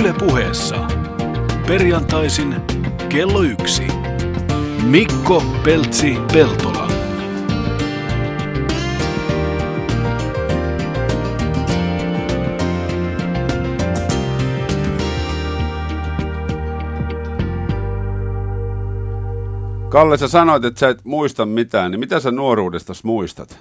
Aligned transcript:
Yle 0.00 0.14
puheessa. 0.18 0.88
Perjantaisin 1.66 2.56
kello 3.08 3.42
yksi. 3.42 3.86
Mikko 4.82 5.42
Peltsi 5.64 6.16
Peltola. 6.32 6.88
Kalle, 19.88 20.18
sä 20.18 20.28
sanoit, 20.28 20.64
että 20.64 20.80
sä 20.80 20.88
et 20.88 21.04
muista 21.04 21.46
mitään, 21.46 21.90
niin 21.90 22.00
mitä 22.00 22.20
sä 22.20 22.30
nuoruudesta 22.30 22.92
muistat? 23.02 23.58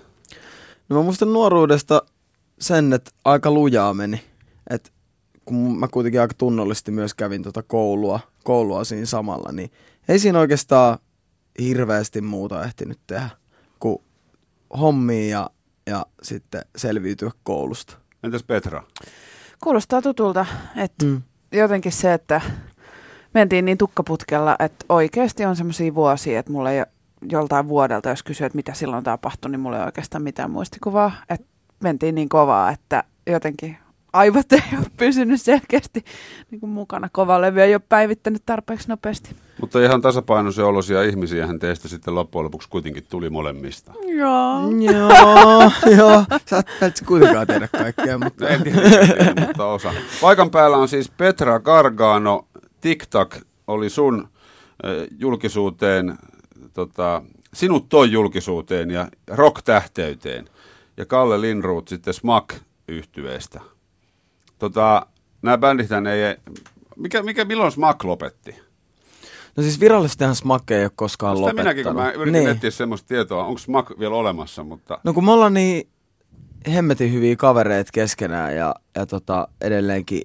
No 0.89 0.95
mä 0.95 1.03
muistan 1.03 1.33
nuoruudesta 1.33 2.01
sen, 2.59 2.93
että 2.93 3.11
aika 3.25 3.51
lujaa 3.51 3.93
meni. 3.93 4.21
Et 4.69 4.94
kun 5.45 5.79
mä 5.79 5.87
kuitenkin 5.87 6.21
aika 6.21 6.33
tunnollisesti 6.37 6.91
myös 6.91 7.13
kävin 7.13 7.43
tota 7.43 7.63
koulua, 7.63 8.19
koulua 8.43 8.83
siinä 8.83 9.05
samalla, 9.05 9.51
niin 9.51 9.71
ei 10.07 10.19
siinä 10.19 10.39
oikeastaan 10.39 10.97
hirveästi 11.59 12.21
muuta 12.21 12.63
ehtinyt 12.63 12.99
tehdä 13.07 13.29
kuin 13.79 13.97
hommia 14.79 15.27
ja, 15.39 15.49
ja 15.87 16.05
sitten 16.21 16.61
selviytyä 16.75 17.31
koulusta. 17.43 17.97
Entäs 18.23 18.43
Petra? 18.43 18.83
Kuulostaa 19.63 20.01
tutulta, 20.01 20.45
että 20.77 21.05
Mm. 21.05 21.21
jotenkin 21.51 21.91
se, 21.91 22.13
että 22.13 22.41
mentiin 23.33 23.65
niin 23.65 23.77
tukkaputkella, 23.77 24.55
että 24.59 24.85
oikeasti 24.89 25.45
on 25.45 25.55
semmoisia 25.55 25.95
vuosia, 25.95 26.39
että 26.39 26.51
mulla 26.51 26.71
ei 26.71 26.83
joltain 27.29 27.67
vuodelta, 27.67 28.09
jos 28.09 28.23
kysyy, 28.23 28.45
että 28.45 28.55
mitä 28.55 28.73
silloin 28.73 29.03
tapahtui, 29.03 29.51
niin 29.51 29.59
mulla 29.59 29.77
ei 29.79 29.85
oikeastaan 29.85 30.23
mitään 30.23 30.51
muistikuvaa. 30.51 31.11
Että 31.29 31.47
mentiin 31.83 32.15
niin 32.15 32.29
kovaa, 32.29 32.71
että 32.71 33.03
jotenkin 33.27 33.77
aivot 34.15 34.53
ei 34.53 34.61
ole 34.77 34.85
pysynyt 34.97 35.41
selkeästi 35.41 36.05
niin 36.51 36.59
kuin 36.59 36.69
mukana. 36.69 37.09
Kova 37.11 37.41
levy 37.41 37.61
ei 37.61 37.75
ole 37.75 37.81
päivittänyt 37.89 38.43
tarpeeksi 38.45 38.87
nopeasti. 38.87 39.35
Mutta 39.61 39.83
ihan 39.83 40.01
tasapainoisia 40.01 40.67
olosia 40.67 41.03
ihmisiähän 41.03 41.59
teistä 41.59 41.87
sitten 41.87 42.15
loppujen 42.15 42.43
lopuksi 42.43 42.69
kuitenkin 42.69 43.03
tuli 43.09 43.29
molemmista. 43.29 43.93
Joo. 44.07 44.69
Joo, 44.91 45.71
joo. 45.97 46.23
Sä 46.45 46.63
et 46.81 47.03
kuitenkaan 47.07 47.47
tiedä 47.47 47.67
kaikkea, 47.67 48.17
mutta... 48.17 48.49
En 48.49 48.63
tiedä, 48.63 48.79
mutta 49.47 49.65
osa. 49.65 49.93
Paikan 50.21 50.51
päällä 50.51 50.77
on 50.77 50.87
siis 50.87 51.09
Petra 51.09 51.59
Gargano. 51.59 52.47
TikTok 52.81 53.35
oli 53.67 53.89
sun 53.89 54.27
äh, 54.85 54.91
julkisuuteen, 55.19 56.17
tota, 56.73 57.21
sinut 57.53 57.89
toi 57.89 58.11
julkisuuteen 58.11 58.91
ja 58.91 59.07
rock-tähteyteen. 59.27 60.49
Ja 60.97 61.05
Kalle 61.05 61.41
Linruut 61.41 61.87
sitten 61.87 62.13
smack 62.13 62.55
yhtyeestä 62.87 63.74
Tota, 64.59 65.05
nämä 65.41 65.57
bändithän 65.57 66.07
ei... 66.07 66.35
Mikä, 66.95 67.23
mikä, 67.23 67.45
milloin 67.45 67.71
Smack 67.71 68.03
lopetti? 68.03 68.55
No 69.57 69.63
siis 69.63 69.79
virallisestihan 69.79 70.35
Smack 70.35 70.71
ei 70.71 70.83
ole 70.83 70.91
koskaan 70.95 71.37
Sitä 71.37 71.41
lopettanut. 71.41 71.65
minäkin, 71.65 71.83
kun 71.83 71.95
mä 71.95 72.11
yritin 72.11 72.33
niin. 72.33 72.49
etsiä 72.49 72.71
semmoista 72.71 73.07
tietoa, 73.07 73.45
onko 73.45 73.57
Smack 73.57 73.99
vielä 73.99 74.15
olemassa, 74.15 74.63
mutta... 74.63 74.99
No 75.03 75.13
kun 75.13 75.25
me 75.25 75.31
ollaan 75.31 75.53
niin 75.53 75.89
hemmetin 76.73 77.13
hyviä 77.13 77.35
kavereita 77.35 77.91
keskenään 77.93 78.55
ja, 78.55 78.75
ja 78.95 79.05
tota, 79.05 79.47
edelleenkin 79.61 80.21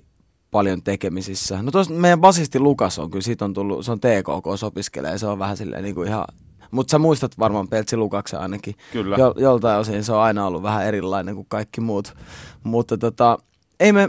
paljon 0.50 0.82
tekemisissä. 0.82 1.62
No 1.62 1.70
tos 1.70 1.90
meidän 1.90 2.20
basisti 2.20 2.60
Lukas 2.60 2.98
on 2.98 3.10
kyllä, 3.10 3.22
siitä 3.22 3.44
on 3.44 3.54
tullut, 3.54 3.84
se 3.84 3.92
on 3.92 4.00
TKK, 4.00 4.58
se 4.58 4.66
opiskelee, 4.66 5.18
se 5.18 5.26
on 5.26 5.38
vähän 5.38 5.56
silleen 5.56 5.82
niin 5.82 5.94
kuin 5.94 6.08
ihan... 6.08 6.24
Mutta 6.70 6.90
sä 6.90 6.98
muistat 6.98 7.38
varmaan 7.38 7.68
Peltsi 7.68 7.96
Lukaksen 7.96 8.40
ainakin. 8.40 8.74
Kyllä. 8.92 9.16
Jo, 9.16 9.34
joltain 9.36 9.80
osin 9.80 10.04
se 10.04 10.12
on 10.12 10.20
aina 10.20 10.46
ollut 10.46 10.62
vähän 10.62 10.86
erilainen 10.86 11.34
kuin 11.34 11.46
kaikki 11.48 11.80
muut. 11.80 12.14
Mutta 12.62 12.98
tota, 12.98 13.38
ei 13.80 13.92
me, 13.92 14.08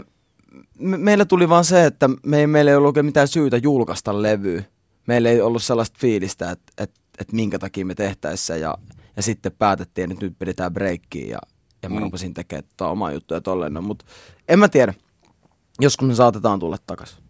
me, 0.78 0.96
meillä 0.96 1.24
tuli 1.24 1.48
vaan 1.48 1.64
se, 1.64 1.86
että 1.86 2.10
me 2.26 2.38
ei, 2.38 2.46
meillä 2.46 2.70
ei 2.70 2.76
ollut 2.76 2.88
oikein 2.88 3.06
mitään 3.06 3.28
syytä 3.28 3.56
julkaista 3.56 4.22
levyä. 4.22 4.62
Meillä 5.06 5.30
ei 5.30 5.40
ollut 5.40 5.62
sellaista 5.62 5.98
fiilistä, 6.00 6.50
että, 6.50 6.72
että, 6.78 7.00
että 7.18 7.36
minkä 7.36 7.58
takia 7.58 7.86
me 7.86 7.94
tehtäisiin 7.94 8.46
se 8.46 8.58
ja, 8.58 8.74
ja 9.16 9.22
sitten 9.22 9.52
päätettiin, 9.58 10.12
että 10.12 10.24
nyt 10.24 10.38
pidetään 10.38 10.72
breikkiä 10.72 11.26
ja, 11.26 11.38
ja 11.82 11.88
mä 11.88 11.96
Mm. 11.96 12.02
rupesin 12.02 12.34
tekemään 12.34 12.64
tota 12.76 12.90
omaa 12.90 13.12
juttuja 13.12 13.40
tolleen. 13.40 13.72
No, 13.74 13.82
mutta 13.82 14.04
en 14.48 14.58
mä 14.58 14.68
tiedä. 14.68 14.94
Joskus 15.80 16.08
me 16.08 16.14
saatetaan 16.14 16.58
tulla 16.58 16.76
takaisin. 16.86 17.18
Ja 17.18 17.24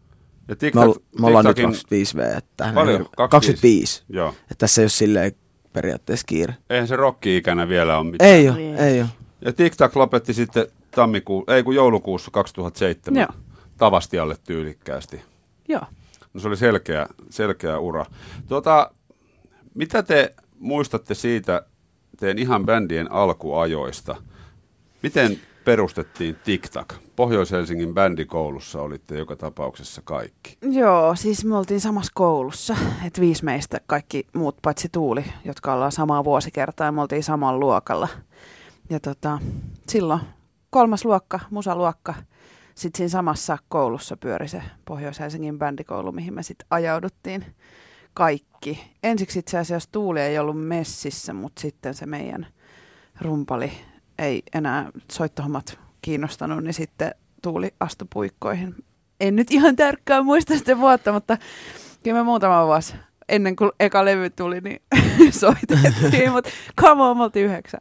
Me, 0.48 0.56
TikTok, 0.56 0.82
olla, 0.84 0.94
me 1.20 1.26
ollaan 1.26 1.44
nyt 1.44 1.56
TikTokin- 1.58 2.16
25V. 2.20 2.36
Että 2.38 2.72
Paljon? 2.74 3.00
ei- 3.00 3.06
25? 3.16 3.28
25. 3.28 4.02
Joo. 4.08 4.28
Että 4.28 4.54
tässä 4.58 4.80
ei 4.80 4.84
ole 4.84 4.90
silleen 4.90 5.32
periaatteessa 5.72 6.24
kiire. 6.26 6.54
Eihän 6.70 6.88
se 6.88 6.96
rokki-ikänä 6.96 7.68
vielä 7.68 7.98
ole 7.98 8.10
mitään. 8.10 8.30
Ei 8.30 8.48
ole, 8.48 8.76
ei 8.88 9.00
ole. 9.00 9.08
Ja 9.44 9.52
TikTok 9.52 9.96
lopetti 9.96 10.34
sitten 10.34 10.66
tammikuu, 10.94 11.44
ei 11.48 11.62
kun 11.62 11.74
joulukuussa 11.74 12.30
2007 12.30 13.20
Joo. 13.20 13.42
Tavastialle 13.76 14.36
tyylikkäästi. 14.44 15.22
Joo. 15.68 15.82
No 16.34 16.40
se 16.40 16.48
oli 16.48 16.56
selkeä, 16.56 17.06
selkeä 17.30 17.78
ura. 17.78 18.06
Tuota, 18.48 18.90
mitä 19.74 20.02
te 20.02 20.34
muistatte 20.58 21.14
siitä 21.14 21.62
teidän 22.18 22.38
ihan 22.38 22.66
bändien 22.66 23.12
alkuajoista? 23.12 24.16
Miten 25.02 25.38
perustettiin 25.64 26.36
TikTok? 26.44 26.94
Pohjois-Helsingin 27.16 27.94
bändikoulussa 27.94 28.82
olitte 28.82 29.18
joka 29.18 29.36
tapauksessa 29.36 30.02
kaikki. 30.04 30.58
Joo, 30.62 31.16
siis 31.16 31.44
me 31.44 31.56
oltiin 31.56 31.80
samassa 31.80 32.12
koulussa, 32.14 32.76
että 33.06 33.20
viisi 33.20 33.44
meistä 33.44 33.80
kaikki 33.86 34.26
muut 34.34 34.56
paitsi 34.62 34.88
Tuuli, 34.92 35.24
jotka 35.44 35.74
ollaan 35.74 35.92
samaa 35.92 36.24
vuosikertaa 36.24 36.86
ja 36.86 36.92
me 36.92 37.00
oltiin 37.00 37.22
samalla 37.22 37.60
luokalla. 37.60 38.08
Ja 38.90 39.00
tota, 39.00 39.38
silloin 39.88 40.20
kolmas 40.72 41.04
luokka, 41.04 41.40
musaluokka, 41.50 42.14
sitten 42.74 42.98
siinä 42.98 43.08
samassa 43.08 43.58
koulussa 43.68 44.16
pyöri 44.16 44.48
se 44.48 44.62
Pohjois-Helsingin 44.84 45.58
bändikoulu, 45.58 46.12
mihin 46.12 46.34
me 46.34 46.42
sitten 46.42 46.66
ajauduttiin 46.70 47.44
kaikki. 48.14 48.92
Ensiksi 49.02 49.38
itse 49.38 49.58
asiassa 49.58 49.88
Tuuli 49.92 50.20
ei 50.20 50.38
ollut 50.38 50.66
messissä, 50.66 51.32
mutta 51.32 51.60
sitten 51.60 51.94
se 51.94 52.06
meidän 52.06 52.46
rumpali 53.20 53.72
ei 54.18 54.42
enää 54.54 54.90
soittohommat 55.12 55.78
kiinnostanut, 56.02 56.64
niin 56.64 56.74
sitten 56.74 57.14
Tuuli 57.42 57.74
astui 57.80 58.08
puikkoihin. 58.12 58.74
En 59.20 59.36
nyt 59.36 59.50
ihan 59.50 59.76
tarkkaan 59.76 60.24
muista 60.24 60.58
sitä 60.58 60.78
vuotta, 60.78 61.12
mutta 61.12 61.38
kyllä 62.02 62.16
me 62.16 62.22
muutama 62.22 62.66
vuosi 62.66 62.94
ennen 63.28 63.56
kuin 63.56 63.70
eka 63.80 64.04
levy 64.04 64.30
tuli, 64.30 64.60
niin 64.60 64.82
soitettiin, 65.40 66.32
mutta 66.32 66.50
come 66.80 67.02
on, 67.02 67.16
me 67.16 67.40
yhdeksän. 67.40 67.80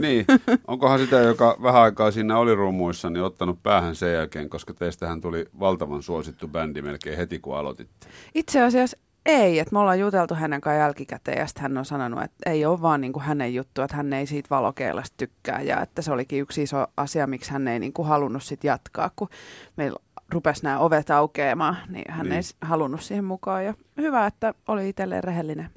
Niin, 0.00 0.24
onkohan 0.66 0.98
sitä, 0.98 1.16
joka 1.16 1.56
vähän 1.62 1.82
aikaa 1.82 2.10
siinä 2.10 2.38
oli 2.38 2.54
rummuissa, 2.54 3.10
niin 3.10 3.22
ottanut 3.22 3.62
päähän 3.62 3.94
sen 3.94 4.12
jälkeen, 4.12 4.48
koska 4.50 4.74
teistähän 4.74 5.20
tuli 5.20 5.46
valtavan 5.60 6.02
suosittu 6.02 6.48
bändi 6.48 6.82
melkein 6.82 7.16
heti, 7.16 7.38
kun 7.38 7.56
aloititte. 7.56 8.06
Itse 8.34 8.62
asiassa 8.62 8.96
ei, 9.26 9.58
että 9.58 9.72
me 9.72 9.78
ollaan 9.78 10.00
juteltu 10.00 10.34
hänen 10.34 10.60
kanssa 10.60 10.78
jälkikäteen 10.78 11.38
ja 11.38 11.46
sitten 11.46 11.62
hän 11.62 11.78
on 11.78 11.84
sanonut, 11.84 12.22
että 12.22 12.50
ei 12.50 12.66
ole 12.66 12.82
vaan 12.82 13.00
niin 13.00 13.12
kuin 13.12 13.22
hänen 13.22 13.54
juttu, 13.54 13.82
että 13.82 13.96
hän 13.96 14.12
ei 14.12 14.26
siitä 14.26 14.50
valokeilasta 14.50 15.14
tykkää 15.16 15.62
ja 15.62 15.80
että 15.82 16.02
se 16.02 16.12
olikin 16.12 16.40
yksi 16.40 16.62
iso 16.62 16.86
asia, 16.96 17.26
miksi 17.26 17.50
hän 17.50 17.68
ei 17.68 17.78
niin 17.78 17.92
kuin 17.92 18.08
halunnut 18.08 18.42
sit 18.42 18.64
jatkaa, 18.64 19.10
kun 19.16 19.28
meillä 19.76 19.98
rupesi 20.32 20.62
nämä 20.64 20.78
ovet 20.78 21.10
aukeamaan, 21.10 21.76
niin 21.88 22.04
hän 22.12 22.26
Niin. 22.28 22.32
ei 22.36 22.42
halunnut 22.62 23.00
siihen 23.02 23.24
mukaan 23.24 23.64
ja 23.64 23.74
hyvä, 23.96 24.26
että 24.26 24.54
oli 24.68 24.88
itselleen 24.88 25.24
rehellinen. 25.24 25.70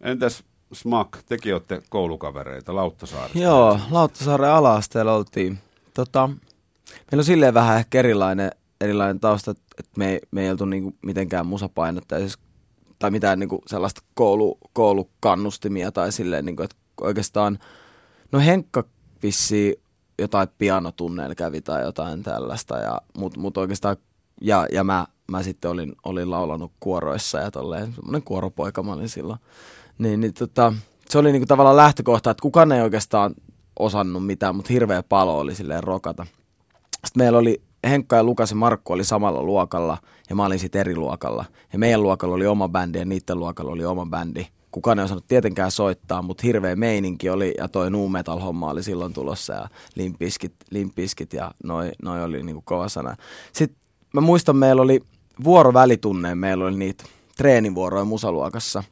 Entäs 0.00 0.44
Smack, 0.72 1.22
tekin 1.26 1.54
olette 1.54 1.82
koulukavereita 1.88 2.74
Lauttasaaresta. 2.74 3.38
Joo, 3.38 3.80
Lauttasaaren 3.90 4.50
ala-asteella 4.50 5.14
oltiin. 5.14 5.58
Tota, 5.94 6.26
meillä 6.28 7.20
on 7.20 7.24
silleen 7.24 7.54
vähän 7.54 7.78
ehkä 7.78 7.98
erilainen, 7.98 8.50
erilainen 8.80 9.20
tausta, 9.20 9.50
että 9.50 9.92
me 9.96 10.10
ei, 10.10 10.20
me 10.30 10.42
ei 10.42 10.50
oltu 10.50 10.64
niinku 10.64 10.94
mitenkään 11.02 11.46
musapainotteisesti 11.46 12.42
tai 12.98 13.10
mitään 13.10 13.38
niinku 13.38 13.62
sellaista 13.66 14.02
koulu, 14.14 14.58
koulukannustimia 14.72 15.92
tai 15.92 16.12
silleen, 16.12 16.44
niinku, 16.44 16.62
että 16.62 16.76
oikeastaan, 17.00 17.58
no 18.32 18.40
Henkka 18.40 18.84
vissiin 19.22 19.74
jotain 20.18 20.48
pianotunneilla 20.58 21.34
kävi 21.34 21.60
tai 21.60 21.82
jotain 21.82 22.22
tällaista, 22.22 22.78
ja, 22.78 23.00
mut, 23.18 23.36
mut 23.36 23.56
oikeastaan, 23.56 23.96
ja, 24.40 24.66
ja 24.72 24.84
mä, 24.84 25.06
mä 25.30 25.42
sitten 25.42 25.70
olin, 25.70 25.92
olin 26.04 26.30
laulanut 26.30 26.72
kuoroissa 26.80 27.38
ja 27.38 27.50
tolleen, 27.50 27.94
semmoinen 27.94 28.22
kuoropoika 28.22 28.82
mä 28.82 28.92
olin 28.92 29.08
silloin. 29.08 29.38
Niin, 29.98 30.20
niin 30.20 30.34
tota, 30.34 30.72
se 31.08 31.18
oli 31.18 31.32
niinku 31.32 31.46
tavallaan 31.46 31.76
lähtökohta, 31.76 32.30
että 32.30 32.42
kukaan 32.42 32.72
ei 32.72 32.82
oikeastaan 32.82 33.34
osannut 33.78 34.26
mitään, 34.26 34.56
mutta 34.56 34.72
hirveä 34.72 35.02
palo 35.02 35.38
oli 35.38 35.54
silleen 35.54 35.82
rokata. 35.82 36.26
Sitten 37.06 37.22
meillä 37.22 37.38
oli 37.38 37.62
Henkka 37.88 38.16
ja 38.16 38.24
Lukas 38.24 38.50
ja 38.50 38.56
Markku 38.56 38.92
oli 38.92 39.04
samalla 39.04 39.42
luokalla 39.42 39.98
ja 40.30 40.36
mä 40.36 40.46
olin 40.46 40.58
sitten 40.58 40.80
eri 40.80 40.96
luokalla. 40.96 41.44
Ja 41.72 41.78
meidän 41.78 42.02
luokalla 42.02 42.34
oli 42.34 42.46
oma 42.46 42.68
bändi 42.68 42.98
ja 42.98 43.04
niiden 43.04 43.38
luokalla 43.38 43.72
oli 43.72 43.84
oma 43.84 44.06
bändi. 44.06 44.46
Kukaan 44.70 44.98
ei 44.98 45.04
osannut 45.04 45.26
tietenkään 45.28 45.70
soittaa, 45.70 46.22
mutta 46.22 46.42
hirveä 46.46 46.76
meininki 46.76 47.30
oli 47.30 47.54
ja 47.58 47.68
toi 47.68 47.90
nu 47.90 48.08
metal 48.08 48.38
homma 48.38 48.70
oli 48.70 48.82
silloin 48.82 49.12
tulossa 49.12 49.52
ja 49.52 49.68
limpiskit, 49.94 50.54
limpiskit 50.70 51.32
ja 51.32 51.50
noi, 51.64 51.90
noi 52.02 52.24
oli 52.24 52.42
niinku 52.42 52.62
kova 52.64 52.88
sana. 52.88 53.16
Sitten 53.52 53.78
mä 54.14 54.20
muistan, 54.20 54.56
meillä 54.56 54.82
oli 54.82 55.00
vuorovälitunne, 55.44 56.34
meillä 56.34 56.64
oli 56.64 56.76
niitä 56.76 57.04
treenivuoroja 57.36 58.04
musaluokassa. 58.04 58.84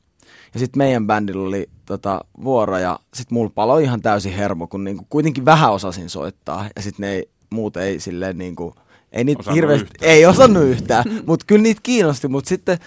Ja 0.56 0.60
sitten 0.60 0.78
meidän 0.78 1.06
bändillä 1.06 1.48
oli 1.48 1.70
tota, 1.86 2.20
vuoro 2.44 2.78
ja 2.78 2.98
sitten 3.14 3.34
mulla 3.34 3.50
paloi 3.54 3.82
ihan 3.82 4.02
täysin 4.02 4.32
hermo, 4.32 4.66
kun 4.66 4.84
niinku 4.84 5.06
kuitenkin 5.10 5.44
vähän 5.44 5.72
osasin 5.72 6.10
soittaa. 6.10 6.66
Ja 6.76 6.82
sitten 6.82 7.06
ne 7.06 7.12
ei, 7.12 7.28
muut 7.50 7.76
ei 7.76 8.00
silleen 8.00 8.38
niinku 8.38 8.74
ei 9.12 9.24
niitä 9.24 9.40
Osannut 9.40 9.56
hirveästi, 9.56 9.84
yhtään. 9.84 10.10
ei 10.10 10.26
osannut 10.26 10.62
yhtään, 10.62 11.04
mutta 11.26 11.44
kyllä 11.46 11.62
niitä 11.62 11.80
kiinnosti, 11.82 12.28
mutta 12.28 12.48
sitten 12.48 12.78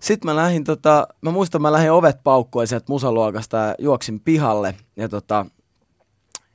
sit 0.00 0.24
mä 0.24 0.36
lähdin 0.36 0.64
tota, 0.64 1.06
mä 1.20 1.30
muistan 1.30 1.62
mä 1.62 1.72
lähdin 1.72 1.92
ovet 1.92 2.16
paukkuen 2.24 2.66
sieltä 2.66 2.86
musaluokasta 2.88 3.56
ja 3.56 3.74
juoksin 3.78 4.20
pihalle 4.20 4.74
ja 4.96 5.08
tota, 5.08 5.46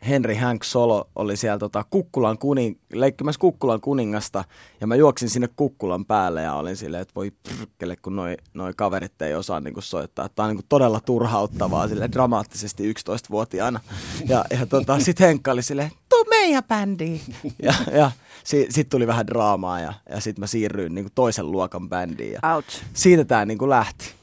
Henry 0.07 0.35
Hank 0.35 0.63
Solo 0.63 1.09
oli 1.15 1.37
siellä 1.37 1.57
tota, 1.57 1.85
Kukkulan 1.89 2.37
kuning, 2.37 2.77
leikkimässä 2.93 3.39
Kukkulan 3.39 3.81
kuningasta 3.81 4.43
ja 4.81 4.87
mä 4.87 4.95
juoksin 4.95 5.29
sinne 5.29 5.49
Kukkulan 5.55 6.05
päälle 6.05 6.41
ja 6.41 6.53
olin 6.53 6.77
silleen, 6.77 7.01
että 7.01 7.15
voi 7.15 7.31
prkkele, 7.31 7.95
kun 7.95 8.15
noi, 8.15 8.37
noi 8.53 8.73
kaverit 8.75 9.21
ei 9.21 9.35
osaa 9.35 9.59
niinku 9.59 9.81
soittaa. 9.81 10.29
Tämä 10.29 10.45
on 10.45 10.49
niinku 10.49 10.65
todella 10.69 10.99
turhauttavaa 10.99 11.87
sille 11.87 12.09
dramaattisesti 12.11 12.93
11-vuotiaana. 12.93 13.79
Ja, 14.27 14.45
ja 14.59 14.65
tota, 14.65 14.99
sitten 14.99 15.27
Henkka 15.27 15.51
oli 15.51 15.63
silleen, 15.63 15.91
tuu 16.09 16.25
meidän 16.29 16.63
bändiin. 16.63 17.21
Ja, 17.63 17.73
ja 17.91 18.11
si, 18.43 18.67
sitten 18.69 18.89
tuli 18.89 19.07
vähän 19.07 19.27
draamaa 19.27 19.79
ja, 19.79 19.93
ja 20.09 20.21
sitten 20.21 20.41
mä 20.41 20.47
siirryin 20.47 20.95
niinku 20.95 21.11
toisen 21.15 21.51
luokan 21.51 21.89
bändiin. 21.89 22.33
Ja 22.33 22.55
Ouch. 22.55 22.83
siitä 22.93 23.25
tämä 23.25 23.45
niinku 23.45 23.69
lähti. 23.69 24.13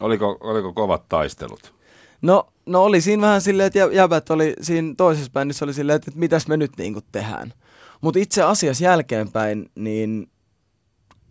Oliko, 0.00 0.38
oliko 0.40 0.72
kovat 0.72 1.08
taistelut? 1.08 1.75
No, 2.22 2.48
no 2.66 2.82
oli 2.82 3.00
siinä 3.00 3.22
vähän 3.22 3.40
silleen, 3.40 3.66
että 3.66 3.78
jä- 3.78 3.92
jäbät 3.92 4.30
oli 4.30 4.54
siinä 4.60 4.94
toisessa 4.96 5.32
bändissä 5.32 5.64
oli 5.64 5.74
silleen, 5.74 5.96
että, 5.96 6.10
että 6.10 6.20
mitäs 6.20 6.48
me 6.48 6.56
nyt 6.56 6.72
niinku 6.78 7.00
tehdään. 7.12 7.52
Mutta 8.00 8.18
itse 8.18 8.42
asiassa 8.42 8.84
jälkeenpäin, 8.84 9.70
niin 9.74 10.30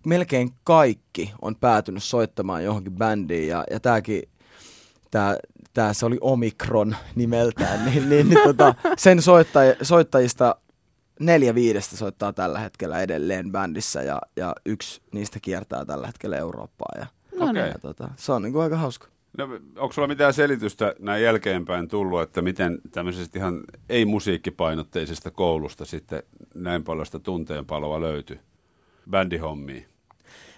melkein 0.05 0.49
kaikki 0.63 1.33
on 1.41 1.55
päätynyt 1.55 2.03
soittamaan 2.03 2.63
johonkin 2.63 2.93
bändiin 2.93 3.47
ja, 3.47 3.63
ja 3.71 3.79
tämäkin, 3.79 4.23
tää, 5.11 5.37
tää, 5.73 5.93
se 5.93 6.05
oli 6.05 6.17
Omikron 6.21 6.95
nimeltään, 7.15 7.85
niin, 7.85 8.09
niin, 8.09 8.29
niin 8.29 8.41
tota, 8.43 8.75
sen 8.97 9.21
soittaj, 9.21 9.75
soittajista 9.81 10.55
neljä 11.19 11.55
viidestä 11.55 11.97
soittaa 11.97 12.33
tällä 12.33 12.59
hetkellä 12.59 13.01
edelleen 13.01 13.51
bändissä 13.51 14.01
ja, 14.03 14.21
ja 14.35 14.55
yksi 14.65 15.01
niistä 15.11 15.39
kiertää 15.39 15.85
tällä 15.85 16.07
hetkellä 16.07 16.37
Eurooppaa 16.37 16.91
ja, 16.99 17.05
No 17.35 17.45
niin. 17.45 17.49
Okei. 17.49 17.67
ja 17.67 17.79
tota, 17.81 18.09
se 18.17 18.31
on 18.31 18.41
niinku 18.41 18.59
aika 18.59 18.77
hauska. 18.77 19.07
No, 19.37 19.59
onko 19.75 19.93
sulla 19.93 20.07
mitään 20.07 20.33
selitystä 20.33 20.95
näin 20.99 21.23
jälkeenpäin 21.23 21.87
tullut, 21.87 22.21
että 22.21 22.41
miten 22.41 22.79
tämmöisestä 22.91 23.39
ihan 23.39 23.63
ei-musiikkipainotteisesta 23.89 25.31
koulusta 25.31 25.85
sitten 25.85 26.23
näin 26.55 26.83
paljon 26.83 27.05
sitä 27.05 27.19
tunteenpaloa 27.19 28.01
löytyi 28.01 28.39
bändihommiin? 29.09 29.85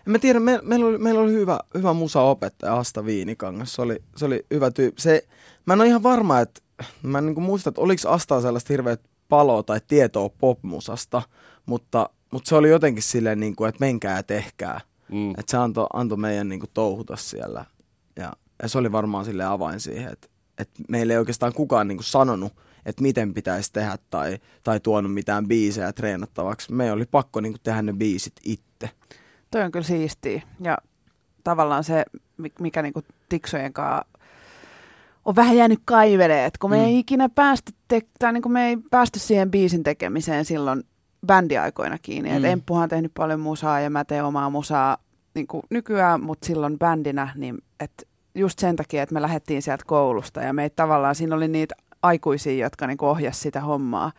Mä 0.06 0.20
tiedä, 0.20 0.40
me, 0.40 0.60
meillä 0.64 0.86
oli, 0.86 0.98
meillä 0.98 1.22
oli 1.22 1.32
hyvä, 1.32 1.60
hyvä 1.74 1.94
musaopettaja 1.94 2.78
Asta 2.78 3.06
Viinikangas. 3.06 3.74
Se 3.74 3.82
oli, 3.82 4.04
se 4.16 4.26
oli 4.26 4.46
hyvä 4.54 4.72
tyyppi. 4.72 5.02
Se, 5.02 5.28
mä 5.66 5.74
en 5.74 5.82
ole 5.82 5.88
ihan 5.88 6.04
varma, 6.04 6.40
että 6.40 6.62
mä 7.04 7.18
en 7.18 7.26
niin 7.26 7.42
muista, 7.42 7.70
että 7.70 7.82
oliko 7.82 8.10
Astaa 8.10 8.42
sellaista 8.42 8.74
hirveät 8.74 9.02
paloa 9.30 9.64
tai 9.64 9.82
tietoa 9.88 10.30
popmusasta, 10.30 11.22
mutta, 11.66 12.10
mutta 12.32 12.50
se 12.50 12.56
oli 12.56 12.70
jotenkin 12.70 13.04
silleen, 13.04 13.40
niin 13.40 13.56
kuin, 13.56 13.70
että 13.70 13.86
menkää 13.86 14.18
ja 14.18 14.24
tehkää. 14.24 14.82
Mm. 15.12 15.30
Että 15.30 15.44
se 15.48 15.58
antoi 15.58 15.88
antoi 15.94 16.18
meidän 16.18 16.50
niin 16.50 16.60
kuin, 16.60 16.70
touhuta 16.74 17.16
siellä. 17.16 17.66
Ja, 18.62 18.70
se 18.70 18.78
oli 18.78 18.92
varmaan 18.92 19.26
sille 19.26 19.44
avain 19.46 19.80
siihen, 19.80 20.14
että, 20.14 20.28
että 20.58 20.84
meille 20.90 21.14
ei 21.14 21.20
oikeastaan 21.20 21.54
kukaan 21.54 21.88
niin 21.88 21.98
kuin, 21.98 22.06
sanonut, 22.06 22.54
että 22.86 23.02
miten 23.02 23.34
pitäisi 23.34 23.74
tehdä 23.74 23.98
tai, 24.10 24.38
tai 24.64 24.80
tuonut 24.80 25.14
mitään 25.14 25.48
biisejä 25.48 25.94
treenattavaksi. 25.94 26.74
Me 26.74 26.92
oli 26.92 27.06
pakko 27.06 27.42
niin 27.42 27.54
kuin, 27.54 27.62
tehdä 27.64 27.82
ne 27.82 27.94
biisit 27.94 28.34
itse. 28.44 28.90
Toi 29.52 29.62
on 29.64 29.72
kyllä 29.72 29.86
siistiä. 29.86 30.42
Ja 30.62 30.78
tavallaan 31.44 31.84
se, 31.84 32.06
mi- 32.38 32.52
mikä 32.60 32.82
niinku 32.82 33.04
tiksojen 33.30 33.74
kanssa 33.74 34.08
on 35.26 35.36
vähän 35.36 35.58
jäänyt 35.58 35.80
kaivelee, 35.86 36.46
että 36.46 36.58
kun 36.62 36.70
me 36.70 36.78
Mm. 36.78 36.84
ei 36.84 37.00
ikinä 37.00 37.30
päästy, 37.30 37.72
te- 37.88 38.02
tai 38.20 38.34
niinku 38.34 38.50
me 38.50 38.68
ei 38.68 38.78
päästy 38.92 39.20
siihen 39.20 39.52
biisin 39.52 39.84
tekemiseen 39.84 40.46
silloin 40.46 40.84
bändiaikoina 41.28 41.98
kiinni. 42.02 42.30
Mm. 42.30 42.38
Et 42.38 42.46
Emppuhan 42.46 42.84
on 42.84 42.90
tehnyt 42.90 43.12
paljon 43.14 43.40
musaa 43.40 43.80
ja 43.80 43.90
mä 43.90 44.06
teen 44.06 44.26
omaa 44.26 44.50
musaa 44.50 44.98
niinku 45.34 45.62
nykyään, 45.70 46.24
mutta 46.24 46.46
silloin 46.48 46.80
bändinä, 46.80 47.30
niin 47.36 47.58
et 47.80 48.08
just 48.38 48.60
sen 48.60 48.76
takia, 48.76 49.04
että 49.04 49.14
me 49.14 49.22
lähdettiin 49.22 49.62
sieltä 49.62 49.84
koulusta 49.88 50.42
ja 50.42 50.54
me 50.54 50.70
tavallaan, 50.70 51.16
siinä 51.16 51.36
oli 51.36 51.48
niitä 51.48 51.76
aikuisia, 52.04 52.66
jotka 52.66 52.88
niinku 52.88 53.06
ohjas 53.06 53.42
sitä 53.42 53.62
hommaa 53.62 54.12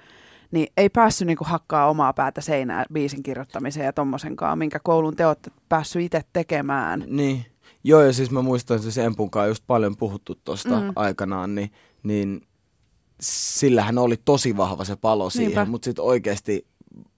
niin 0.50 0.66
ei 0.76 0.88
päässyt 0.88 1.26
niinku 1.26 1.44
hakkaa 1.44 1.90
omaa 1.90 2.12
päätä 2.12 2.40
seinään 2.40 2.84
biisin 2.92 3.22
kirjoittamiseen 3.22 3.86
ja 3.86 3.92
tommosenkaan, 3.92 4.58
minkä 4.58 4.78
koulun 4.82 5.16
te 5.16 5.26
olette 5.26 5.50
päässyt 5.68 6.02
itse 6.02 6.22
tekemään. 6.32 7.04
Niin. 7.06 7.44
Joo, 7.84 8.00
ja 8.02 8.12
siis 8.12 8.30
mä 8.30 8.42
muistan, 8.42 8.76
että 8.76 8.90
se 8.90 9.04
Empunkaan 9.04 9.48
just 9.48 9.64
paljon 9.66 9.96
puhuttu 9.96 10.34
tuosta 10.44 10.80
Mm. 10.80 10.92
aikanaan, 10.96 11.54
niin, 11.54 11.72
niin 12.02 12.40
sillähän 13.20 13.98
oli 13.98 14.16
tosi 14.24 14.56
vahva 14.56 14.84
se 14.84 14.96
palo 14.96 15.24
Niinpä. 15.34 15.48
siihen, 15.50 15.70
mutta 15.70 15.84
sitten 15.84 16.04
oikeasti 16.04 16.66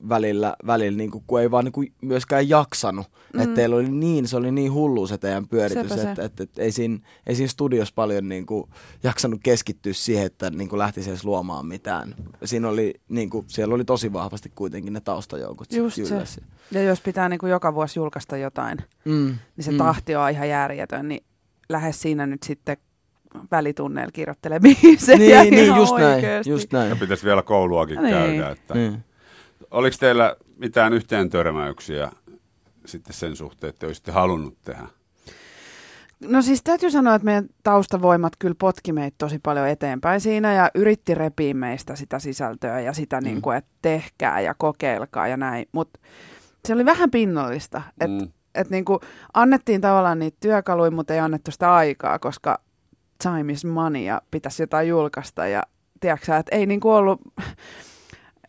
välillä, 0.09 0.57
välillä 0.67 0.97
niinku, 0.97 1.23
kun 1.27 1.41
ei 1.41 1.51
vaan 1.51 1.65
niinku 1.65 1.85
myöskään 2.03 2.49
jaksanut. 2.49 3.07
Mm. 3.35 3.41
Että 3.41 3.55
teillä 3.55 3.77
oli 3.77 3.89
niin, 3.89 4.29
se 4.29 4.37
oli 4.37 4.53
niin 4.53 4.73
hullu 4.73 5.07
se 5.07 5.19
teidän 5.19 5.49
pyöritys, 5.49 5.93
että 5.93 6.25
et, 6.25 6.41
et, 6.41 6.59
ei, 6.59 6.73
siinä, 6.73 6.99
ei 7.27 7.35
siinä 7.35 7.49
studiossa 7.49 7.95
paljon 7.95 8.29
niinku, 8.29 8.69
jaksanut 9.03 9.41
keskittyä 9.43 9.93
siihen, 9.93 10.27
että 10.27 10.51
niinku 10.51 10.79
lähtisi 10.79 11.11
edes 11.11 11.25
luomaan 11.25 11.67
mitään. 11.67 12.15
Siinä 12.45 12.69
oli, 12.69 12.95
niinku, 13.09 13.45
siellä 13.49 13.75
oli 13.75 13.85
tosi 13.85 14.13
vahvasti 14.13 14.53
kuitenkin 14.55 14.93
ne 14.93 15.01
taustajoukot. 15.01 15.73
Just 15.73 15.97
se. 16.05 16.41
Ja 16.71 16.83
jos 16.83 17.01
pitää 17.01 17.29
niinku 17.29 17.47
joka 17.47 17.75
vuosi 17.75 17.99
julkaista 17.99 18.37
jotain, 18.37 18.79
Mm. 19.05 19.39
niin 19.57 19.65
se 19.65 19.71
mm. 19.71 19.79
tahti 19.79 20.17
on 20.17 20.31
ihan 20.31 20.49
järjetön, 20.49 21.09
niin 21.09 21.25
lähes 21.69 22.03
siinä 22.03 22.27
nyt 22.27 22.43
sitten 22.43 22.77
välitunneilla 23.51 24.13
kirjoittelee 24.13 24.61
biisejä 24.83 25.43
Niin, 25.43 25.55
niin 25.55 25.77
just 25.77 25.97
näin, 25.99 26.25
just 26.47 26.73
näin. 26.73 26.91
Ja 26.91 26.97
pitäisi 26.97 27.25
vielä 27.27 27.43
kouluakin 27.43 28.03
Niin. 28.03 28.15
käydä. 28.15 28.51
Että. 28.51 28.75
Niin. 28.75 29.05
Oliko 29.71 29.97
teillä 30.01 30.37
mitään 30.57 30.93
yhteen 30.93 31.31
törmäyksiä 31.31 32.13
sitten 32.87 33.13
sen 33.15 33.37
suhteen, 33.37 33.69
että 33.69 33.87
olisitte 33.87 34.13
halunnut 34.13 34.59
tehdä? 34.65 34.89
No 36.21 36.43
siis 36.43 36.63
täytyy 36.63 36.91
sanoa, 36.91 37.15
että 37.15 37.25
meidän 37.25 37.49
taustavoimat 37.63 38.33
kyllä 38.39 38.55
potki 38.59 38.93
meitä 38.93 39.15
tosi 39.19 39.39
paljon 39.39 39.69
eteenpäin 39.69 40.21
siinä 40.21 40.53
ja 40.53 40.71
yritti 40.75 41.15
repiä 41.15 41.55
meistä 41.55 41.97
sitä 41.97 42.19
sisältöä 42.19 42.81
ja 42.81 42.93
sitä, 42.93 43.21
mm. 43.21 43.25
niin 43.25 43.43
kuin, 43.43 43.57
että 43.57 43.71
tehkää 43.83 44.41
ja 44.41 44.55
kokeilkaa 44.55 45.29
ja 45.29 45.37
näin. 45.37 45.67
Mutta 45.73 46.01
se 46.65 46.75
oli 46.75 46.85
vähän 46.85 47.11
pinnollista, 47.11 47.83
että 48.01 48.25
Mm. 48.25 48.31
et 48.55 48.71
niin 48.71 48.85
kuin 48.85 48.99
annettiin 49.35 49.81
tavallaan 49.81 50.19
niitä 50.19 50.37
työkaluja, 50.41 50.91
mutta 50.91 51.15
ei 51.15 51.21
annettu 51.21 51.51
sitä 51.51 51.75
aikaa, 51.75 52.19
koska 52.19 52.61
time 53.23 53.53
is 53.53 53.65
money 53.65 54.03
ja 54.03 54.23
pitäisi 54.31 54.63
jotain 54.63 54.89
julkaista 54.89 55.47
ja 55.47 55.63
tiedätkö 56.01 56.37
että 56.37 56.57
ei 56.57 56.67
niin 56.67 56.81
kuin 56.81 56.93
ollut, 56.95 57.21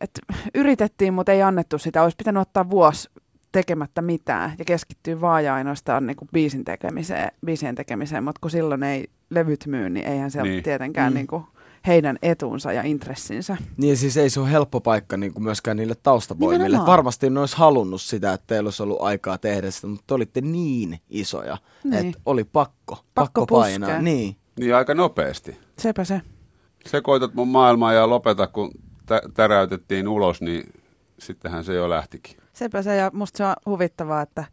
että 0.02 0.22
yritettiin, 0.56 1.14
mutta 1.14 1.32
ei 1.32 1.42
annettu 1.42 1.78
sitä. 1.78 2.04
Olisi 2.04 2.18
pitänyt 2.18 2.42
ottaa 2.42 2.70
vuosi 2.70 3.10
tekemättä 3.52 4.02
mitään 4.02 4.52
ja 4.60 4.66
keskittyä 4.66 5.22
vaan 5.22 5.46
ja 5.46 5.54
ainoastaan 5.56 6.08
niin 6.08 6.18
kuin 6.18 6.30
biisin 6.34 6.64
tekemiseen, 6.66 7.32
biisien 7.46 7.76
tekemiseen, 7.76 8.24
mutta 8.24 8.40
kun 8.42 8.52
silloin 8.52 8.84
ei 8.84 9.08
levyt 9.30 9.66
myy, 9.68 9.90
niin 9.90 10.08
eihän 10.08 10.32
se 10.32 10.42
Niin. 10.42 10.52
niin. 10.52 10.64
tietenkään 10.64 11.12
Mm. 11.14 11.16
niin 11.16 11.28
kuin 11.28 11.44
heidän 11.88 12.18
etunsa 12.22 12.74
ja 12.74 12.82
intressinsä. 12.84 13.58
Niin 13.78 13.98
siis 13.98 14.18
ei 14.18 14.30
se 14.30 14.40
ole 14.40 14.52
helppo 14.52 14.82
paikka 14.82 15.18
niin 15.18 15.34
kuin 15.34 15.44
myöskään 15.44 15.78
niille 15.78 15.96
taustavoimille. 16.04 16.64
Nimenomaan. 16.64 16.88
Varmasti 16.88 17.30
ne 17.30 17.40
olisi 17.40 17.58
halunnut 17.58 18.02
sitä, 18.02 18.34
että 18.34 18.48
teillä 18.48 18.68
olisi 18.68 18.84
ollut 18.84 19.02
aikaa 19.02 19.38
tehdä 19.38 19.72
sitä, 19.72 19.88
mutta 19.88 20.04
te 20.08 20.14
olitte 20.14 20.42
niin 20.42 21.00
isoja, 21.10 21.58
Niin. 21.84 21.94
että 22.08 22.22
oli 22.26 22.44
pakko, 22.44 22.96
pakko, 22.96 23.06
Pakko 23.14 23.46
painaa. 23.46 24.02
Niin. 24.02 24.36
Niin 24.60 24.76
aika 24.76 24.94
nopeasti. 24.94 25.58
Sepä 25.80 26.04
se. 26.04 26.22
Sekoitat 26.86 27.34
mun 27.34 27.48
maailmaa 27.48 27.94
ja 27.94 28.10
lopeta, 28.10 28.48
kun 28.48 28.72
tä- 29.12 29.30
täräytettiin 29.34 30.08
ulos, 30.08 30.42
niin 30.42 30.64
sittenhän 31.20 31.64
se 31.64 31.74
jo 31.74 31.90
lähtikin. 31.90 32.38
Sepä 32.54 32.82
se, 32.82 32.96
ja 32.96 33.12
musta 33.14 33.38
se 33.38 33.44
on 33.44 33.56
huvittavaa, 33.66 34.22
että 34.22 34.44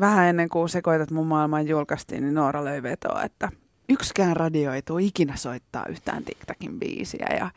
vähän 0.00 0.26
ennen 0.26 0.48
kuin 0.48 0.68
sekoitat 0.68 1.10
mun 1.10 1.26
maailman 1.26 1.68
julkaistiin, 1.68 2.22
niin 2.22 2.34
Noora 2.34 2.64
löi 2.64 2.82
vetoa, 2.82 3.22
että 3.22 3.48
yksikään 3.88 4.36
radio 4.36 4.72
ei 4.72 4.82
tule 4.82 5.02
ikinä 5.02 5.36
soittaa 5.36 5.86
yhtään 5.88 6.24
TikTokin 6.24 6.78
biisiä, 6.78 7.26
ja 7.38 7.50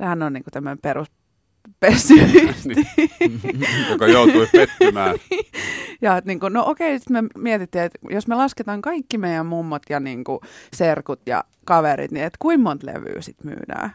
hän 0.00 0.22
on 0.22 0.32
niinku 0.32 0.50
tämmöinen 0.50 0.78
perus 0.78 1.08
pessimisti. 1.80 2.74
joka 3.90 4.06
joutui 4.06 4.48
pettymään. 4.52 5.14
ja 6.02 6.16
et 6.16 6.24
niinku, 6.24 6.48
no 6.48 6.64
okei, 6.66 6.98
sitten 6.98 7.24
me 7.24 7.28
mietittiin, 7.38 7.84
että 7.84 7.98
jos 8.10 8.26
me 8.26 8.34
lasketaan 8.34 8.82
kaikki 8.82 9.18
meidän 9.18 9.46
mummot 9.46 9.82
ja 9.90 10.00
niinku 10.00 10.40
serkut 10.74 11.20
ja 11.26 11.44
kaverit, 11.64 12.10
niin 12.10 12.24
että 12.24 12.36
kuinka 12.40 12.62
monta 12.62 12.86
levyä 12.86 13.20
sitten 13.20 13.46
myydään. 13.46 13.90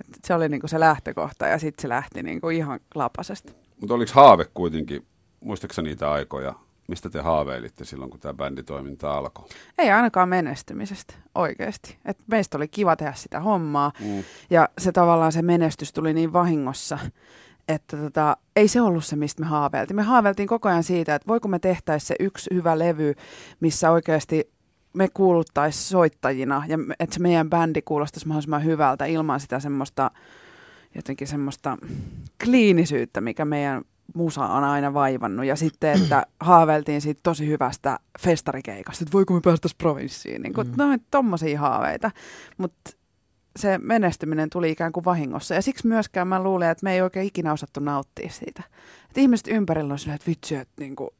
Et 0.00 0.24
se 0.24 0.34
oli 0.34 0.48
niinku 0.48 0.68
se 0.68 0.80
lähtökohta, 0.80 1.46
ja 1.46 1.58
sitten 1.58 1.82
se 1.82 1.88
lähti 1.88 2.22
niinku 2.22 2.48
ihan 2.48 2.80
lapasesta. 2.94 3.52
Mutta 3.80 3.94
oliko 3.94 4.10
haave 4.14 4.46
kuitenkin, 4.54 5.06
muistatko 5.40 5.82
niitä 5.82 6.12
aikoja, 6.12 6.54
mistä 6.88 7.10
te 7.10 7.20
haaveilitte 7.20 7.84
silloin, 7.84 8.10
kun 8.10 8.20
tämä 8.20 8.34
bänditoiminta 8.34 9.14
alkoi? 9.14 9.44
Ei 9.78 9.90
ainakaan 9.90 10.28
menestymisestä 10.28 11.14
oikeasti. 11.34 11.98
Et 12.04 12.18
meistä 12.26 12.56
oli 12.56 12.68
kiva 12.68 12.96
tehdä 12.96 13.12
sitä 13.16 13.40
hommaa 13.40 13.92
Mm. 14.00 14.24
ja 14.50 14.68
se 14.78 14.92
tavallaan 14.92 15.32
se 15.32 15.42
menestys 15.42 15.92
tuli 15.92 16.12
niin 16.14 16.32
vahingossa, 16.32 16.98
että 17.68 17.96
tota, 17.96 18.36
ei 18.56 18.68
se 18.68 18.80
ollut 18.80 19.04
se, 19.04 19.16
mistä 19.16 19.42
me 19.42 19.46
haaveiltiin. 19.48 19.96
Me 19.96 20.02
haaveiltiin 20.02 20.48
koko 20.48 20.68
ajan 20.68 20.82
siitä, 20.82 21.14
että 21.14 21.28
voiko 21.28 21.48
me 21.48 21.58
tehtäisiin 21.58 22.08
se 22.08 22.14
yksi 22.20 22.50
hyvä 22.54 22.78
levy, 22.78 23.14
missä 23.60 23.90
oikeasti 23.90 24.50
me 24.92 25.08
kuuluttaisiin 25.14 25.84
soittajina 25.84 26.64
ja 26.68 26.78
että 27.00 27.14
se 27.14 27.20
meidän 27.20 27.50
bändi 27.50 27.82
kuulostaisi 27.82 28.28
mahdollisimman 28.28 28.64
hyvältä 28.64 29.06
ilman 29.06 29.40
sitä 29.40 29.60
semmoista 29.60 30.10
jotenkin 30.94 31.28
semmoista 31.28 31.78
kliinisyyttä, 32.44 33.20
mikä 33.20 33.44
meidän 33.44 33.82
musa 34.14 34.46
on 34.46 34.64
aina 34.64 34.94
vaivannut. 34.94 35.46
Ja 35.46 35.56
sitten, 35.56 36.02
että 36.02 36.26
haaveiltiin 36.40 37.00
siitä 37.00 37.20
tosi 37.22 37.46
hyvästä 37.46 37.98
festarikeikasta, 38.20 39.04
että 39.04 39.12
voiko 39.12 39.34
me 39.34 39.40
päästä 39.40 39.68
provinssiin. 39.78 40.42
Niin 40.42 40.52
kuin, 40.52 40.68
mm. 40.68 40.74
no, 40.76 40.84
tommosia 41.10 41.60
haaveita. 41.60 42.10
Mutta 42.58 42.90
se 43.58 43.78
menestyminen 43.78 44.50
tuli 44.50 44.70
ikään 44.70 44.92
kuin 44.92 45.04
vahingossa. 45.04 45.54
Ja 45.54 45.62
siksi 45.62 45.86
myöskään 45.86 46.28
mä 46.28 46.42
luulen, 46.42 46.70
että 46.70 46.84
me 46.84 46.94
ei 46.94 47.02
oikein 47.02 47.26
ikinä 47.26 47.52
osattu 47.52 47.80
nauttia 47.80 48.30
siitä. 48.30 48.62
Että 49.08 49.20
ihmiset 49.20 49.48
ympärillä 49.48 49.92
on 49.92 49.98
silleen, 49.98 50.16
että 50.16 50.30
vitsi, 50.30 50.54
että 50.54 50.74
niin 50.80 50.96
kuin, 50.96 51.10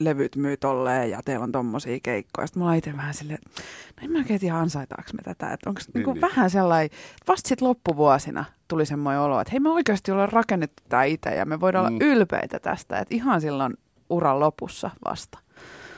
levyt 0.00 0.36
myy 0.36 0.56
tolleen 0.56 1.10
ja 1.10 1.20
teillä 1.24 1.44
on 1.44 1.52
tommosia 1.52 1.98
keikkoja. 2.02 2.46
Sitten 2.46 2.62
mä 2.62 2.74
itse 2.74 2.96
vähän 2.96 3.14
silleen, 3.14 3.38
että 3.46 3.62
no 3.96 4.04
en 4.04 4.10
mä 4.10 4.18
oikein 4.18 4.40
tiedä 4.40 4.56
ansaitaanko 4.56 5.10
me 5.12 5.22
tätä. 5.22 5.52
Että 5.52 5.70
onko 5.70 5.80
niin, 5.94 6.06
niin. 6.06 6.20
vähän 6.20 6.50
sellainen, 6.50 6.86
että 6.86 7.24
vasta 7.28 7.48
sitten 7.48 7.68
loppuvuosina 7.68 8.44
tuli 8.68 8.86
semmoinen 8.86 9.20
olo, 9.20 9.40
että 9.40 9.50
hei 9.50 9.60
me 9.60 9.70
oikeasti 9.70 10.12
ollaan 10.12 10.32
rakennettu 10.32 10.82
tämä 10.88 11.04
itse 11.04 11.30
ja 11.30 11.44
me 11.44 11.60
voidaan 11.60 11.92
mm. 11.92 11.96
olla 11.96 12.04
ylpeitä 12.04 12.58
tästä. 12.58 12.98
Että 12.98 13.14
ihan 13.14 13.40
silloin 13.40 13.74
uran 14.10 14.40
lopussa 14.40 14.90
vasta. 15.04 15.38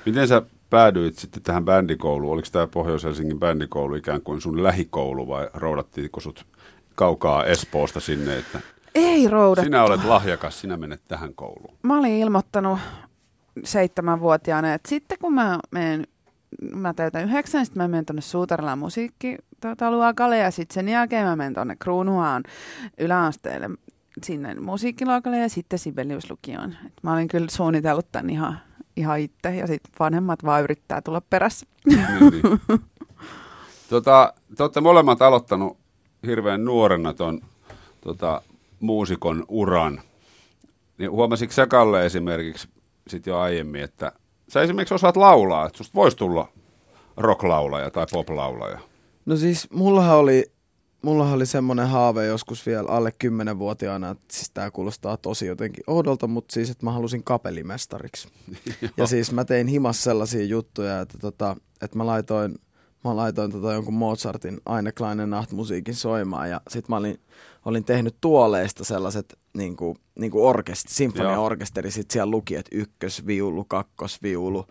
Miten 0.06 0.28
sä 0.28 0.42
päädyit 0.70 1.18
sitten 1.18 1.42
tähän 1.42 1.64
bändikouluun? 1.64 2.32
Oliko 2.32 2.48
tämä 2.52 2.66
Pohjois-Helsingin 2.66 3.38
bändikoulu 3.38 3.94
ikään 3.94 4.22
kuin 4.22 4.40
sun 4.40 4.62
lähikoulu 4.62 5.28
vai 5.28 5.48
roudattiinko 5.54 6.20
sut 6.20 6.46
kaukaa 6.94 7.44
Espoosta 7.44 8.00
sinne, 8.00 8.38
että 8.38 8.60
ei 8.94 9.28
roudattu. 9.28 9.66
Sinä 9.66 9.84
olet 9.84 10.04
lahjakas, 10.04 10.60
sinä 10.60 10.76
menet 10.76 11.02
tähän 11.08 11.34
kouluun. 11.34 11.74
Mä 11.82 11.98
olin 11.98 12.12
ilmoittanut 12.12 12.78
seitsemänvuotiaana, 13.64 14.74
että 14.74 14.88
sitten 14.88 15.18
kun 15.18 15.34
mä 15.34 15.58
menen 15.70 16.06
mä 16.74 16.94
täytän 16.94 17.24
yhdeksän, 17.24 17.66
sitten 17.66 17.82
mä 17.82 17.88
menen 17.88 18.06
tuonne 18.06 18.22
Suutarlaan 18.22 18.78
musiikkitaluakalle 18.78 20.38
ja 20.38 20.50
sitten 20.50 20.74
sen 20.74 20.88
jälkeen 20.88 21.26
mä 21.26 21.36
menen 21.36 21.54
tuonne 21.54 21.76
Kruunuaan 21.76 22.42
yläasteelle 22.98 23.70
sinne 24.22 24.54
musiikkiluokalle 24.54 25.38
ja 25.38 25.48
sitten 25.48 25.78
Sibeliuslukioon. 25.78 26.76
Et 26.86 26.92
mä 27.02 27.12
olin 27.12 27.28
kyllä 27.28 27.46
suunnitellut 27.50 28.12
tämän 28.12 28.30
ihan, 28.30 28.60
ihan 28.96 29.20
itse 29.20 29.54
ja 29.54 29.66
sitten 29.66 29.92
vanhemmat 30.00 30.44
vaan 30.44 30.62
yrittää 30.62 31.02
tulla 31.02 31.20
perässä. 31.20 31.66
Niin, 31.86 32.00
niin. 32.20 32.60
Tota, 33.90 34.34
te 34.56 34.62
olette 34.62 34.80
molemmat 34.80 35.22
aloittanut 35.22 35.78
hirveän 36.26 36.64
nuorena 36.64 37.14
ton 37.14 37.40
tota, 38.00 38.42
muusikon 38.80 39.44
uran. 39.48 40.00
Niin 40.98 41.10
huomasitko 41.10 41.52
sä 41.52 41.66
Kalle 41.66 42.06
esimerkiksi 42.06 42.68
sit 43.10 43.26
jo 43.26 43.38
aiemmin, 43.38 43.82
että 43.82 44.12
sä 44.48 44.62
esimerkiksi 44.62 44.94
osaat 44.94 45.16
laulaa, 45.16 45.66
että 45.66 45.78
susta 45.78 45.94
voisi 45.94 46.16
tulla 46.16 46.48
rocklaulaja 47.16 47.90
tai 47.90 48.06
poplaulaja? 48.12 48.78
No 49.26 49.36
siis 49.36 49.70
mullahan 49.70 50.16
oli, 50.16 50.52
mullahan 51.02 51.34
oli 51.34 51.46
semmoinen 51.46 51.88
haave 51.88 52.26
joskus 52.26 52.66
vielä 52.66 52.88
alle 52.88 53.12
10-vuotiaana, 53.24 54.10
että 54.10 54.24
siis 54.32 54.50
tää 54.50 54.70
kuulostaa 54.70 55.16
tosi 55.16 55.46
jotenkin 55.46 55.84
oudolta, 55.86 56.26
mutta 56.26 56.52
siis 56.52 56.70
että 56.70 56.86
mä 56.86 56.92
halusin 56.92 57.24
kapellimestariksi. 57.24 58.28
ja 58.96 59.06
siis 59.06 59.32
mä 59.32 59.44
tein 59.44 59.66
himas 59.66 60.04
sellaisia 60.04 60.44
juttuja, 60.44 61.00
että, 61.00 61.18
tota, 61.18 61.56
että 61.82 61.98
mä 61.98 62.06
laitoin, 62.06 62.58
mä 63.04 63.16
laitoin 63.16 63.52
tota 63.52 63.72
jonkun 63.72 63.94
Mozartin 63.94 64.60
Eine 64.76 64.92
kleine 64.92 65.26
Nacht-musiikin 65.26 65.94
soimaan 65.94 66.50
ja 66.50 66.60
sit 66.68 66.88
mä 66.88 66.96
olin, 66.96 67.20
olin 67.64 67.84
tehnyt 67.84 68.16
tuoleista 68.20 68.84
sellaiset 68.84 69.38
niin 69.56 69.76
kuin, 69.76 69.98
niin 70.18 70.30
kuin 70.30 70.44
orkesteri, 70.44 70.94
sinfoniaorkesteri, 70.94 71.90
sitten 71.90 72.12
siellä 72.12 72.30
luki, 72.30 72.56
että 72.56 72.76
ykkösviulu, 72.76 73.64
kakkosviulu, 73.64 74.66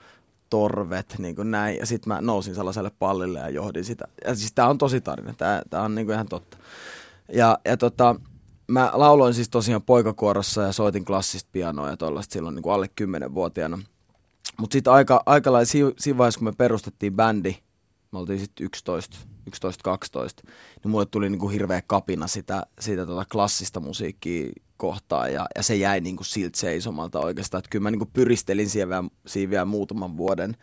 torvet, 0.49 1.15
niin 1.17 1.35
kuin 1.35 1.51
näin. 1.51 1.77
Ja 1.77 1.85
sitten 1.85 2.13
mä 2.13 2.21
nousin 2.21 2.55
sellaiselle 2.55 2.91
pallille 2.99 3.39
ja 3.39 3.49
johdin 3.49 3.85
sitä. 3.85 4.07
Ja 4.25 4.35
siis 4.35 4.53
tää 4.53 4.69
on 4.69 4.77
tosi 4.77 5.01
tarina, 5.01 5.33
tää 5.69 5.81
on 5.81 5.95
niin 5.95 6.07
kuin 6.07 6.13
ihan 6.13 6.27
totta. 6.27 6.57
Ja, 7.33 7.59
ja 7.65 7.77
tota, 7.77 8.15
mä 8.67 8.91
lauloin 8.93 9.33
siis 9.33 9.49
tosiaan 9.49 9.81
poikakuorossa 9.81 10.61
ja 10.61 10.71
soitin 10.71 11.05
klassista 11.05 11.49
pianoa 11.51 11.89
ja 11.89 11.97
tollaista 11.97 12.33
silloin 12.33 12.55
niin 12.55 12.63
kuin 12.63 12.73
alle 12.73 12.89
10-vuotiaana. 13.01 13.79
Mutta 14.59 14.73
sitten 14.73 14.93
aika, 14.93 15.23
aika 15.25 15.51
lailla 15.51 15.93
siinä 15.97 16.17
vaiheessa, 16.17 16.37
kun 16.37 16.47
me 16.47 16.53
perustettiin 16.57 17.15
bändi, 17.15 17.55
me 18.11 18.19
oltiin 18.19 18.39
sitten 18.39 18.65
11, 18.65 19.17
11-12, 19.49 20.49
niin 20.83 20.91
mulle 20.91 21.05
tuli 21.05 21.29
niin 21.29 21.39
kuin 21.39 21.53
hirveä 21.53 21.81
kapina 21.87 22.27
sitä, 22.27 22.63
sitä 22.79 23.05
tota 23.05 23.25
klassista 23.31 23.79
musiikkia 23.79 24.51
kohtaan 24.77 25.33
ja, 25.33 25.45
ja 25.55 25.63
se 25.63 25.75
jäi 25.75 26.01
niin 26.01 26.15
kuin 26.15 26.25
siltä 26.25 26.59
seisomalta 26.59 27.19
oikeastaan. 27.19 27.59
Että 27.59 27.69
kyllä 27.69 27.83
mä 27.83 27.91
niin 27.91 27.99
kuin 27.99 28.11
pyristelin 28.13 28.69
siihen 28.69 28.89
vielä, 28.89 29.03
siihen 29.27 29.49
vielä 29.49 29.65
muutaman 29.65 30.17
vuoden, 30.17 30.57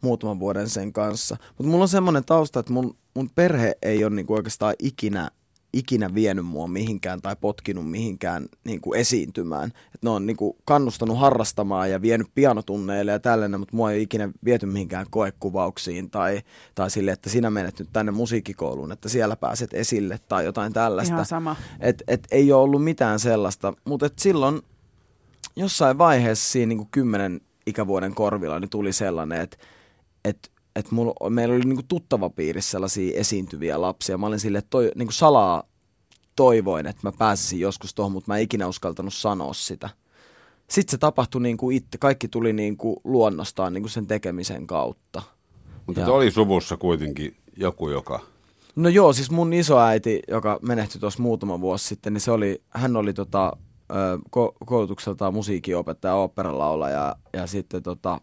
muutaman 0.00 0.40
vuoden 0.40 0.68
sen 0.68 0.92
kanssa. 0.92 1.36
Mutta 1.48 1.70
mulla 1.70 1.84
on 1.84 1.88
semmoinen 1.88 2.24
tausta, 2.24 2.60
että 2.60 2.72
mun, 2.72 2.96
mun 3.14 3.30
perhe 3.34 3.74
ei 3.82 4.04
ole 4.04 4.24
kuin 4.24 4.38
oikeastaan 4.38 4.74
ikinä 4.78 5.30
ikinä 5.72 6.14
vienyt 6.14 6.46
mua 6.46 6.68
mihinkään 6.68 7.22
tai 7.22 7.36
potkinut 7.40 7.90
mihinkään 7.90 8.48
niin 8.64 8.80
kuin 8.80 9.00
esiintymään. 9.00 9.72
Et 9.94 10.02
ne 10.02 10.10
on 10.10 10.26
niin 10.26 10.36
kuin 10.36 10.56
kannustanut 10.64 11.18
harrastamaan 11.18 11.90
ja 11.90 12.02
vienyt 12.02 12.26
pianotunneille 12.34 13.12
ja 13.12 13.18
tällainen, 13.18 13.60
mutta 13.60 13.76
mua 13.76 13.92
ei 13.92 14.02
ikinä 14.02 14.30
viety 14.44 14.66
mihinkään 14.66 15.06
koekuvauksiin 15.10 16.10
tai, 16.10 16.42
tai 16.74 16.90
sille, 16.90 17.10
että 17.10 17.30
sinä 17.30 17.50
menet 17.50 17.78
nyt 17.78 17.88
tänne 17.92 18.12
musiikkikouluun, 18.12 18.92
että 18.92 19.08
siellä 19.08 19.36
pääset 19.36 19.74
esille 19.74 20.18
tai 20.28 20.44
jotain 20.44 20.72
tällaista. 20.72 21.14
Ihan 21.14 21.26
sama. 21.26 21.56
Et, 21.80 22.02
et 22.08 22.26
ei 22.30 22.52
ole 22.52 22.62
ollut 22.62 22.84
mitään 22.84 23.18
sellaista, 23.18 23.74
mutta 23.84 24.06
et 24.06 24.18
silloin 24.18 24.60
jossain 25.56 25.98
vaiheessa 25.98 26.52
siinä 26.52 26.68
niin 26.68 26.78
kuin 26.78 26.88
kymmenen 26.90 27.40
ikävuoden 27.66 28.14
korvilla 28.14 28.60
niin 28.60 28.70
tuli 28.70 28.92
sellainen, 28.92 29.40
että 29.40 29.56
et 30.24 30.50
että 30.76 30.94
mulla, 30.94 31.30
meillä 31.30 31.54
oli 31.54 31.64
niinku 31.64 31.84
tuttava 31.88 32.30
piirissä 32.30 32.70
sellaisia 32.70 33.18
esiintyviä 33.18 33.80
lapsia. 33.80 34.18
Mä 34.18 34.26
olin 34.26 34.40
silleen, 34.40 34.58
että 34.58 34.70
toi, 34.70 34.90
niinku 34.94 35.12
salaa 35.12 35.62
toivoin, 36.36 36.86
että 36.86 37.00
mä 37.02 37.12
pääsisin 37.18 37.60
joskus 37.60 37.94
tuohon, 37.94 38.12
mutta 38.12 38.30
mä 38.30 38.36
en 38.36 38.42
ikinä 38.42 38.66
uskaltanut 38.66 39.14
sanoa 39.14 39.52
sitä. 39.52 39.90
Sitten 40.68 40.90
se 40.90 40.98
tapahtui 40.98 41.42
niin 41.42 41.56
kuin 41.56 41.76
itse, 41.76 41.98
kaikki 41.98 42.28
tuli 42.28 42.52
niin 42.52 42.76
kuin 42.76 42.96
luonnostaan 43.04 43.72
niin 43.72 43.82
kuin 43.82 43.90
sen 43.90 44.06
tekemisen 44.06 44.66
kautta. 44.66 45.22
Mutta 45.86 46.12
oli 46.12 46.30
suvussa 46.30 46.76
kuitenkin 46.76 47.36
joku, 47.56 47.88
joka... 47.88 48.20
No 48.76 48.88
joo, 48.88 49.12
siis 49.12 49.30
mun 49.30 49.52
isoäiti, 49.52 50.20
joka 50.28 50.58
menehtyi 50.62 51.00
tuossa 51.00 51.22
muutama 51.22 51.60
vuosi 51.60 51.88
sitten, 51.88 52.12
niin 52.12 52.20
se 52.20 52.30
oli, 52.30 52.62
hän 52.70 52.96
oli 52.96 53.14
tota, 53.14 53.56
ko- 54.36 54.66
koulutukseltaan 54.66 55.34
musiikinopettaja, 55.34 56.14
oopperalaulaja 56.14 56.96
ja, 56.96 57.16
ja 57.32 57.46
sitten 57.46 57.82
tota, 57.82 58.20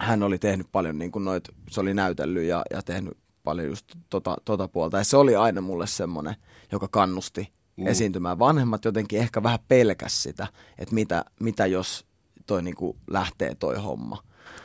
hän 0.00 0.22
oli 0.22 0.38
tehnyt 0.38 0.66
paljon 0.72 0.98
niin 0.98 1.12
kuin 1.12 1.24
noit, 1.24 1.44
se 1.70 1.80
oli 1.80 1.94
näytellyt 1.94 2.44
ja, 2.44 2.62
ja 2.70 2.82
tehnyt 2.82 3.16
paljon 3.44 3.66
just 3.66 3.84
tota, 4.10 4.36
tota 4.44 4.68
puolta. 4.68 4.98
Ja 4.98 5.04
se 5.04 5.16
oli 5.16 5.36
aina 5.36 5.60
mulle 5.60 5.86
semmoinen, 5.86 6.36
joka 6.72 6.88
kannusti 6.88 7.52
mm. 7.76 7.86
esiintymään. 7.86 8.38
Vanhemmat 8.38 8.84
jotenkin 8.84 9.20
ehkä 9.20 9.42
vähän 9.42 9.58
pelkäs 9.68 10.22
sitä, 10.22 10.46
että 10.78 10.94
mitä, 10.94 11.24
mitä 11.40 11.66
jos 11.66 12.06
toi 12.46 12.62
niin 12.62 12.74
kuin 12.74 12.96
lähtee 13.10 13.54
toi 13.54 13.76
homma. 13.76 14.22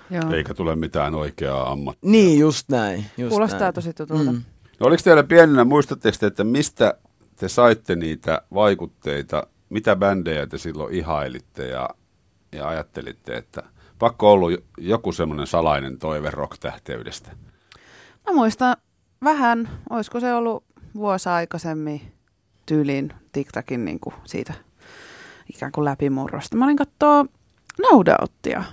Joo. 0.09 0.33
Eikä 0.33 0.53
tule 0.53 0.75
mitään 0.75 1.15
oikeaa 1.15 1.71
ammattia. 1.71 2.11
Niin, 2.11 2.39
just 2.39 2.69
näin. 2.69 3.05
Just 3.17 3.29
Kuulostaa 3.29 3.59
näin. 3.59 3.73
tosi 3.73 3.93
tutulta. 3.93 4.31
Mm. 4.31 4.41
No, 4.79 4.87
oliko 4.87 5.01
teillä 5.03 5.23
pienenä, 5.23 5.63
muistatteko 5.63 6.17
te, 6.19 6.25
että 6.25 6.43
mistä 6.43 6.97
te 7.35 7.49
saitte 7.49 7.95
niitä 7.95 8.41
vaikutteita, 8.53 9.47
mitä 9.69 9.95
bändejä 9.95 10.47
te 10.47 10.57
silloin 10.57 10.93
ihailitte 10.93 11.67
ja, 11.67 11.89
ja 12.51 12.67
ajattelitte, 12.67 13.37
että– 13.37 13.63
pakko 14.01 14.31
ollut 14.31 14.51
joku 14.77 15.11
semmoinen 15.11 15.47
salainen 15.47 15.97
toive 15.97 16.31
rock-tähteydestä? 16.31 17.31
Mä 18.27 18.33
muistan 18.33 18.75
vähän, 19.23 19.69
olisiko 19.89 20.19
se 20.19 20.33
ollut 20.33 20.63
vuosi 20.95 21.29
aikaisemmin 21.29 22.01
tyyliin 22.65 23.13
TikTokin 23.31 23.85
niin 23.85 23.99
kuin 23.99 24.15
siitä 24.25 24.53
ikään 25.55 25.71
kuin 25.71 25.85
läpimurrosta. 25.85 26.57
Mä 26.57 26.65
olin 26.65 26.77
katsoa 26.77 27.25
Noudauttia 27.81 28.63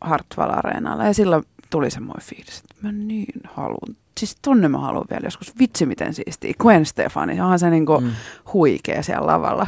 Hartwall 0.00 0.50
Areenalla 0.50 1.04
ja 1.04 1.14
silloin 1.14 1.44
tuli 1.70 1.90
semmoinen 1.90 2.26
fiilis, 2.26 2.58
että 2.58 2.74
mä 2.82 2.92
niin 2.92 3.40
haluan. 3.44 3.96
Siis 4.20 4.36
tonne 4.42 4.68
mä 4.68 4.78
haluan 4.78 5.06
vielä 5.10 5.26
joskus. 5.26 5.58
Vitsi 5.58 5.86
miten 5.86 6.14
siistiä. 6.14 6.54
Gwen 6.58 6.86
Stefani, 6.86 7.40
onhan 7.40 7.58
se 7.58 7.70
niinku 7.70 8.00
mm. 8.00 8.10
huikea 8.52 9.02
siellä 9.02 9.26
lavalla. 9.26 9.66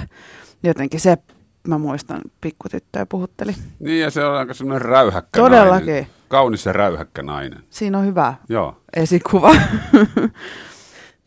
Jotenkin 0.63 1.01
se 1.01 1.19
mä 1.69 1.79
muistan, 1.79 2.21
pikkutyttöä 2.41 3.07
puhutteli. 3.07 3.55
Niin, 3.79 4.01
ja 4.01 4.11
se 4.11 4.25
on 4.25 4.37
aika 4.37 4.55
semmoinen 4.55 4.89
räyhäkkä 4.89 5.41
Todellakin. 5.41 5.87
Nainen. 5.87 6.07
Kaunis 6.29 6.67
ja 6.67 6.73
räyhäkkä 6.73 7.23
nainen. 7.23 7.65
Siinä 7.71 7.99
on 7.99 8.07
hyvä 8.07 8.35
Joo. 8.49 8.77
esikuva. 8.97 9.53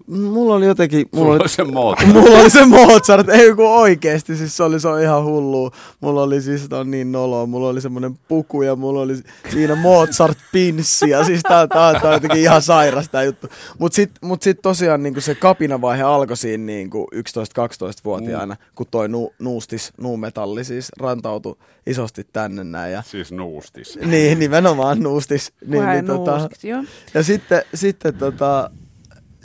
Mulla 0.07 0.55
oli 0.55 0.65
jotenkin... 0.65 1.05
Mulla 1.15 1.25
Mulla 1.27 1.41
oli 1.41 1.50
se 1.50 1.63
Mozart. 1.63 2.07
mulla 2.13 2.39
oli 2.39 2.50
se 2.50 2.65
Mozart, 2.65 3.29
ei 3.29 3.55
kun 3.55 3.69
oikeesti, 3.69 4.36
siis 4.38 4.57
se 4.57 4.63
oli, 4.63 4.79
se 4.79 4.88
on 4.88 5.01
ihan 5.01 5.24
hullu. 5.24 5.72
Mulla 6.00 6.24
oli 6.24 6.41
siis, 6.41 6.67
on 6.72 6.91
niin 6.91 7.12
noloa, 7.12 7.45
mulla 7.45 7.69
oli 7.69 7.81
semmonen 7.81 8.19
puku 8.27 8.62
ja 8.62 8.75
mulla 8.75 9.01
oli 9.01 9.15
siinä 9.51 9.75
Mozart 9.75 10.38
pinssi 10.51 11.10
ja 11.10 11.24
siis 11.24 11.41
tää, 11.41 11.67
tää, 11.67 12.00
tää 12.00 12.10
on 12.10 12.13
jotenkin 12.13 12.41
ihan 12.41 12.62
sairas 12.62 13.10
tää 13.10 13.24
juttu. 13.24 13.48
Mut 13.79 13.93
sit, 13.93 14.12
mut 14.22 14.41
sit 14.41 14.62
tosiaan 14.62 15.03
niinku 15.03 15.22
se 15.22 15.36
kapinavaihe 15.36 16.03
alkoi 16.03 16.38
siinä 16.38 16.65
niinku 16.65 17.07
11-12-vuotiaana, 17.15 18.53
mm. 18.53 18.65
kun 18.75 18.88
toi 18.91 19.10
nu, 19.10 19.33
nuustis, 19.39 19.93
nuumetalli 19.98 20.63
siis 20.63 20.91
rantautui 21.00 21.57
isosti 21.86 22.27
tänne 22.33 22.63
näin. 22.63 22.93
Ja, 22.93 23.01
siis 23.01 23.31
nuustis. 23.31 24.00
Niin, 24.05 24.39
nimenomaan 24.39 25.00
nuustis. 25.00 25.53
Niin, 25.65 25.86
niin, 25.86 26.05
tota, 26.05 26.38
nuuskis, 26.38 26.63
joo. 26.63 26.83
ja 27.13 27.24
sitten, 27.24 27.62
sitten 27.74 28.13
tota, 28.13 28.69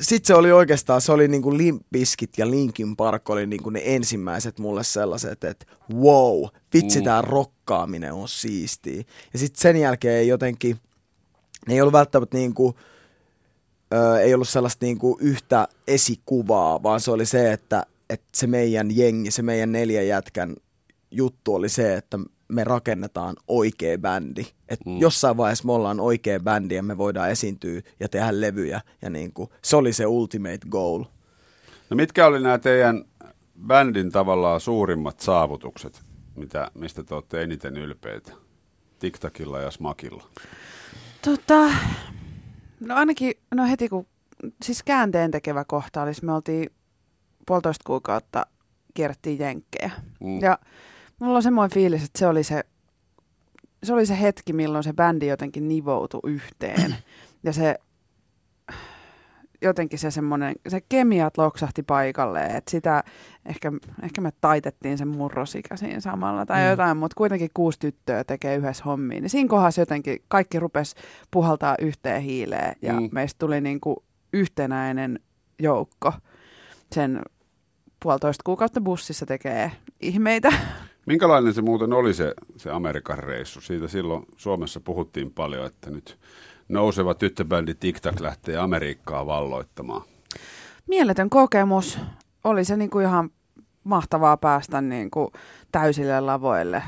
sit 0.01 0.25
se 0.25 0.35
oli 0.35 0.53
oikeastaan, 0.53 1.01
se 1.01 1.13
oli 1.13 1.29
niinku 1.29 1.57
Limp 1.57 1.83
Bizkit 1.93 2.39
ja 2.39 2.51
Linkin 2.51 2.97
Park 2.97 3.31
oli 3.31 3.47
niinku 3.47 3.71
ne 3.71 3.83
ensimmäiset 3.85 4.59
mulle 4.59 4.85
sellaiset, 4.85 5.45
että 5.45 5.67
wow, 5.95 6.45
vitsi 6.75 6.99
Mm. 6.99 7.05
tää 7.05 7.23
rokkaaminen 7.23 8.13
on 8.13 8.29
siistiä. 8.29 9.03
Ja 9.33 9.39
sitten 9.39 9.61
sen 9.61 9.77
jälkeen 9.77 10.29
jotenkin, 10.29 10.77
ne 11.69 11.75
ei 11.75 11.81
ollut 11.81 11.93
välttämättä 11.93 12.37
niinku, 12.37 12.75
ö, 13.95 14.21
ei 14.21 14.35
ollut 14.35 14.49
sellaista 14.49 14.87
niinku 14.87 15.19
yhtä 15.21 15.69
esikuvaa, 15.89 16.83
vaan 16.83 17.01
se 17.01 17.11
oli 17.11 17.27
se, 17.27 17.53
että, 17.53 17.87
että 18.11 18.29
se 18.35 18.47
meidän 18.47 18.97
jengi, 18.97 19.31
se 19.31 19.43
meidän 19.43 19.73
neljän 19.73 20.07
jätkän 20.07 20.57
juttu 21.11 21.55
oli 21.55 21.69
se, 21.69 21.95
että 21.95 22.19
me 22.49 22.65
rakennetaan 22.65 23.37
oikea 23.49 23.99
bändi. 23.99 24.43
Että 24.69 24.91
Mm. 24.91 24.99
jossain 24.99 25.37
vaiheessa 25.37 25.67
me 25.67 25.73
ollaan 25.73 26.01
oikea 26.01 26.41
bändi 26.41 26.75
ja 26.75 26.83
me 26.83 26.99
voidaan 26.99 27.31
esiintyä 27.31 27.81
ja 28.01 28.09
tehdä 28.09 28.41
levyjä. 28.41 28.81
Ja 29.03 29.11
niinku, 29.11 29.53
se 29.63 29.77
oli 29.77 29.93
se 29.93 30.07
ultimate 30.07 30.59
goal. 30.71 31.05
No 31.91 31.95
mitkä 31.97 32.27
oli 32.27 32.41
nämä 32.41 32.59
teidän 32.59 33.05
bändin 33.67 34.13
tavallaan 34.13 34.61
suurimmat 34.61 35.21
saavutukset, 35.21 36.03
mitä, 36.37 36.71
mistä 36.75 37.03
te 37.05 37.15
olette 37.15 37.43
eniten 37.43 37.77
ylpeitä? 37.77 38.33
TikTokilla 38.99 39.61
ja 39.61 39.71
Smakilla. 39.71 40.25
Tota, 41.25 41.71
no 42.81 42.95
ainakin, 42.95 43.33
no 43.55 43.67
heti 43.67 43.89
kun, 43.89 44.07
siis 44.65 44.83
käänteen 44.83 45.31
tekevä 45.31 45.65
kohta 45.65 46.03
olisi, 46.03 46.25
me 46.25 46.33
oltiin 46.33 46.71
puolitoista 47.47 47.85
kuukautta 47.87 48.47
kierrettiin 48.95 49.39
jenkkejä. 49.39 49.91
Mm. 50.21 50.41
Ja 50.41 50.59
mulla 51.21 51.37
on 51.37 51.43
semmoinen 51.43 51.75
fiilis, 51.75 52.05
että 52.05 52.19
se 52.19 52.27
oli 52.27 52.43
se, 52.45 52.65
se 53.83 53.93
oli 53.93 54.07
se 54.07 54.21
hetki, 54.21 54.53
milloin 54.53 54.85
se 54.85 54.93
bändi 54.93 55.27
jotenkin 55.27 55.69
nivoutui 55.69 56.21
yhteen. 56.25 56.97
Ja 57.43 57.53
se 57.53 57.75
jotenkin 59.63 59.99
se 59.99 60.11
semmoinen, 60.11 60.55
se 60.69 60.81
kemiat 60.89 61.39
loksahti 61.39 61.83
paikalleen, 61.83 62.57
että 62.57 62.71
sitä, 62.71 63.05
ehkä, 63.47 63.73
ehkä 64.03 64.21
me 64.21 64.31
taitettiin 64.41 64.99
sen 64.99 65.09
murrosikä 65.09 65.77
siinä 65.77 66.01
samalla 66.01 66.47
tai 66.47 66.63
Mm. 66.65 66.71
jotain, 66.71 66.97
mutta 66.97 67.15
kuitenkin 67.17 67.51
kuusi 67.55 67.79
tyttöä 67.79 68.25
tekee 68.25 68.57
yhdessä 68.57 68.85
hommiin. 68.85 69.23
Niin 69.23 69.31
siinä 69.31 69.49
kohdassa 69.49 69.81
jotenkin 69.81 70.19
kaikki 70.29 70.59
rupesi 70.61 70.97
puhaltaa 71.31 71.75
yhteen 71.81 72.23
hiileen 72.23 72.77
ja 72.83 72.93
Mm. 72.93 73.09
meistä 73.13 73.39
tuli 73.39 73.61
niinku 73.61 74.05
yhtenäinen 74.33 75.21
joukko 75.59 76.13
sen 76.93 77.23
puolitoista 78.03 78.43
kuukautta 78.45 78.81
bussissa 78.81 79.27
tekee 79.27 79.73
ihmeitä. 80.01 80.53
Minkälainen 81.09 81.55
se 81.55 81.63
muuten 81.63 81.93
oli 81.93 82.15
se, 82.15 82.35
se 82.57 82.71
Amerikan 82.71 83.19
reissu? 83.19 83.61
Siitä 83.61 83.89
silloin 83.89 84.27
Suomessa 84.37 84.81
puhuttiin 84.81 85.31
paljon, 85.31 85.67
että 85.67 85.91
nyt 85.91 86.19
nouseva 86.69 87.15
tyttöbändi 87.15 87.75
TikTok 87.75 88.21
lähtee 88.21 88.57
Amerikkaa 88.57 89.27
valloittamaan. 89.27 90.03
Mieletön 90.89 91.31
kokemus. 91.31 91.99
Oli 92.45 92.65
se 92.65 92.77
niinku 92.77 93.01
ihan 93.01 93.31
mahtavaa 93.85 94.37
päästä 94.37 94.81
niinku 94.81 95.33
täysille 95.73 96.21
lavoille 96.21 96.83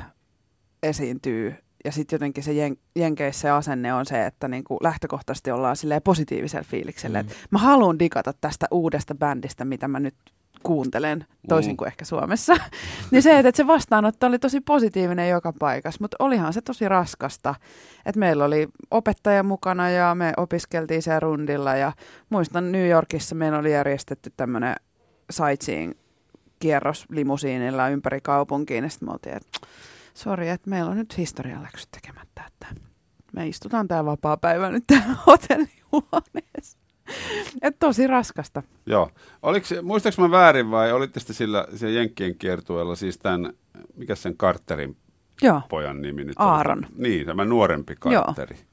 esiintyy. 0.83 1.55
Ja 1.85 1.93
sitten 1.93 2.17
jotenkin 2.17 2.45
se 2.45 2.53
jen, 2.53 2.77
Jenkeissä 2.97 3.41
se 3.41 3.51
asenne 3.51 3.95
on 3.95 4.07
se, 4.07 4.27
että 4.27 4.49
niinku 4.49 4.79
lähtökohtaisesti 4.83 5.51
ollaan 5.51 5.77
silleen 5.77 6.03
positiivisella 6.03 6.67
fiiliksellä. 6.69 7.23
Mm. 7.23 7.29
Mm. 7.29 7.35
Mä 7.51 7.59
haluan 7.59 7.99
digata 7.99 8.33
tästä 8.41 8.67
uudesta 8.71 9.15
bändistä, 9.15 9.65
mitä 9.65 9.89
mä 9.89 10.01
nyt 10.01 10.15
kuuntelen, 10.63 11.27
toisin 11.49 11.73
Mm. 11.73 11.77
kuin 11.77 11.87
ehkä 11.89 12.05
Suomessa. 12.05 12.57
niin 13.11 13.23
se, 13.23 13.39
että 13.39 13.57
se 13.57 13.67
vastaanotto 13.67 14.27
oli 14.27 14.39
tosi 14.39 14.61
positiivinen 14.61 15.29
joka 15.29 15.53
paikassa, 15.59 15.99
mutta 16.01 16.17
olihan 16.19 16.53
se 16.53 16.61
tosi 16.61 16.89
raskasta. 16.89 17.55
Et 18.07 18.17
meillä 18.17 18.45
oli 18.45 18.69
opettaja 18.91 19.43
mukana 19.43 19.91
ja 19.91 20.15
me 20.15 20.33
opiskeltiin 20.37 21.03
siellä 21.03 21.21
rundilla 21.21 21.75
ja 21.77 21.93
muistan 22.31 22.73
New 22.73 22.89
Yorkissa 22.89 23.35
meillä 23.35 23.59
oli 23.59 23.73
järjestetty 23.73 24.33
tämmöinen 24.37 24.75
sightseeing 25.31 25.93
kierros 26.59 27.07
limusiinilla 27.11 27.89
ympäri 27.89 28.21
kaupunkiin. 28.21 28.85
Ja 28.85 28.91
sitten 28.91 29.09
me 29.09 29.13
oltiin, 29.13 29.37
että 29.37 29.67
sori, 30.15 30.49
että 30.49 30.71
meillä 30.71 30.91
on 30.91 30.97
nyt 30.97 31.19
historialäksyt 31.19 31.89
tekemättä, 31.91 32.43
että 32.47 32.67
me 33.33 33.47
istutaan 33.49 33.89
tämä 33.89 34.05
vapaa 34.05 34.37
päivä 34.37 34.71
nyt 34.71 34.85
täällä 34.87 35.15
hotellihuoneessa. 35.27 36.80
Et 37.63 37.77
tosi 37.79 38.07
raskasta. 38.07 38.63
Joo. 38.87 39.11
Oliko, 39.43 39.67
muistaaks 39.83 40.19
mä 40.19 40.31
väärin 40.31 40.71
vai 40.71 40.93
olitte 40.93 41.21
sitten 41.21 41.37
sillä, 41.37 41.67
sillä 41.77 41.93
Jenkkien 41.93 42.35
kiertueella 42.39 42.97
siis 42.97 43.19
tämän, 43.19 43.53
mikä 43.97 44.15
sen 44.15 44.37
Carterin 44.37 44.97
Joo, 45.43 45.61
pojan 45.69 46.03
nimi 46.03 46.25
nyt 46.25 46.35
Aaron. 46.39 46.79
oli? 46.79 47.09
Niin, 47.09 47.27
tämä 47.27 47.45
nuorempi 47.45 47.95
Carteri. 47.97 48.57
Joo. 48.57 48.65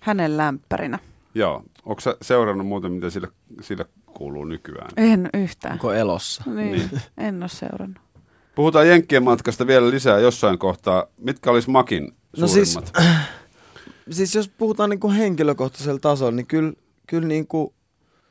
hänen 0.00 0.36
lämpärinä. 0.36 0.98
Joo. 1.34 1.62
Onko 1.84 2.00
sä 2.00 2.16
seurannut 2.22 2.66
muuten, 2.66 2.92
mitä 2.92 3.10
sillä, 3.10 3.28
sillä 3.60 3.84
kuuluu 4.06 4.44
nykyään? 4.44 4.90
En 4.96 5.30
yhtään. 5.34 5.72
Onko 5.72 5.92
elossa? 5.92 6.42
Niin, 6.46 6.72
Niin. 6.72 6.90
en 7.18 7.42
ole 7.42 7.48
seurannut. 7.48 7.98
Puhutaan 8.54 8.88
Jenkkien 8.88 9.22
matkasta 9.24 9.66
vielä 9.66 9.90
lisää 9.90 10.18
jossain 10.18 10.58
kohtaa. 10.58 11.06
Mitkä 11.20 11.50
olisi 11.50 11.70
Makin 11.70 12.12
No 12.38 12.46
siis- 12.46 12.72
suurimmat? 12.72 12.96
Siis 14.10 14.34
jos 14.34 14.48
puhutaan 14.48 14.90
niinku 14.90 15.10
henkilökohtaisella 15.10 16.00
tasolla, 16.00 16.32
niin 16.32 16.46
kyllä, 16.46 16.72
kyllä 17.06 17.28
niinku 17.28 17.74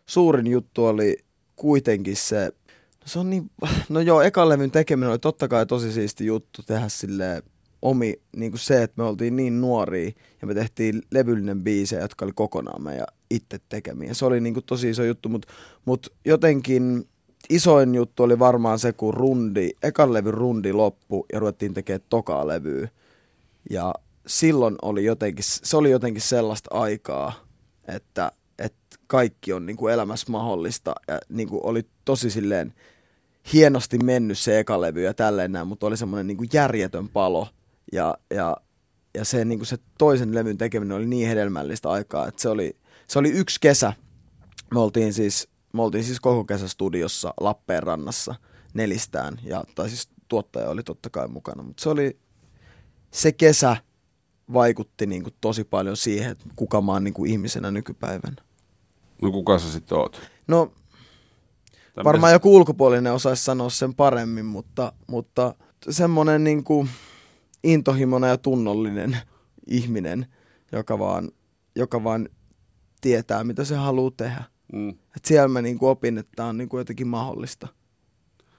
suurin 0.05 0.47
juttu 0.47 0.85
oli 0.85 1.17
kuitenkin 1.55 2.15
se, 2.15 2.45
no 2.77 3.05
se 3.05 3.19
on 3.19 3.29
niin, 3.29 3.51
no 3.89 3.99
joo, 3.99 4.21
ekan 4.21 4.49
levyn 4.49 4.71
tekeminen 4.71 5.09
oli 5.09 5.19
totta 5.19 5.47
kai 5.47 5.65
tosi 5.65 5.91
siisti 5.91 6.25
juttu 6.25 6.63
tehdä 6.63 6.89
sille 6.89 7.43
omi, 7.81 8.13
niin 8.35 8.51
kuin 8.51 8.59
se, 8.59 8.83
että 8.83 9.01
me 9.01 9.07
oltiin 9.07 9.35
niin 9.35 9.61
nuoria 9.61 10.11
ja 10.41 10.47
me 10.47 10.53
tehtiin 10.53 11.01
levyllinen 11.11 11.63
biisejä, 11.63 12.01
jotka 12.01 12.25
oli 12.25 12.31
kokonaan 12.35 12.83
meidän 12.83 13.05
itse 13.29 13.59
tekemiä. 13.69 14.13
Se 14.13 14.25
oli 14.25 14.41
niin 14.41 14.53
kuin 14.53 14.65
tosi 14.65 14.89
iso 14.89 15.03
juttu, 15.03 15.29
mutta 15.29 15.47
mut 15.85 16.13
jotenkin 16.25 17.07
isoin 17.49 17.95
juttu 17.95 18.23
oli 18.23 18.39
varmaan 18.39 18.79
se, 18.79 18.93
kun 18.93 19.13
rundi, 19.13 19.69
ekan 19.83 20.13
levyn 20.13 20.33
rundi 20.33 20.73
loppu 20.73 21.25
ja 21.33 21.39
ruvettiin 21.39 21.73
tekemään 21.73 22.05
tokaa 22.09 22.47
levyä. 22.47 22.87
Ja 23.69 23.93
silloin 24.27 24.75
oli 24.81 25.05
jotenkin, 25.05 25.45
se 25.47 25.77
oli 25.77 25.91
jotenkin 25.91 26.21
sellaista 26.21 26.69
aikaa, 26.73 27.33
että 27.87 28.31
kaikki 29.07 29.53
on 29.53 29.65
niin 29.65 29.77
kuin 29.77 29.93
elämässä 29.93 30.31
mahdollista 30.31 30.95
ja 31.07 31.19
niin 31.29 31.49
kuin 31.49 31.61
oli 31.63 31.85
tosi 32.05 32.29
silleen 32.29 32.73
hienosti 33.53 33.97
mennyt 33.97 34.37
se 34.37 34.59
eka 34.59 34.81
levy 34.81 35.03
ja 35.03 35.13
tälleen 35.13 35.51
näin, 35.51 35.67
mutta 35.67 35.87
oli 35.87 35.97
semmoinen 35.97 36.27
niin 36.27 36.37
kuin 36.37 36.49
järjetön 36.53 37.09
palo 37.09 37.47
ja, 37.91 38.17
ja, 38.29 38.57
ja 39.13 39.25
se, 39.25 39.45
niin 39.45 39.59
kuin 39.59 39.67
se 39.67 39.77
toisen 39.97 40.35
levyn 40.35 40.57
tekeminen 40.57 40.97
oli 40.97 41.05
niin 41.05 41.27
hedelmällistä 41.27 41.89
aikaa, 41.89 42.27
että 42.27 42.41
se 42.41 42.49
oli, 42.49 42.77
se 43.07 43.19
oli 43.19 43.29
yksi 43.29 43.59
kesä. 43.59 43.93
Me 44.73 44.79
oltiin 44.79 45.13
siis, 45.13 45.47
me 45.73 45.81
oltiin 45.81 46.03
siis 46.03 46.19
koko 46.19 46.43
kesä 46.43 46.67
studiossa 46.67 47.33
Lappeenrannassa 47.39 48.35
nelistään, 48.73 49.39
ja, 49.43 49.63
tai 49.75 49.89
siis 49.89 50.09
tuottaja 50.27 50.69
oli 50.69 50.83
totta 50.83 51.09
kai 51.09 51.27
mukana, 51.27 51.63
mutta 51.63 51.83
se 51.83 51.89
oli, 51.89 52.17
se 53.11 53.31
kesä 53.31 53.77
vaikutti 54.53 55.05
niin 55.05 55.23
kuin 55.23 55.33
tosi 55.41 55.63
paljon 55.63 55.97
siihen, 55.97 56.31
että 56.31 56.45
kuka 56.55 56.81
mä 56.81 56.91
oon 56.91 57.03
niin 57.03 57.13
kuin 57.13 57.31
ihmisenä 57.31 57.71
nykypäivänä. 57.71 58.35
No 59.21 59.31
kuka 59.31 59.59
sä 59.59 59.71
sitten 59.71 59.97
oot? 59.97 60.21
No 60.47 60.71
Tai 61.95 62.03
varmaan 62.03 62.33
joku 62.33 62.55
ulkopuolinen 62.55 63.13
osaisi 63.13 63.43
sanoa 63.43 63.69
sen 63.69 63.95
paremmin, 63.95 64.45
mutta, 64.45 64.93
mutta 65.07 65.55
semmoinen 65.89 66.43
niin 66.43 66.63
kuin 66.63 66.89
intohimoinen 67.63 68.29
ja 68.29 68.37
tunnollinen 68.37 69.17
ihminen, 69.67 70.25
joka 70.71 70.99
vaan, 70.99 71.31
joka 71.75 72.03
vaan 72.03 72.29
tietää, 73.01 73.43
mitä 73.43 73.63
se 73.63 73.75
haluaa 73.75 74.11
tehdä. 74.17 74.43
Mm. 74.73 74.89
Et 74.89 75.25
siellä 75.25 75.47
mä 75.47 75.61
niin 75.61 75.79
kuin 75.79 75.89
opin, 75.89 76.17
että 76.17 76.31
tämä 76.35 76.49
on 76.49 76.57
niin 76.57 76.69
kuin 76.69 76.79
jotenkin 76.79 77.07
mahdollista. 77.07 77.67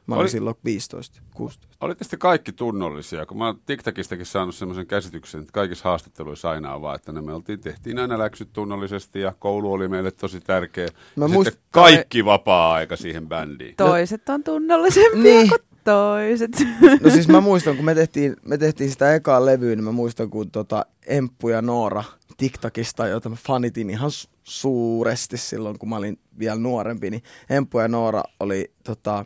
Mä 0.07 0.15
olin 0.15 0.23
Oli- 0.23 0.29
silloin 0.31 0.57
15, 0.65 1.21
16. 1.35 1.67
Olitte 1.81 2.05
sitten 2.05 2.19
kaikki 2.19 2.53
tunnollisia, 2.53 3.27
kun 3.27 3.39
mä 3.39 3.47
oon 3.47 3.61
TikTokistakin 3.67 4.27
saanut 4.27 4.55
semmoisen 4.55 4.87
käsityksen, 4.87 5.41
että 5.41 5.53
kaikissa 5.53 5.85
haastatteluissa 5.89 6.51
aina 6.51 6.75
on 6.75 6.83
vaan, 6.83 6.95
että 6.97 7.13
ne 7.13 7.21
me 7.23 7.33
oltiin, 7.35 7.61
tehtiin 7.61 7.99
aina 7.99 8.19
läksyt 8.19 8.53
tunnollisesti 8.53 9.21
ja 9.21 9.33
koulu 9.39 9.73
oli 9.73 9.89
meille 9.89 10.11
tosi 10.11 10.41
tärkeä. 10.41 10.89
Mä 11.17 11.27
muist- 11.27 11.45
sitten 11.45 11.63
kaikki 11.71 12.25
vapaa-aika 12.25 12.97
siihen 12.97 13.29
bändiin. 13.29 13.75
Toiset 13.77 14.29
on 14.29 14.45
tunnollisempia 14.45 15.23
Niin. 15.23 15.49
kuin 15.49 15.61
toiset. 15.85 16.51
No 17.01 17.11
siis 17.11 17.29
mä 17.29 17.41
muistan, 17.41 17.77
kun 17.77 17.85
me 17.85 17.95
tehtiin, 17.95 18.37
me 18.45 18.59
tehtiin 18.59 18.91
sitä 18.91 19.15
ekaa 19.15 19.47
levyä, 19.47 19.77
niin 19.77 19.85
mä 19.85 19.93
muistan, 19.93 20.31
kun 20.31 20.51
tota 20.51 20.87
Emppu 21.07 21.49
ja 21.49 21.63
Noora 21.63 22.05
TikTokista, 22.37 23.07
jota 23.07 23.29
mä 23.29 23.37
fanitin 23.47 23.91
ihan 23.91 24.11
su- 24.11 24.29
suuresti 24.45 25.37
silloin, 25.37 25.79
kun 25.79 25.89
mä 25.89 25.97
olin 25.97 26.19
vielä 26.39 26.57
nuorempi, 26.57 27.11
niin 27.11 27.23
Emppu 27.51 27.79
ja 27.79 27.89
Noora 27.89 28.23
oli 28.41 28.73
tota, 28.85 29.25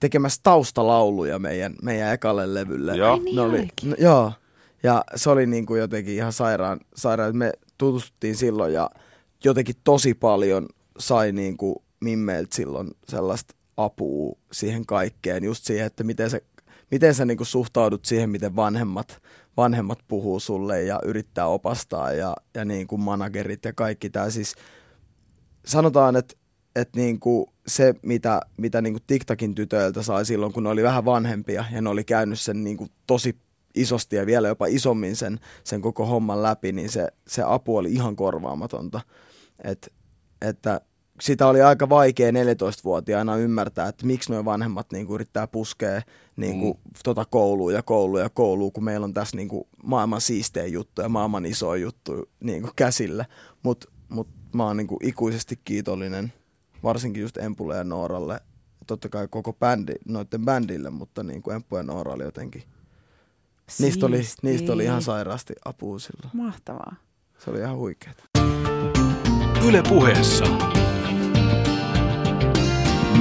tekemässä 0.00 0.40
taustalauluja 0.42 1.38
meidän, 1.38 1.74
meidän 1.82 2.12
ekalle 2.12 2.54
levylle. 2.54 2.96
Joo. 2.96 3.16
Niin 3.16 3.36
Ne 3.36 3.42
oli, 3.42 3.68
no, 3.84 3.96
joo, 3.98 4.32
ja 4.82 5.04
se 5.14 5.30
oli 5.30 5.46
niin 5.46 5.66
kuin 5.66 5.80
jotenkin 5.80 6.14
ihan 6.14 6.32
sairaan, 6.32 6.80
sairaan. 6.96 7.36
Me 7.36 7.52
tutustuttiin 7.78 8.36
silloin 8.36 8.72
ja 8.72 8.90
jotenkin 9.44 9.74
tosi 9.84 10.14
paljon 10.14 10.66
sai 10.98 11.32
niin 11.32 11.56
kuin 11.56 11.76
mimmeiltä 12.00 12.56
silloin 12.56 12.90
sellaista 13.08 13.54
apua 13.76 14.38
siihen 14.52 14.86
kaikkeen, 14.86 15.44
just 15.44 15.64
siihen, 15.64 15.86
että 15.86 16.04
miten 16.04 16.30
sä, 16.30 16.40
miten 16.90 17.14
sä 17.14 17.24
niin 17.24 17.36
kuin 17.36 17.46
suhtaudut 17.46 18.04
siihen, 18.04 18.30
miten 18.30 18.56
vanhemmat, 18.56 19.22
vanhemmat 19.56 19.98
puhuu 20.08 20.40
sulle 20.40 20.82
ja 20.82 21.00
yrittää 21.04 21.46
opastaa 21.46 22.12
ja, 22.12 22.36
ja 22.54 22.64
niin 22.64 22.86
kuin 22.86 23.00
managerit 23.00 23.64
ja 23.64 23.72
kaikki 23.72 24.10
tämä 24.10 24.30
siis 24.30 24.54
sanotaan, 25.66 26.16
että, 26.16 26.34
et 26.76 26.96
niinku 26.96 27.52
se, 27.66 27.94
mitä, 28.02 28.40
mitä 28.56 28.82
niinku 28.82 29.00
TikTokin 29.06 29.54
tytöiltä 29.54 30.02
sai 30.02 30.24
silloin, 30.24 30.52
kun 30.52 30.62
ne 30.62 30.68
oli 30.68 30.82
vähän 30.82 31.04
vanhempia 31.04 31.64
ja 31.72 31.82
ne 31.82 31.90
oli 31.90 32.04
käynyt 32.04 32.40
sen 32.40 32.64
niinku 32.64 32.86
tosi 33.06 33.38
isosti 33.74 34.16
ja 34.16 34.26
vielä 34.26 34.48
jopa 34.48 34.66
isommin 34.66 35.16
sen, 35.16 35.40
sen 35.64 35.80
koko 35.80 36.06
homman 36.06 36.42
läpi, 36.42 36.72
niin 36.72 36.88
se, 36.88 37.08
se 37.28 37.42
apu 37.46 37.76
oli 37.76 37.92
ihan 37.92 38.16
korvaamatonta. 38.16 39.00
Et, 39.64 39.92
että 40.42 40.80
sitä 41.20 41.46
oli 41.46 41.62
aika 41.62 41.88
vaikea 41.88 42.30
14-vuotiaana 42.30 43.36
ymmärtää, 43.36 43.88
että 43.88 44.06
miksi 44.06 44.32
nuo 44.32 44.44
vanhemmat 44.44 44.92
niinku 44.92 45.14
yrittää 45.14 45.46
puskea 45.46 46.02
niinku, 46.36 46.72
mm. 46.72 46.90
tota 47.04 47.24
kouluun 47.24 47.74
ja 47.74 47.82
kouluun 47.82 48.20
ja 48.20 48.30
kouluun, 48.30 48.72
kun 48.72 48.84
meillä 48.84 49.04
on 49.04 49.14
tässä 49.14 49.36
niinku 49.36 49.68
maailman 49.82 50.20
siistein 50.20 50.72
juttu 50.72 51.02
ja 51.02 51.08
maailman 51.08 51.46
iso 51.46 51.74
juttu 51.74 52.28
niinku 52.40 52.70
käsillä. 52.76 53.24
Mutta 53.62 53.88
mut 54.08 54.28
mä 54.54 54.64
oon 54.64 54.76
niinku 54.76 54.98
ikuisesti 55.02 55.60
kiitollinen, 55.64 56.32
varsinkin 56.82 57.22
just 57.22 57.36
Empulle 57.36 57.76
ja 57.76 57.84
Nooralle, 57.84 58.40
totta 58.86 59.08
kai 59.08 59.28
koko 59.30 59.52
bändi, 59.52 59.92
noiden 60.08 60.44
bändille, 60.44 60.90
mutta 60.90 61.22
niinku 61.22 61.50
Empu 61.50 61.76
ja 61.76 61.82
Noora 61.82 62.12
oli 62.12 62.22
jotenkin, 62.22 62.62
niistä 63.78 64.06
oli, 64.06 64.22
niistä 64.42 64.72
oli 64.72 64.84
ihan 64.84 65.02
sairaasti 65.02 65.54
apua 65.64 65.98
silloin. 65.98 66.30
Mahtavaa. 66.32 66.96
Se 67.38 67.50
oli 67.50 67.58
ihan 67.58 67.76
huikeeta. 67.76 68.24
Yle 69.68 69.82
puheessa. 69.88 70.44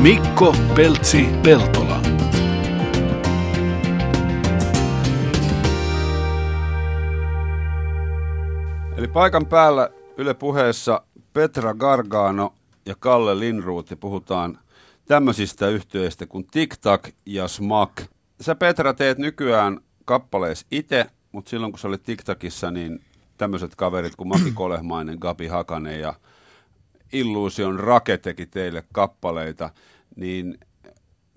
Mikko 0.02 0.56
Peltsi 0.76 1.26
Peltola. 1.44 2.02
Eli 8.98 9.08
paikan 9.08 9.46
päällä 9.46 9.90
Yle 10.18 10.34
puheessa 10.34 11.02
Petra 11.34 11.74
Gargano 11.74 12.54
ja 12.86 12.96
Kalle 13.00 13.40
Linruut 13.40 13.90
ja 13.90 13.98
puhutaan 13.98 14.60
tämmöisistä 15.06 15.70
yhtyeistä 15.70 16.26
kuin 16.26 16.48
TikTok 16.52 17.08
ja 17.26 17.48
Smack. 17.48 17.98
Sä 18.42 18.56
Petra 18.56 18.94
teet 18.94 19.18
nykyään 19.18 19.80
kappalees 20.06 20.66
itse, 20.72 21.06
mutta 21.32 21.50
silloin 21.50 21.72
kun 21.72 21.80
sä 21.80 21.88
olit 21.88 22.04
TikTokissa, 22.04 22.72
niin 22.72 23.02
tämmöiset 23.38 23.76
kaverit 23.76 24.16
kuin 24.16 24.28
Maki 24.28 24.52
Kolehmainen, 24.62 25.18
Gabi 25.22 25.48
Hakanen 25.48 26.00
ja 26.00 26.14
Illuusion 27.14 27.80
Rake 27.80 28.18
teki 28.18 28.46
teille 28.46 28.84
kappaleita, 28.94 29.70
niin 30.16 30.60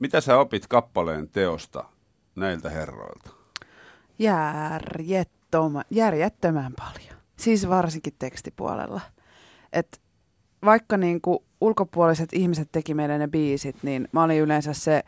mitä 0.01 0.21
sä 0.21 0.39
opit 0.39 0.67
kappaleen 0.67 1.29
teosta 1.29 1.85
näiltä 2.37 2.71
herroilta? 2.71 3.31
Järjettömän, 4.19 5.85
järjettömän 5.91 6.73
paljon. 6.77 7.21
Siis 7.37 7.69
varsinkin 7.69 8.15
tekstipuolella. 8.19 9.01
Et 9.73 10.01
vaikka 10.65 10.97
niin 10.97 11.21
kuin 11.21 11.39
ulkopuoliset 11.61 12.29
ihmiset 12.33 12.69
teki 12.73 12.95
meille 12.95 13.19
ne 13.19 13.29
biisit, 13.29 13.77
niin 13.83 14.09
mä 14.13 14.25
olin 14.25 14.41
yleensä 14.41 14.73
se, 14.73 15.03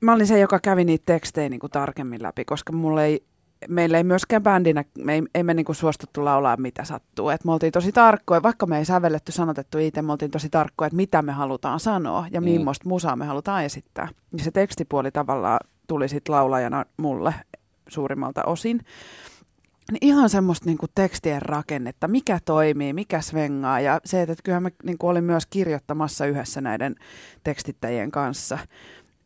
mä 0.00 0.12
olin 0.12 0.26
se, 0.26 0.38
joka 0.38 0.58
kävi 0.60 0.84
niitä 0.84 1.02
tekstejä 1.06 1.48
niin 1.48 1.60
kuin 1.60 1.70
tarkemmin 1.70 2.22
läpi, 2.22 2.44
koska 2.44 2.72
mulle 2.72 3.04
ei, 3.04 3.22
meillä 3.68 3.96
ei 3.96 4.04
myöskään 4.04 4.42
bändinä, 4.42 4.84
me 4.98 5.14
ei, 5.14 5.22
ei 5.34 5.42
me 5.42 5.54
niin 5.54 5.66
kuin 5.66 5.76
suostuttu 5.76 6.24
laulaa 6.24 6.56
mitä 6.56 6.84
sattuu. 6.84 7.28
Et 7.28 7.44
me 7.44 7.52
oltiin 7.52 7.72
tosi 7.72 7.92
tarkkoja, 7.92 8.42
vaikka 8.42 8.66
me 8.66 8.78
ei 8.78 8.84
sävelletty 8.84 9.32
sanotettu 9.32 9.78
itse, 9.78 10.02
me 10.02 10.12
oltiin 10.12 10.30
tosi 10.30 10.50
tarkkoja, 10.50 10.86
että 10.86 10.96
mitä 10.96 11.22
me 11.22 11.32
halutaan 11.32 11.80
sanoa 11.80 12.26
ja 12.30 12.40
mm. 12.40 12.44
millaista 12.44 12.88
musaa 12.88 13.16
me 13.16 13.24
halutaan 13.24 13.64
esittää. 13.64 14.08
Ja 14.38 14.44
se 14.44 14.50
tekstipuoli 14.50 15.10
tavallaan 15.10 15.60
tuli 15.86 16.08
sitten 16.08 16.34
laulajana 16.34 16.84
mulle 16.96 17.34
suurimmalta 17.88 18.44
osin. 18.44 18.80
Niin 19.92 19.98
ihan 20.00 20.30
semmoista 20.30 20.66
niinku 20.66 20.86
tekstien 20.94 21.42
rakennetta, 21.42 22.08
mikä 22.08 22.38
toimii, 22.44 22.92
mikä 22.92 23.20
svengaa 23.20 23.80
ja 23.80 24.00
se, 24.04 24.22
että 24.22 24.34
kyllä 24.44 24.60
mä 24.60 24.70
niinku 24.82 25.08
olin 25.08 25.24
myös 25.24 25.46
kirjoittamassa 25.46 26.26
yhdessä 26.26 26.60
näiden 26.60 26.94
tekstittäjien 27.44 28.10
kanssa. 28.10 28.58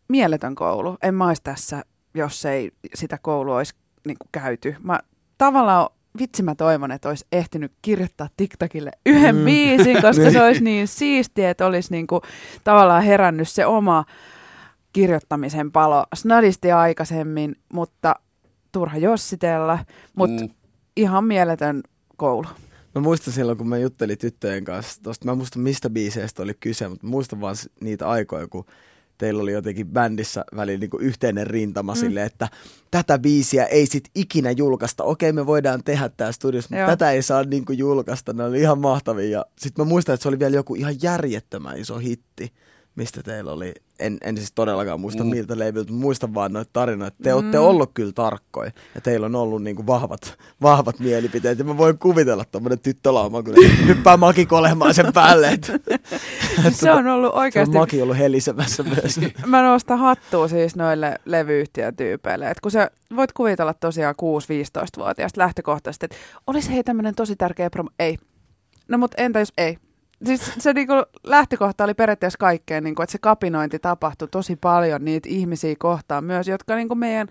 Mieletön 0.09 0.55
koulu. 0.55 0.97
En 1.03 1.15
mä 1.15 1.27
olisi 1.27 1.43
tässä, 1.43 1.83
jos 2.15 2.45
ei 2.45 2.73
sitä 2.95 3.19
koulua 3.23 3.57
olisi 3.57 3.75
niinku 4.07 4.27
käyty. 4.33 4.77
Mä 4.83 5.01
tavallaan 5.39 5.89
vitsi 6.19 6.43
mä 6.43 6.55
toivon, 6.55 6.93
että 6.93 7.09
olisi 7.09 7.27
ehtinyt 7.33 7.73
kirjoittaa 7.83 8.29
TikTokille 8.37 8.91
yhden 9.07 9.37
mm. 9.37 9.45
biisin, 9.45 10.03
koska 10.03 10.31
se 10.31 10.43
olisi 10.43 10.65
niin 10.65 10.89
siistiä, 10.89 11.51
että 11.51 11.67
olisi 11.67 11.91
niinku 11.91 12.23
tavallaan 12.65 13.03
herännyt 13.03 13.49
se 13.49 13.67
oma 13.67 14.05
kirjoittamisen 14.93 15.73
palo 15.73 16.07
snadisti 16.15 16.73
aikaisemmin, 16.73 17.57
mutta 17.73 18.15
turha 18.73 18.99
jossitella, 18.99 19.79
mutta 20.17 20.45
mm. 20.45 20.51
ihan 20.97 21.25
mieletön 21.25 21.83
koulu. 22.17 22.49
Mä 22.95 23.01
muistan 23.01 23.35
silloin, 23.35 23.59
kun 23.59 23.69
mä 23.69 23.79
juttelin 23.79 24.19
tyttöjen 24.19 24.65
kanssa 24.65 25.03
tosta, 25.03 25.25
mä 25.25 25.35
muistan 25.35 25.63
mistä 25.63 25.91
biiseistä 25.91 26.43
oli 26.43 26.55
kyse, 26.61 26.89
mutta 26.89 27.07
muistan 27.07 27.41
vaan 27.41 27.57
niitä 27.81 28.09
aikoja, 28.09 28.49
kun 28.49 28.65
teillä 29.19 29.43
oli 29.43 29.53
jotenkin 29.53 29.87
bändissä 29.87 30.45
välillä 30.57 30.81
niin 30.81 30.91
yhteinen 31.01 31.47
rintama 31.47 31.95
mm. 31.95 32.01
sille, 32.01 32.25
että 32.25 32.49
tätä 32.91 33.19
biisiä 33.19 33.65
ei 33.65 33.87
sit 33.87 34.11
ikinä 34.15 34.51
julkaista. 34.51 35.05
Okei, 35.05 35.33
me 35.33 35.47
voidaan 35.47 35.85
tehdä 35.85 36.09
tää 36.09 36.33
studiossa, 36.33 36.77
mutta 36.77 36.87
tätä 36.87 37.11
ei 37.11 37.23
saa 37.23 37.45
niin 37.45 37.65
julkaista. 37.71 38.33
Ne 38.33 38.45
oli 38.45 38.61
ihan 38.61 38.79
mahtavia. 38.79 39.31
Ja 39.31 39.47
sitten 39.59 39.85
mä 39.85 39.89
muistan, 39.89 40.15
että 40.15 40.23
se 40.23 40.29
oli 40.29 40.39
vielä 40.39 40.57
joku 40.57 40.75
ihan 40.75 40.95
järjettömän 41.03 41.79
iso 41.79 41.99
hitti 41.99 42.53
mistä 42.95 43.23
teillä 43.23 43.53
oli, 43.53 43.75
en, 44.01 44.19
en 44.25 44.37
siis 44.37 44.53
todellakaan 44.53 45.01
muista 45.01 45.25
mm. 45.25 45.31
miltä 45.31 45.59
levyiltä, 45.59 45.93
muistan 45.93 46.35
vaan 46.35 46.53
noita 46.53 46.71
tarinoita. 46.73 47.17
Te 47.23 47.31
mm. 47.31 47.37
olette 47.37 47.59
ollut 47.59 47.91
kyllä 47.95 48.13
tarkkoja 48.13 48.71
ja 48.95 49.01
teillä 49.01 49.27
on 49.27 49.37
ollut 49.37 49.63
niinku 49.63 49.87
vahvat, 49.87 50.39
vahvat 50.63 50.99
mielipiteet 50.99 51.59
ja 51.59 51.65
mä 51.65 51.77
voin 51.77 51.99
kuvitella 51.99 52.45
tuommoinen 52.45 52.79
tyttölauma, 52.79 53.43
kun 53.43 53.55
hyppää 53.87 54.17
Maki 54.17 54.47
kolemaan 54.47 54.95
sen 54.95 55.13
päälle. 55.13 55.49
Et, 55.49 55.73
se 56.73 56.93
on 56.93 57.07
ollut 57.07 57.35
oikeasti... 57.35 57.73
Se 57.73 57.79
on 57.79 57.83
Maki 57.83 58.03
ollut 58.03 58.19
helisemässä 58.19 58.83
myös. 58.83 59.21
mä 59.47 59.63
nostan 59.63 59.99
hattua 59.99 60.49
siis 60.49 60.77
noille 60.77 61.19
levyyhtiötyypeille, 61.25 62.51
että 62.51 62.61
kun 62.63 62.71
sä 62.71 62.91
voit 63.17 63.33
kuvitella 63.33 63.75
tosiaan 63.75 64.15
6-15-vuotiaasta 64.23 65.41
lähtökohtaisesti, 65.41 66.07
että 66.07 66.17
olisi 66.47 66.73
hei 66.73 66.85
tämmöinen 66.85 67.15
tosi 67.15 67.37
tärkeä 67.37 67.71
promo, 67.71 67.91
ei. 67.99 68.19
No 68.89 68.99
mutta 68.99 69.23
entä 69.23 69.39
jos 69.39 69.53
ei? 69.59 69.79
Siis 70.27 70.53
se 70.59 70.73
niinku 70.73 70.93
lähtökohta 71.25 71.85
oli 71.85 71.95
periaatteessa 71.95 72.39
kaikkeen, 72.39 72.85
niinku, 72.85 73.03
että 73.03 73.13
se 73.13 73.19
kapinointi 73.19 73.79
tapahtui 73.79 74.29
tosi 74.31 74.57
paljon 74.57 75.05
niitä 75.05 75.29
ihmisiä 75.29 75.75
kohtaan 75.79 76.25
myös, 76.25 76.49
jotka 76.49 76.77
niinku 76.77 76.95
meidän 76.95 77.29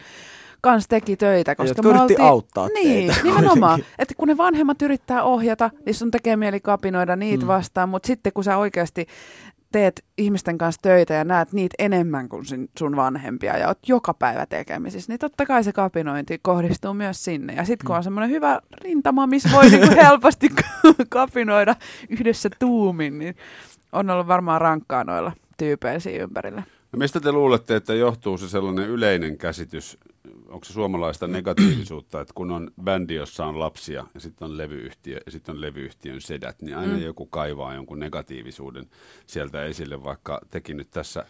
kanssa 0.62 0.90
teki 0.90 1.18
töitä. 1.18 1.56
Koska 1.56 1.82
jotka 1.86 2.02
oltiin, 2.02 2.22
auttaa 2.22 2.68
Niin, 2.68 3.08
teitä 3.08 3.24
nimenomaan. 3.24 3.84
Että 4.00 4.14
kun 4.18 4.28
ne 4.28 4.38
vanhemmat 4.38 4.82
yrittää 4.82 5.24
ohjata, 5.24 5.70
niin 5.86 5.96
sun 5.96 6.12
tekee 6.12 6.36
mieli 6.36 6.60
kapinoida 6.60 7.16
niitä 7.16 7.44
mm. 7.44 7.48
vastaan, 7.48 7.90
mutta 7.90 8.08
sitten 8.08 8.34
kun 8.34 8.44
sä 8.44 8.58
oikeasti 8.58 9.08
teet 9.72 10.06
ihmisten 10.18 10.58
kanssa 10.58 10.82
töitä 10.82 11.14
ja 11.14 11.24
näet 11.24 11.54
niitä 11.54 11.76
enemmän 11.80 12.30
kuin 12.30 12.46
sun 12.80 12.96
vanhempia 12.96 13.58
ja 13.58 13.68
oot 13.68 13.80
joka 13.88 14.14
päivä 14.14 14.46
tekemisissä, 14.46 15.12
niin 15.12 15.20
totta 15.20 15.46
kai 15.46 15.64
se 15.64 15.74
kapinointi 15.74 16.40
kohdistuu 16.42 16.94
myös 16.94 17.24
sinne. 17.24 17.54
Ja 17.54 17.66
sitten 17.66 17.88
kun 17.88 17.96
on 17.96 18.04
semmoinen 18.04 18.30
hyvä 18.30 18.60
rintama, 18.82 19.28
missä 19.28 19.50
voi 19.54 19.70
niinku 19.70 19.96
helposti 20.04 20.50
kapinoida 21.10 21.76
yhdessä 22.10 22.50
tuumin, 22.60 23.20
niin 23.20 23.36
on 23.92 24.10
ollut 24.10 24.28
varmaan 24.28 24.62
rankkaa 24.62 25.04
noilla 25.04 25.32
tyypeillä 25.58 26.00
siinä 26.00 26.24
ympärillä. 26.24 26.64
No 26.92 26.98
mistä 26.98 27.20
te 27.20 27.32
luulette, 27.32 27.76
että 27.76 27.94
johtuu 27.94 28.38
se 28.38 28.50
sellainen 28.50 28.90
yleinen 28.90 29.38
käsitys 29.38 29.98
onko 30.48 30.66
se 30.66 30.74
suomalaista 30.74 31.28
negatiivisuutta, 31.28 32.22
että 32.22 32.34
kun 32.34 32.52
on 32.52 32.72
bändi, 32.84 33.16
jossa 33.16 33.46
on 33.46 33.60
lapsia 33.60 34.06
ja 34.14 34.20
sitten 34.20 34.46
on 34.46 34.58
levyyhtiö 34.58 35.20
ja 35.26 35.32
sitten 35.32 35.56
on 35.56 35.62
levyyhtiön 35.62 36.22
sedät, 36.22 36.62
niin 36.62 36.78
aina 36.78 36.94
mm. 36.94 37.02
joku 37.02 37.26
kaivaa 37.26 37.74
jonkun 37.74 38.00
negatiivisuuden 38.00 38.90
sieltä 39.26 39.66
esille, 39.66 40.04
vaikka 40.04 40.42
tekin 40.50 40.78
nyt 40.78 40.90
tässä 40.92 41.26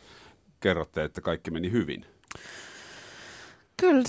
kerrotte, 0.60 1.04
että 1.04 1.22
kaikki 1.22 1.52
meni 1.52 1.72
hyvin. 1.72 2.06
Kyllä, 3.78 4.04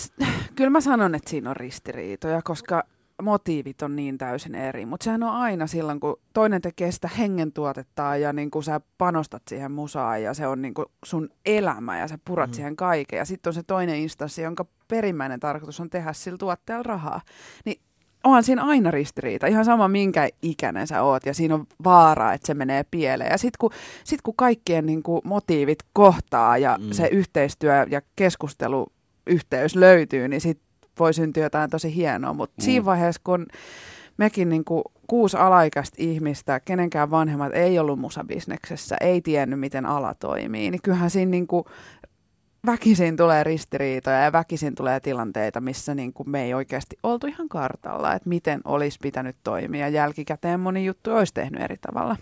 kyllä 0.54 0.70
mä 0.70 0.80
sanon, 0.80 1.14
että 1.14 1.30
siinä 1.30 1.50
on 1.50 1.56
ristiriitoja, 1.56 2.42
koska 2.42 2.82
motiivit 3.22 3.82
on 3.82 3.96
niin 3.96 4.18
täysin 4.18 4.54
eri, 4.54 4.86
mutta 4.86 5.04
sehän 5.04 5.22
on 5.22 5.30
aina 5.30 5.66
silloin, 5.66 6.00
kun 6.00 6.20
toinen 6.32 6.62
tekee 6.62 6.92
sitä 6.92 7.08
hengentuotetta 7.08 8.16
ja 8.16 8.32
niin 8.32 8.50
kuin 8.50 8.62
sä 8.62 8.80
panostat 8.98 9.42
siihen 9.48 9.72
musaan 9.72 10.22
ja 10.22 10.34
se 10.34 10.46
on 10.46 10.62
niin 10.62 10.74
kuin 10.74 10.86
sun 11.04 11.28
elämä 11.46 11.98
ja 11.98 12.08
sä 12.08 12.18
purat 12.24 12.50
mm. 12.50 12.54
siihen 12.54 12.76
kaiken 12.76 13.16
ja 13.16 13.24
sitten 13.24 13.50
on 13.50 13.54
se 13.54 13.62
toinen 13.62 13.96
instanssi, 13.96 14.42
jonka 14.42 14.66
perimmäinen 14.88 15.40
tarkoitus 15.40 15.80
on 15.80 15.90
tehdä 15.90 16.12
sillä 16.12 16.38
tuotteella 16.38 16.82
rahaa. 16.82 17.20
Niin 17.64 17.80
onhan 18.24 18.44
siinä 18.44 18.64
aina 18.64 18.90
ristiriita, 18.90 19.46
ihan 19.46 19.64
sama 19.64 19.88
minkä 19.88 20.28
ikäinen 20.42 20.86
sä 20.86 21.02
oot 21.02 21.26
ja 21.26 21.34
siinä 21.34 21.54
on 21.54 21.66
vaara, 21.84 22.32
että 22.32 22.46
se 22.46 22.54
menee 22.54 22.84
pieleen. 22.90 23.30
Ja 23.30 23.38
sitten 23.38 23.58
kun, 23.58 23.70
sit 24.04 24.22
kun 24.22 24.36
kaikkien 24.36 24.86
niin 24.86 25.02
kuin 25.02 25.20
motiivit 25.24 25.78
kohtaa 25.92 26.58
ja 26.58 26.78
mm. 26.80 26.92
se 26.92 27.06
yhteistyö 27.06 27.86
ja 27.90 28.02
keskustelu 28.16 28.86
yhteys 29.26 29.76
löytyy, 29.76 30.28
niin 30.28 30.40
sitten 30.40 30.69
voi 31.00 31.14
syntyä 31.14 31.42
jotain 31.42 31.70
tosi 31.70 31.94
hienoa, 31.94 32.34
mutta 32.34 32.54
mm. 32.62 32.64
siinä 32.64 32.84
vaiheessa, 32.84 33.20
kun 33.24 33.46
mekin 34.16 34.48
niin 34.48 34.64
kuin 34.64 34.82
kuusi 35.06 35.36
alaikäistä 35.36 35.96
ihmistä, 35.98 36.60
kenenkään 36.60 37.10
vanhemmat 37.10 37.52
ei 37.54 37.78
ollut 37.78 37.98
musabisneksessä, 37.98 38.96
ei 39.00 39.20
tiennyt, 39.20 39.60
miten 39.60 39.86
ala 39.86 40.14
toimii, 40.14 40.70
niin 40.70 40.82
kyllähän 40.82 41.10
siinä 41.10 41.30
niin 41.30 41.46
kuin 41.46 41.64
väkisin 42.66 43.16
tulee 43.16 43.44
ristiriitoja 43.44 44.20
ja 44.20 44.32
väkisin 44.32 44.74
tulee 44.74 45.00
tilanteita, 45.00 45.60
missä 45.60 45.94
niin 45.94 46.12
kuin 46.12 46.30
me 46.30 46.42
ei 46.42 46.54
oikeasti 46.54 46.96
oltu 47.02 47.26
ihan 47.26 47.48
kartalla, 47.48 48.14
että 48.14 48.28
miten 48.28 48.60
olisi 48.64 48.98
pitänyt 49.02 49.36
toimia. 49.44 49.88
Jälkikäteen 49.88 50.60
moni 50.60 50.84
juttu 50.84 51.10
olisi 51.10 51.34
tehnyt 51.34 51.62
eri 51.62 51.76
tavalla. 51.80 52.16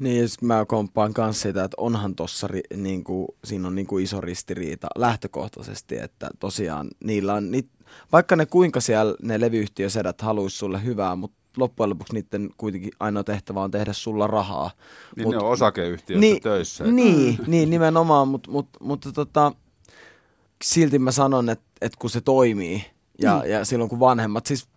Niin, 0.00 0.22
ja 0.22 0.28
sit 0.28 0.42
mä 0.42 0.64
komppaan 0.68 1.14
kanssa 1.14 1.42
sitä, 1.42 1.64
että 1.64 1.74
onhan 1.78 2.14
tossa, 2.14 2.46
ri- 2.46 2.76
niinku, 2.76 3.26
siinä 3.44 3.68
on 3.68 3.74
niinku 3.74 3.98
iso 3.98 4.20
ristiriita 4.20 4.86
lähtökohtaisesti, 4.96 5.98
että 5.98 6.30
tosiaan 6.38 6.88
niillä 7.04 7.34
on, 7.34 7.50
ni, 7.50 7.64
vaikka 8.12 8.36
ne 8.36 8.46
kuinka 8.46 8.80
siellä 8.80 9.14
ne 9.22 9.40
levyyhtiösedät 9.40 10.20
haluaisi 10.20 10.56
sulle 10.56 10.84
hyvää, 10.84 11.16
mutta 11.16 11.36
loppujen 11.56 11.90
lopuksi 11.90 12.14
niiden 12.14 12.50
kuitenkin 12.56 12.90
ainoa 13.00 13.24
tehtävä 13.24 13.62
on 13.62 13.70
tehdä 13.70 13.92
sulla 13.92 14.26
rahaa. 14.26 14.70
Niin 15.16 15.26
Mut- 15.28 15.30
ne 15.30 15.38
on 15.38 15.50
osakeyhtiössä 15.50 16.20
Niin, 16.20 16.42
töissä. 16.42 16.84
Niin, 16.84 17.38
niin 17.46 17.70
nimenomaan, 17.70 18.28
mutta 18.28 18.50
mut, 18.50 18.68
mutta 18.80 19.12
tota, 19.12 19.52
silti 20.64 20.98
mä 20.98 21.12
sanon, 21.12 21.48
että, 21.50 21.64
että 21.80 21.98
kun 22.00 22.10
se 22.10 22.20
toimii 22.20 22.84
ja, 23.22 23.38
Niin. 23.40 23.50
ja 23.52 23.64
silloin 23.64 23.90
kun 23.90 24.00
vanhemmat, 24.00 24.46
siis 24.46 24.68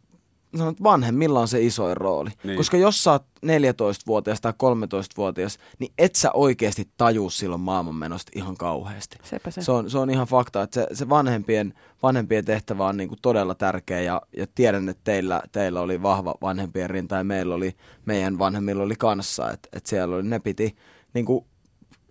sanon, 0.55 0.71
että 0.71 0.83
vanhemmilla 0.83 1.39
on 1.39 1.47
se 1.47 1.61
isoin 1.61 1.97
rooli. 1.97 2.29
Niin. 2.43 2.57
Koska 2.57 2.77
jos 2.77 3.03
sä 3.03 3.11
oot 3.11 3.23
14-vuotias 3.45 4.41
tai 4.41 4.51
13-vuotias, 4.51 5.57
niin 5.79 5.93
et 5.97 6.15
sä 6.15 6.31
oikeasti 6.31 6.89
tajuu 6.97 7.29
silloin 7.29 7.61
maailmanmenosta 7.61 8.31
ihan 8.35 8.57
kauheasti. 8.57 9.17
Sepä 9.23 9.51
se. 9.51 9.61
Se 9.61 9.71
on, 9.71 9.89
se 9.89 9.97
on 9.97 10.09
ihan 10.09 10.27
fakta, 10.27 10.61
että 10.61 10.73
se, 10.73 10.87
se 10.93 11.09
vanhempien, 11.09 11.73
vanhempien 12.03 12.45
tehtävä 12.45 12.85
on 12.85 12.97
niinku 12.97 13.15
todella 13.21 13.55
tärkeä 13.55 14.01
ja, 14.01 14.21
ja 14.37 14.47
tiedän, 14.55 14.89
että 14.89 15.01
teillä, 15.03 15.41
teillä 15.51 15.81
oli 15.81 16.01
vahva 16.01 16.35
vanhempien 16.41 16.89
rinta 16.89 17.15
ja 17.15 17.23
meillä 17.23 17.55
oli, 17.55 17.75
meidän 18.05 18.39
vanhemmilla 18.39 18.83
oli 18.83 18.95
kanssa, 18.95 19.51
että 19.51 19.69
et 19.73 19.85
siellä 19.85 20.15
oli, 20.15 20.23
ne 20.23 20.39
piti 20.39 20.75
niinku, 21.13 21.47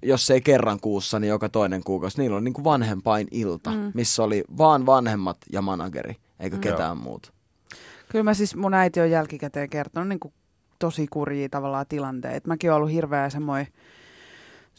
jos 0.02 0.30
ei 0.30 0.40
kerran 0.40 0.80
kuussa, 0.80 1.18
niin 1.18 1.28
joka 1.28 1.48
toinen 1.48 1.84
kuukausi. 1.84 2.18
Niillä 2.18 2.36
oli 2.36 2.44
niinku 2.44 2.64
vanhempain 2.64 3.28
ilta, 3.30 3.70
mm. 3.70 3.92
missä 3.94 4.22
oli 4.22 4.44
vaan 4.58 4.86
vanhemmat 4.86 5.36
ja 5.52 5.62
manageri, 5.62 6.16
eikä 6.40 6.56
mm. 6.56 6.60
ketään 6.60 6.96
muuta. 6.96 7.32
Kyllä 8.12 8.24
mä 8.24 8.34
siis, 8.34 8.56
mun 8.56 8.74
äiti 8.74 9.00
on 9.00 9.10
jälkikäteen 9.10 9.70
kertonut 9.70 10.08
niin 10.08 10.20
kuin 10.20 10.34
tosi 10.78 11.06
kurjia 11.10 11.48
tavallaan 11.48 11.86
tilanteita. 11.88 12.48
Mäkin 12.48 12.70
oon 12.70 12.76
ollut 12.76 12.92
hirveä 12.92 13.30
semmoinen 13.30 13.66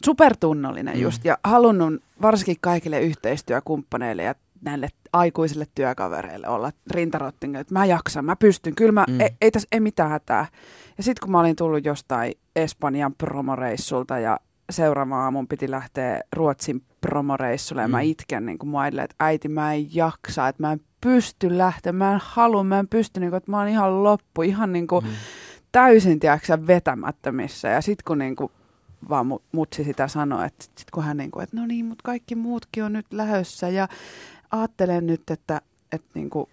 supertunnollinen 0.04 0.94
Mm. 0.96 1.00
just 1.02 1.24
ja 1.24 1.38
halunnut 1.44 2.02
varsinkin 2.22 2.56
kaikille 2.60 3.00
yhteistyökumppaneille 3.00 4.22
ja 4.22 4.34
näille 4.60 4.88
aikuisille 5.12 5.66
työkavereille 5.74 6.48
olla 6.48 6.72
rintarottingilla, 6.90 7.60
että 7.60 7.74
mä 7.74 7.84
jaksan, 7.84 8.24
mä 8.24 8.36
pystyn, 8.36 8.74
kyllä 8.74 8.92
mä, 8.92 9.04
Mm. 9.08 9.14
mm. 9.14 9.20
ei, 9.20 9.30
ei 9.40 9.50
tässä 9.50 9.68
ei 9.72 9.80
mitään 9.80 10.10
hätää. 10.10 10.46
Ja 10.98 11.02
sitten 11.02 11.20
kun 11.22 11.30
mä 11.32 11.40
olin 11.40 11.56
tullut 11.56 11.84
jostain 11.84 12.34
Espanjan 12.56 13.14
promoreissulta 13.14 14.18
ja 14.18 14.38
seuraava 14.70 15.30
mun 15.30 15.48
piti 15.48 15.70
lähteä 15.70 16.20
Ruotsin 16.36 16.82
promoreissulle 17.00 17.82
ja 17.82 17.88
mä 17.88 17.98
Mm. 18.02 18.04
itken 18.08 18.46
niin 18.46 18.58
kuin 18.58 18.76
äidille, 18.76 19.02
että 19.02 19.16
äiti 19.20 19.48
mä 19.48 19.72
en 19.74 19.94
jaksa, 19.94 20.48
että 20.48 20.62
mä 20.62 20.72
en 20.72 20.80
pysty 21.04 21.58
lähtemään, 21.58 22.10
mä 22.10 22.14
en 22.14 22.20
halua, 22.24 22.64
mä 22.64 22.78
en 22.78 22.88
pysty, 22.88 23.20
niin 23.20 23.30
kuin, 23.30 23.36
että 23.36 23.50
mä 23.50 23.58
oon 23.58 23.68
ihan 23.68 24.04
loppu, 24.04 24.42
ihan 24.42 24.72
niin 24.72 24.86
kuin 24.86 25.04
Mm. 25.04 25.10
täysin 25.72 26.20
tiedätkö, 26.20 26.66
vetämättömissä. 26.66 27.68
Ja 27.68 27.80
sitten 27.80 28.04
kun 28.06 28.18
niin 28.18 28.36
kuin, 28.36 28.52
vaan 29.08 29.26
mu- 29.26 29.42
mutsi 29.52 29.84
sitä 29.84 30.08
sanoi, 30.08 30.46
että 30.46 30.64
sit 30.64 30.90
kun 30.90 31.04
hän 31.04 31.16
niin 31.16 31.30
kuin, 31.30 31.42
että 31.42 31.56
no 31.56 31.66
niin, 31.66 31.86
mutta 31.86 32.02
kaikki 32.04 32.34
muutkin 32.34 32.84
on 32.84 32.92
nyt 32.92 33.06
lähössä 33.12 33.68
ja 33.68 33.88
ajattelen 34.50 35.06
nyt, 35.06 35.22
että, 35.30 35.60
että 35.92 36.08
niin 36.14 36.30
kuin, 36.30 36.46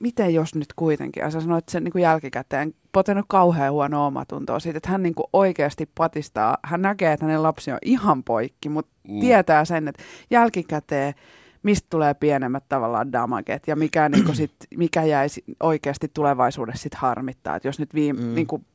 miten 0.00 0.34
jos 0.34 0.54
nyt 0.54 0.72
kuitenkin. 0.76 1.20
Ja 1.20 1.30
sä 1.30 1.40
sanoit, 1.40 1.62
että 1.62 1.72
se 1.72 1.80
niin 1.80 1.92
kuin 1.92 2.02
jälkikäteen 2.02 2.74
potenut 2.92 3.24
kauhean 3.28 3.72
huono 3.72 4.06
omatuntoa 4.06 4.60
siitä, 4.60 4.76
että 4.76 4.90
hän 4.90 5.02
niin 5.02 5.14
kuin 5.14 5.26
oikeasti 5.32 5.90
patistaa. 5.94 6.58
Hän 6.64 6.82
näkee, 6.82 7.12
että 7.12 7.26
hänen 7.26 7.42
lapsi 7.42 7.72
on 7.72 7.78
ihan 7.84 8.24
poikki, 8.24 8.68
mutta 8.68 8.92
mm. 9.08 9.20
tietää 9.20 9.64
sen, 9.64 9.88
että 9.88 10.02
jälkikäteen 10.30 11.14
mistä 11.62 11.86
tulee 11.90 12.14
pienemmät 12.14 12.64
tavallaan 12.68 13.12
damaget 13.12 13.62
ja 13.68 13.76
mikä, 13.76 14.08
niin 14.08 14.36
sit, 14.36 14.52
mikä 14.76 15.04
jäisi 15.04 15.44
oikeasti 15.60 16.10
tulevaisuudessa 16.14 16.82
sit 16.82 16.94
harmittaa. 16.94 17.56
Että 17.56 17.68
jos 17.68 17.78
nyt 17.78 17.94
viime, 17.94 18.20
Mm. 18.20 18.34
niin 18.34 18.46
kuin 18.46 18.66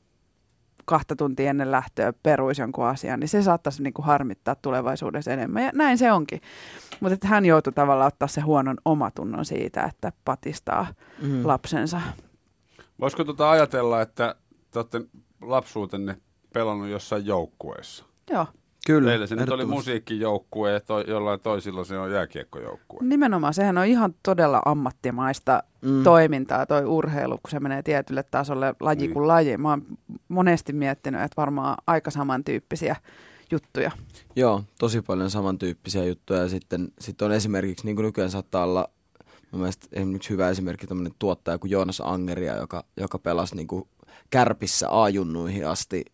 kahta 0.86 1.16
tuntia 1.16 1.50
ennen 1.50 1.72
lähtöä 1.72 2.14
peruisi 2.24 2.62
jonkun 2.62 2.86
asian, 2.86 3.20
niin 3.20 3.28
se 3.28 3.42
saattaisi 3.44 3.84
niin 3.84 3.94
kuin 3.94 4.06
harmittaa 4.06 4.56
tulevaisuudessa 4.56 5.32
enemmän. 5.32 5.64
Ja 5.64 5.72
näin 5.76 5.98
se 5.98 6.12
onkin. 6.12 6.42
Mutta 7.00 7.28
hän 7.28 7.46
joutui 7.46 7.74
tavallaan 7.74 8.08
ottaa 8.08 8.28
se 8.28 8.42
huonon 8.42 8.78
omatunnon 8.86 9.46
siitä, 9.46 9.84
että 9.84 10.12
patistaa 10.26 10.88
mm. 11.22 11.48
lapsensa. 11.48 12.02
Voisiko 13.00 13.24
tuota 13.24 13.52
ajatella, 13.52 14.02
että 14.02 14.36
te 14.72 14.80
olette 14.80 15.02
lapsuutenne 15.42 16.18
pelannut 16.54 16.88
jossain 16.88 17.26
joukkueessa? 17.26 18.06
Joo, 18.30 18.48
Kyllä, 18.88 19.10
Teillä 19.10 19.28
se 19.28 19.36
nyt 19.36 19.50
oli 19.50 19.66
musiikkijoukkue 19.66 20.72
ja 20.72 20.80
to, 20.80 21.02
jollain 21.02 21.40
toisilla 21.40 21.84
se 21.84 21.98
on 21.98 22.12
jääkiekkojoukkue. 22.12 23.00
nimenomaan. 23.02 23.54
Sehän 23.54 23.78
on 23.78 23.86
ihan 23.86 24.16
todella 24.24 24.62
ammattimaista 24.66 25.64
Mm. 25.82 25.90
mm. 25.90 26.04
toimintaa, 26.04 26.66
toi 26.66 26.86
urheilu, 26.86 27.38
kun 27.44 27.52
se 27.52 27.60
menee 27.60 27.84
tietylle 27.84 28.24
tasolle 28.32 28.76
laji 28.80 28.98
Niin. 29.00 29.14
kuin 29.14 29.28
laji. 29.28 29.58
Mä 29.58 29.70
oon 29.70 29.82
monesti 30.28 30.74
miettinyt, 30.74 31.22
että 31.22 31.36
varmaan 31.38 31.78
aika 31.88 32.12
samantyyppisiä 32.12 32.96
juttuja. 33.52 33.92
Joo, 34.36 34.64
tosi 34.80 35.02
paljon 35.02 35.30
samantyyppisiä 35.30 36.04
juttuja. 36.06 36.40
Ja 36.40 36.50
sitten, 36.50 36.88
sitten 37.00 37.26
on 37.26 37.32
esimerkiksi, 37.32 37.86
niin 37.86 37.96
kuin 37.96 38.06
nykyään 38.06 38.32
saattaa 38.32 38.64
olla, 38.64 38.90
mun 39.52 39.62
mielestä 39.62 39.88
esimerkiksi 39.92 40.30
hyvä 40.30 40.50
esimerkki 40.50 40.88
tämmöinen 40.88 41.14
tuottaja 41.20 41.58
kuin 41.58 41.72
Joonas 41.72 42.02
Angeria, 42.06 42.56
joka, 42.58 42.84
joka 42.98 43.20
pelasi 43.20 43.56
niin 43.56 43.68
kuin 43.68 43.88
kärpissä 44.30 44.88
A-junnuihin 45.04 45.68
asti 45.68 46.06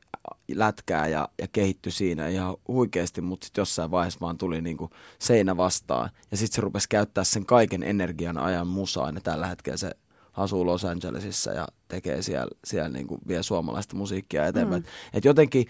lätkää 0.56 1.08
ja, 1.08 1.30
ja 1.42 1.48
kehittyi 1.48 1.92
siinä 1.92 2.28
ihan 2.28 2.56
huikeasti, 2.68 3.22
mutta 3.22 3.46
sitten 3.46 3.62
jossain 3.62 3.92
vaiheessa 3.92 4.20
vaan 4.20 4.38
tuli 4.38 4.62
niin 4.62 4.78
kuin 4.78 4.92
seinä 5.20 5.58
vastaan. 5.58 6.10
Ja 6.32 6.38
sitten 6.38 6.56
se 6.56 6.62
rupesi 6.62 6.90
käyttää 6.90 7.24
sen 7.24 7.46
kaiken 7.46 7.84
energian 7.84 8.38
ajan 8.38 8.68
musaan. 8.68 9.16
Ja 9.16 9.22
tällä 9.22 9.48
hetkellä 9.48 9.78
se 9.78 9.92
asuu 10.34 10.66
Los 10.66 10.86
Angelesissa 10.86 11.52
ja 11.52 11.68
tekee 11.88 12.22
siellä, 12.22 12.52
siellä 12.66 12.90
niin 12.90 13.08
kuin 13.08 13.22
vie 13.28 13.44
suomalaista 13.44 13.96
musiikkia 13.96 14.48
eteenpäin. 14.48 14.82
Mm. 14.82 14.90
Et 15.14 15.26
jotenkin 15.26 15.68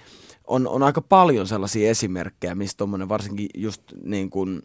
on, 0.47 0.67
on 0.67 0.83
aika 0.83 1.01
paljon 1.01 1.47
sellaisia 1.47 1.89
esimerkkejä, 1.89 2.55
mistä 2.55 2.77
tuommoinen 2.77 3.09
varsinkin 3.09 3.49
just 3.57 3.81
niin 4.03 4.29
kuin, 4.29 4.61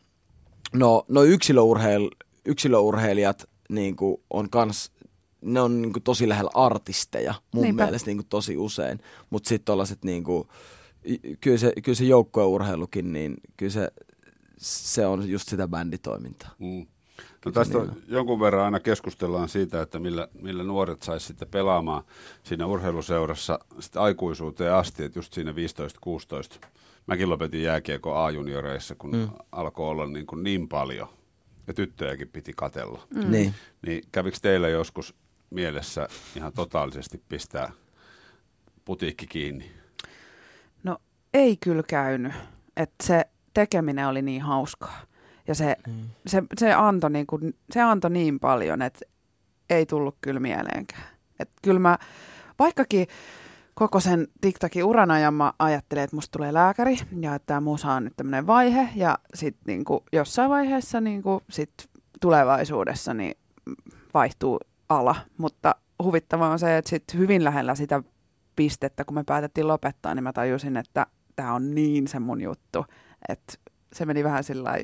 no, 0.73 1.05
no 1.09 1.23
yksilöurheil, 1.23 2.11
yksilöurheilijat 2.45 3.49
niin 3.69 3.97
kuin 3.97 4.17
on 4.31 4.51
kans, 4.51 4.93
ne 5.45 5.61
on 5.61 5.83
niin 5.83 5.93
kuin 5.93 6.03
tosi 6.03 6.29
lähellä 6.29 6.51
artisteja 6.55 7.35
mun 7.53 7.63
Niinpä. 7.63 7.83
mielestä 7.85 8.07
niin 8.07 8.17
kuin 8.17 8.27
tosi 8.29 8.57
usein, 8.57 9.01
mutta 9.31 9.49
sitten 9.49 9.65
tollaset 9.65 10.05
niin 10.05 10.25
kuin, 10.25 10.49
kyllä 11.41 11.59
se, 11.59 11.73
kyllä 11.83 11.97
se 11.97 12.05
joukkueurheilukin, 12.05 13.13
niin 13.13 13.35
kyllä 13.57 13.73
se, 13.73 13.91
se 14.59 15.07
on 15.07 15.29
just 15.31 15.49
sitä 15.49 15.69
bänditoimintaa. 15.69 16.51
Mm. 16.59 16.87
No 17.45 17.53
tästä 17.53 17.79
niin 17.79 17.91
on 17.91 17.97
jonkun 18.09 18.41
verran 18.41 18.65
aina 18.65 18.81
keskustellaan 18.81 19.49
siitä, 19.49 19.83
että 19.83 19.99
millä, 19.99 20.29
millä 20.43 20.65
nuoret 20.65 21.03
saisi 21.03 21.27
sitten 21.27 21.49
pelaamaan 21.49 22.03
siinä 22.43 22.67
urheiluseurassa 22.67 23.59
sitten 23.81 24.03
aikuisuuteen 24.03 24.73
asti, 24.75 25.05
että 25.05 25.19
just 25.19 25.33
siinä 25.33 25.53
15-16. 25.53 26.67
Mäkin 27.07 27.31
lopetin 27.31 27.63
jääkiekko 27.63 28.15
A-junioreissa, 28.15 28.95
kun 28.95 29.11
Mm. 29.13 29.19
mm. 29.19 29.29
alkoi 29.53 29.89
olla 29.91 30.07
niin, 30.07 30.27
kuin 30.27 30.43
niin 30.43 30.69
paljon 30.69 31.09
ja 31.67 31.75
tyttöjäkin 31.75 32.29
piti 32.29 32.53
katella. 32.57 33.01
Mm. 33.15 33.31
Niin. 33.31 33.55
Niin 33.87 34.03
kävikö 34.13 34.39
teillä 34.43 34.69
joskus 34.69 35.15
mielessä 35.55 36.09
ihan 36.37 36.53
totaalisesti 36.53 37.23
pistää 37.29 37.73
putiikki 38.85 39.27
kiinni? 39.27 39.73
No 40.83 40.97
ei 41.35 41.57
kyllä 41.57 41.83
käynyt. 41.89 42.33
Että 42.77 43.07
se 43.07 43.25
tekeminen 43.55 44.09
oli 44.09 44.23
niin 44.23 44.43
hauskaa. 44.43 45.01
Ja 45.49 45.55
se, 45.55 45.77
Mm. 45.87 46.09
se, 46.27 46.43
se, 46.59 46.73
antoi 46.73 47.11
niin 47.11 47.27
kuin, 47.27 47.55
se 47.71 47.81
antoi 47.83 48.11
niin 48.11 48.41
paljon, 48.41 48.83
että 48.83 49.01
ei 49.71 49.87
tullut 49.87 50.17
kyllä 50.21 50.41
mieleenkään. 50.41 51.05
Et 51.41 51.51
kyllä 51.63 51.81
mä, 51.81 51.99
vaikkakin 52.59 53.07
koko 53.75 54.01
sen 54.01 54.29
TikTokin 54.41 54.85
uran 54.85 55.11
ajan 55.11 55.35
mä 55.35 55.53
ajattelin, 55.59 56.05
että 56.05 56.17
musta 56.17 56.33
tulee 56.39 56.53
lääkäri 56.55 56.97
ja 57.21 57.35
että 57.35 57.47
tämä 57.47 57.61
musa 57.61 57.93
on 57.93 58.05
nyt 58.05 58.13
tämmöinen 58.17 58.47
vaihe 58.47 58.89
ja 58.97 59.19
sitten 59.35 59.63
niinku 59.67 60.05
jossain 60.13 60.51
vaiheessa 60.51 61.01
niinku 61.01 61.43
sit 61.51 61.73
tulevaisuudessa 62.21 63.15
niin 63.15 63.35
vaihtuu 64.15 64.61
ala, 64.89 65.17
mutta 65.39 65.75
huvittavaa 66.03 66.51
on 66.51 66.59
se, 66.59 66.77
että 66.79 66.89
sit 66.91 67.05
hyvin 67.15 67.45
lähellä 67.45 67.75
sitä 67.75 68.03
pistettä, 68.57 69.05
kun 69.05 69.15
me 69.15 69.25
päätettiin 69.25 69.69
lopettaa, 69.69 70.15
niin 70.15 70.23
mä 70.23 70.33
tajusin, 70.33 70.77
että 70.77 71.07
tämä 71.37 71.55
on 71.55 71.75
niin 71.75 72.09
se 72.09 72.19
mun 72.19 72.41
juttu, 72.41 72.85
että 73.29 73.55
se 73.93 74.07
meni 74.07 74.25
vähän 74.25 74.45
sillä 74.45 74.79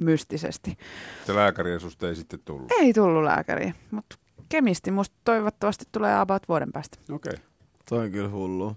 mystisesti. 0.00 0.78
Se 1.26 1.34
lääkäri 1.34 1.80
susta 1.80 2.08
ei 2.08 2.16
sitten 2.16 2.40
tullut. 2.44 2.72
Ei 2.78 2.92
tullut 2.92 3.24
lääkäriin, 3.24 3.74
mutta 3.90 4.16
kemisti 4.48 4.90
musta 4.90 5.16
toivottavasti 5.24 5.84
tulee 5.92 6.18
about 6.20 6.48
vuoden 6.48 6.72
päästä. 6.72 6.98
Okei. 7.12 7.30
Okay. 7.32 7.44
Toi 7.88 8.04
on 8.04 8.10
kyllä 8.10 8.28
hullu. 8.30 8.76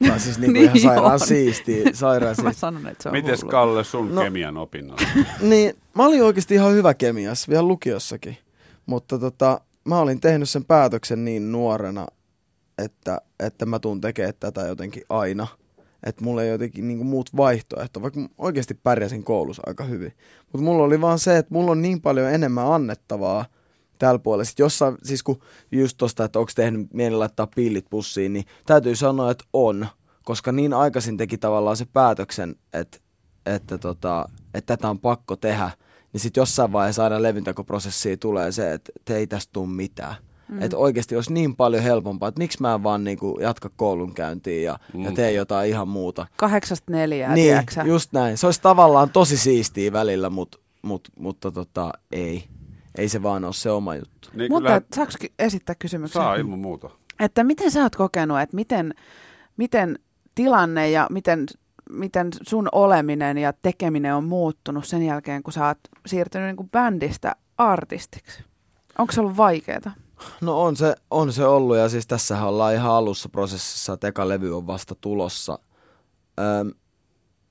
Tai 0.08 0.20
siis 0.20 0.38
niinku 0.38 0.52
Niin 0.52 0.64
ihan 0.64 0.80
sairaan 0.80 1.12
on. 1.12 1.20
siistiä. 1.20 1.90
Sairaan 1.92 2.30
Mä 2.30 2.34
siistiä. 2.34 2.52
sanon, 2.52 2.86
että 2.86 3.02
se 3.02 3.08
on 3.08 3.14
Mites 3.14 3.42
hullu. 3.42 3.50
Kalle 3.50 3.84
sun 3.84 4.14
No. 4.14 4.22
kemian 4.22 4.56
opinnot? 4.56 5.00
Niin, 5.40 5.74
mä 5.94 6.06
olin 6.06 6.22
oikeasti 6.24 6.54
ihan 6.54 6.72
hyvä 6.72 6.94
kemiassa, 6.94 7.48
vielä 7.50 7.62
lukiossakin. 7.62 8.38
Mutta 8.86 9.18
tota, 9.18 9.60
mä 9.84 9.98
olin 9.98 10.20
tehnyt 10.20 10.48
sen 10.48 10.64
päätöksen 10.64 11.24
niin 11.24 11.52
nuorena, 11.52 12.06
että, 12.78 13.20
että 13.40 13.66
mä 13.66 13.78
tuun 13.78 14.00
tekemään 14.00 14.34
tätä 14.40 14.60
jotenkin 14.60 15.02
aina. 15.08 15.46
Että 16.02 16.24
mulla 16.24 16.42
ei 16.42 16.50
jotenkin 16.50 16.88
niinku 16.88 17.04
muut 17.04 17.36
vaihtoehto, 17.36 18.02
vaikka 18.02 18.20
oikeasti 18.38 18.74
pärjäsin 18.74 19.24
koulussa 19.24 19.62
aika 19.66 19.84
hyvin. 19.84 20.12
Mutta 20.52 20.64
mulla 20.64 20.84
oli 20.84 21.00
vaan 21.00 21.18
se, 21.18 21.36
että 21.36 21.54
mulla 21.54 21.70
on 21.70 21.82
niin 21.82 22.00
paljon 22.00 22.30
enemmän 22.30 22.72
annettavaa 22.72 23.44
tällä 23.98 24.18
puolella. 24.18 24.44
Sitten 24.44 24.64
jossain, 24.64 24.96
siis 25.02 25.22
kun 25.22 25.40
just 25.72 25.96
tosta, 25.96 26.24
että 26.24 26.38
onko 26.38 26.52
tehnyt 26.54 26.94
mieli 26.94 27.16
laittaa 27.16 27.46
pillit 27.56 27.86
pussiin, 27.90 28.32
niin 28.32 28.44
täytyy 28.66 28.96
sanoa, 28.96 29.30
että 29.30 29.44
on. 29.52 29.86
koska 30.24 30.52
niin 30.52 30.74
aikaisin 30.74 31.16
teki 31.16 31.38
tavallaan 31.38 31.76
se 31.76 31.86
päätöksen, 31.92 32.56
että, 32.72 32.98
että, 33.46 33.78
tota, 33.78 34.28
että 34.54 34.76
tätä 34.76 34.90
on 34.90 34.98
pakko 34.98 35.36
tehdä, 35.36 35.70
niin 36.12 36.20
sitten 36.20 36.40
jossain 36.40 36.72
vaiheessa 36.72 37.04
aina 37.04 37.22
levyntekoprosessiin 37.22 38.18
tulee 38.18 38.52
se, 38.52 38.72
että, 38.72 38.92
että 38.96 39.14
ei 39.14 39.26
tästä 39.26 39.52
tule 39.52 39.68
mitään. 39.68 40.14
Mm. 40.48 40.62
Että 40.62 40.76
oikeasti 40.76 41.16
olisi 41.16 41.32
niin 41.32 41.56
paljon 41.56 41.82
helpompaa, 41.82 42.28
että 42.28 42.38
miksi 42.38 42.60
mä 42.60 42.74
en 42.74 42.82
vaan 42.82 43.04
niinku 43.04 43.38
jatka 43.40 43.70
koulunkäyntiin 43.76 44.64
ja, 44.64 44.78
mm. 44.94 45.04
ja 45.04 45.12
tee 45.12 45.32
jotain 45.32 45.70
ihan 45.70 45.88
muuta. 45.88 46.26
Kahdeksasta 46.36 46.92
neljää, 46.92 47.34
Niin, 47.34 47.46
tiedätkö 47.46 47.82
just 47.84 48.12
näin. 48.12 48.38
Se 48.38 48.46
olisi 48.46 48.62
tavallaan 48.62 49.10
tosi 49.10 49.36
siistiä 49.36 49.92
välillä, 49.92 50.30
mut, 50.30 50.60
mut, 50.82 51.08
mutta 51.18 51.50
tota, 51.50 51.92
ei. 52.12 52.44
Ei 52.94 53.08
se 53.08 53.22
vaan 53.22 53.44
ole 53.44 53.52
se 53.52 53.70
oma 53.70 53.94
juttu. 53.94 54.28
Niin 54.34 54.52
Mutta 54.52 54.68
kyllä 54.68 54.82
saako 54.94 55.12
esittää 55.38 55.74
kysymyksen? 55.74 56.22
saa 56.22 56.34
ilman 56.34 56.58
muuta. 56.58 56.90
Että 57.20 57.44
miten 57.44 57.70
sä 57.70 57.82
oot 57.82 57.96
kokenut, 57.96 58.40
että 58.40 58.56
miten, 58.56 58.94
miten 59.56 59.98
tilanne 60.34 60.90
ja 60.90 61.06
miten, 61.10 61.46
miten 61.90 62.28
sun 62.42 62.68
oleminen 62.72 63.38
ja 63.38 63.52
tekeminen 63.52 64.14
on 64.14 64.24
muuttunut 64.24 64.84
sen 64.84 65.02
jälkeen, 65.02 65.42
kun 65.42 65.52
sä 65.52 65.66
oot 65.66 65.78
siirtynyt 66.06 66.46
niin 66.46 66.56
kuin 66.56 66.70
bändistä 66.70 67.36
artistiksi? 67.58 68.44
Onko 68.98 69.12
se 69.12 69.20
ollut 69.20 69.36
vaikeaa? 69.36 69.92
No 70.40 70.62
on 70.62 70.76
se, 70.76 70.94
on 71.10 71.32
se 71.32 71.46
ollut 71.46 71.76
ja 71.76 71.88
siis 71.88 72.06
tässä 72.06 72.44
ollaan 72.44 72.74
ihan 72.74 72.92
alussa 72.92 73.28
prosessissa, 73.28 73.92
että 73.92 74.08
eka 74.08 74.28
levy 74.28 74.56
on 74.56 74.66
vasta 74.66 74.94
tulossa. 74.94 75.58
Öö, 76.40 76.64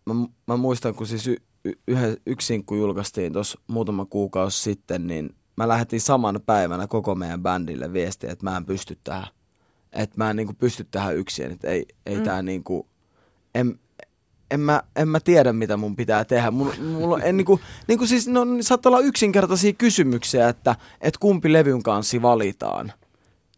mä, 0.05 0.13
mä 0.47 0.57
muistan, 0.57 0.95
kun 0.95 1.07
siis 1.07 1.27
y, 1.27 1.35
y, 1.65 1.73
yhden, 1.87 2.17
yksin 2.25 2.65
kun 2.65 2.77
julkaistiin 2.77 3.33
tuossa 3.33 3.59
muutama 3.67 4.05
kuukausi 4.05 4.61
sitten, 4.61 5.07
niin 5.07 5.35
mä 5.57 5.67
lähetin 5.67 6.01
saman 6.01 6.39
päivänä 6.45 6.87
koko 6.87 7.15
meidän 7.15 7.43
bändille 7.43 7.93
viestiä, 7.93 8.31
että 8.31 8.45
mä 8.45 8.57
en 8.57 8.65
pysty 8.65 8.97
tähän. 9.03 9.27
Että 9.91 10.17
mä 10.17 10.29
en 10.29 10.35
niinku 10.35 10.53
pysty 10.53 10.87
tähän 10.91 11.15
yksin, 11.15 11.51
että 11.51 11.67
ei, 11.67 11.85
ei 12.05 12.17
mm. 12.17 12.23
tää 12.23 12.41
niinku, 12.41 12.87
en, 13.55 13.79
en 14.51 14.59
mä, 14.59 14.83
en 14.95 15.07
mä 15.07 15.19
tiedä, 15.19 15.53
mitä 15.53 15.77
mun 15.77 15.95
pitää 15.95 16.25
tehdä. 16.25 16.51
Mulla, 16.51 16.73
mulla 16.99 17.19
en 17.19 17.37
niinku, 17.37 17.59
niinku 17.87 18.07
siis, 18.07 18.27
no, 18.27 18.41
saattaa 18.61 18.89
olla 18.89 18.99
yksinkertaisia 18.99 19.73
kysymyksiä, 19.73 20.49
että, 20.49 20.75
että 21.01 21.17
kumpi 21.19 21.53
levyn 21.53 21.83
kanssa 21.83 22.21
valitaan. 22.21 22.93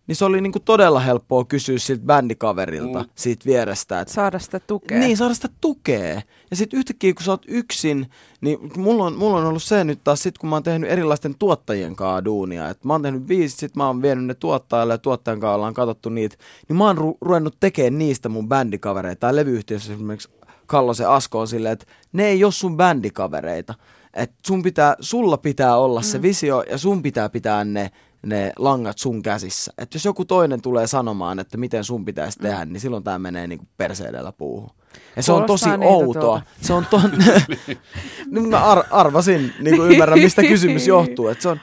Niin 0.08 0.16
se 0.16 0.26
oli 0.26 0.42
niinku 0.42 0.60
todella 0.60 1.00
helppoa 1.00 1.46
kysyä 1.46 1.78
siltä 1.80 2.04
bändikaverilta 2.06 3.00
Mm. 3.00 3.10
siitä 3.16 3.46
vierestä, 3.46 4.02
että 4.02 4.14
Saada 4.14 4.40
sitä 4.40 4.60
tukea? 4.60 5.00
niin, 5.00 5.18
saada 5.18 5.34
sitä 5.34 5.50
tukea. 5.62 6.22
Ja 6.52 6.56
sitten 6.58 6.78
yhtäkkiä, 6.78 7.14
kun 7.14 7.24
sä 7.26 7.32
oot 7.32 7.46
yksin, 7.48 8.10
niin 8.42 8.58
mulla 8.78 9.04
on, 9.06 9.16
mulla 9.16 9.38
on 9.38 9.46
ollut 9.46 9.64
se 9.64 9.84
nyt 9.84 10.00
taas 10.04 10.24
sit, 10.24 10.38
kun 10.38 10.50
mä 10.50 10.56
oon 10.56 10.64
tehnyt 10.64 10.92
erilaisten 10.92 11.36
tuottajien 11.40 11.96
kanssa 11.96 12.26
duunia. 12.26 12.70
Et 12.70 12.84
mä 12.86 12.94
oon 12.94 13.02
tehnyt 13.02 13.24
biisit, 13.24 13.60
sit 13.60 13.76
mä 13.76 13.88
oon 13.88 14.02
vienyt 14.02 14.26
ne 14.26 14.34
tuottajalle 14.34 14.94
ja 14.94 14.98
tuottajan 14.98 15.40
kanssa 15.40 15.56
ollaan 15.56 15.74
katsottu 15.74 16.10
niitä. 16.10 16.36
Niin 16.70 16.78
mä 16.78 16.86
oon 16.88 16.98
ru- 16.98 17.18
ruvennut 17.22 17.56
tekemään 17.60 17.98
niistä 17.98 18.30
mun 18.30 18.48
bändikavereita. 18.50 19.20
Tai 19.20 19.36
levyyhtiössä 19.36 19.94
esimerkiksi 19.94 20.30
Kallosen 20.72 21.10
Asko 21.10 21.40
on 21.40 21.48
silleen, 21.48 21.74
että 21.74 21.86
ne 22.14 22.26
ei 22.26 22.44
ole 22.44 22.52
sun 22.52 22.78
bändikavereita. 22.78 23.74
Et 24.14 24.32
sun 24.48 24.64
pitää, 24.64 24.96
sulla 25.00 25.38
pitää 25.38 25.78
olla 25.78 26.00
mm. 26.00 26.04
se 26.04 26.22
visio 26.22 26.64
ja 26.70 26.78
sun 26.78 27.02
pitää 27.04 27.30
pitää 27.30 27.66
ne, 27.66 27.92
ne 28.26 28.54
langat 28.58 28.98
sun 28.98 29.22
käsissä. 29.22 29.74
Et 29.78 29.94
jos 29.94 30.06
joku 30.06 30.26
toinen 30.26 30.62
tulee 30.62 30.88
sanomaan, 30.88 31.40
että 31.40 31.58
miten 31.58 31.84
sun 31.84 32.06
pitäisi 32.06 32.40
Mm. 32.40 32.44
tehdä, 32.44 32.66
niin 32.66 32.82
silloin 32.82 33.04
tämä 33.04 33.20
menee 33.20 33.48
niinku 33.48 33.66
perseedellä 33.78 34.32
puuhun. 34.32 34.70
Ja 35.16 35.24
se 35.24 35.32
on 35.32 35.44
tosi 35.46 35.70
outoa. 35.70 36.22
tuolta. 36.22 36.46
Se 36.62 36.74
on 36.74 36.86
ton... 36.90 37.12
niin 38.32 38.50
mä 38.50 38.66
ar- 38.66 38.86
arvasin, 38.92 39.54
niin 39.60 39.76
kuin 39.76 39.92
ymmärrän, 39.92 40.20
mistä 40.20 40.42
kysymys 40.42 40.88
johtuu. 40.88 41.28
Että 41.28 41.42
se 41.42 41.50
on, 41.50 41.60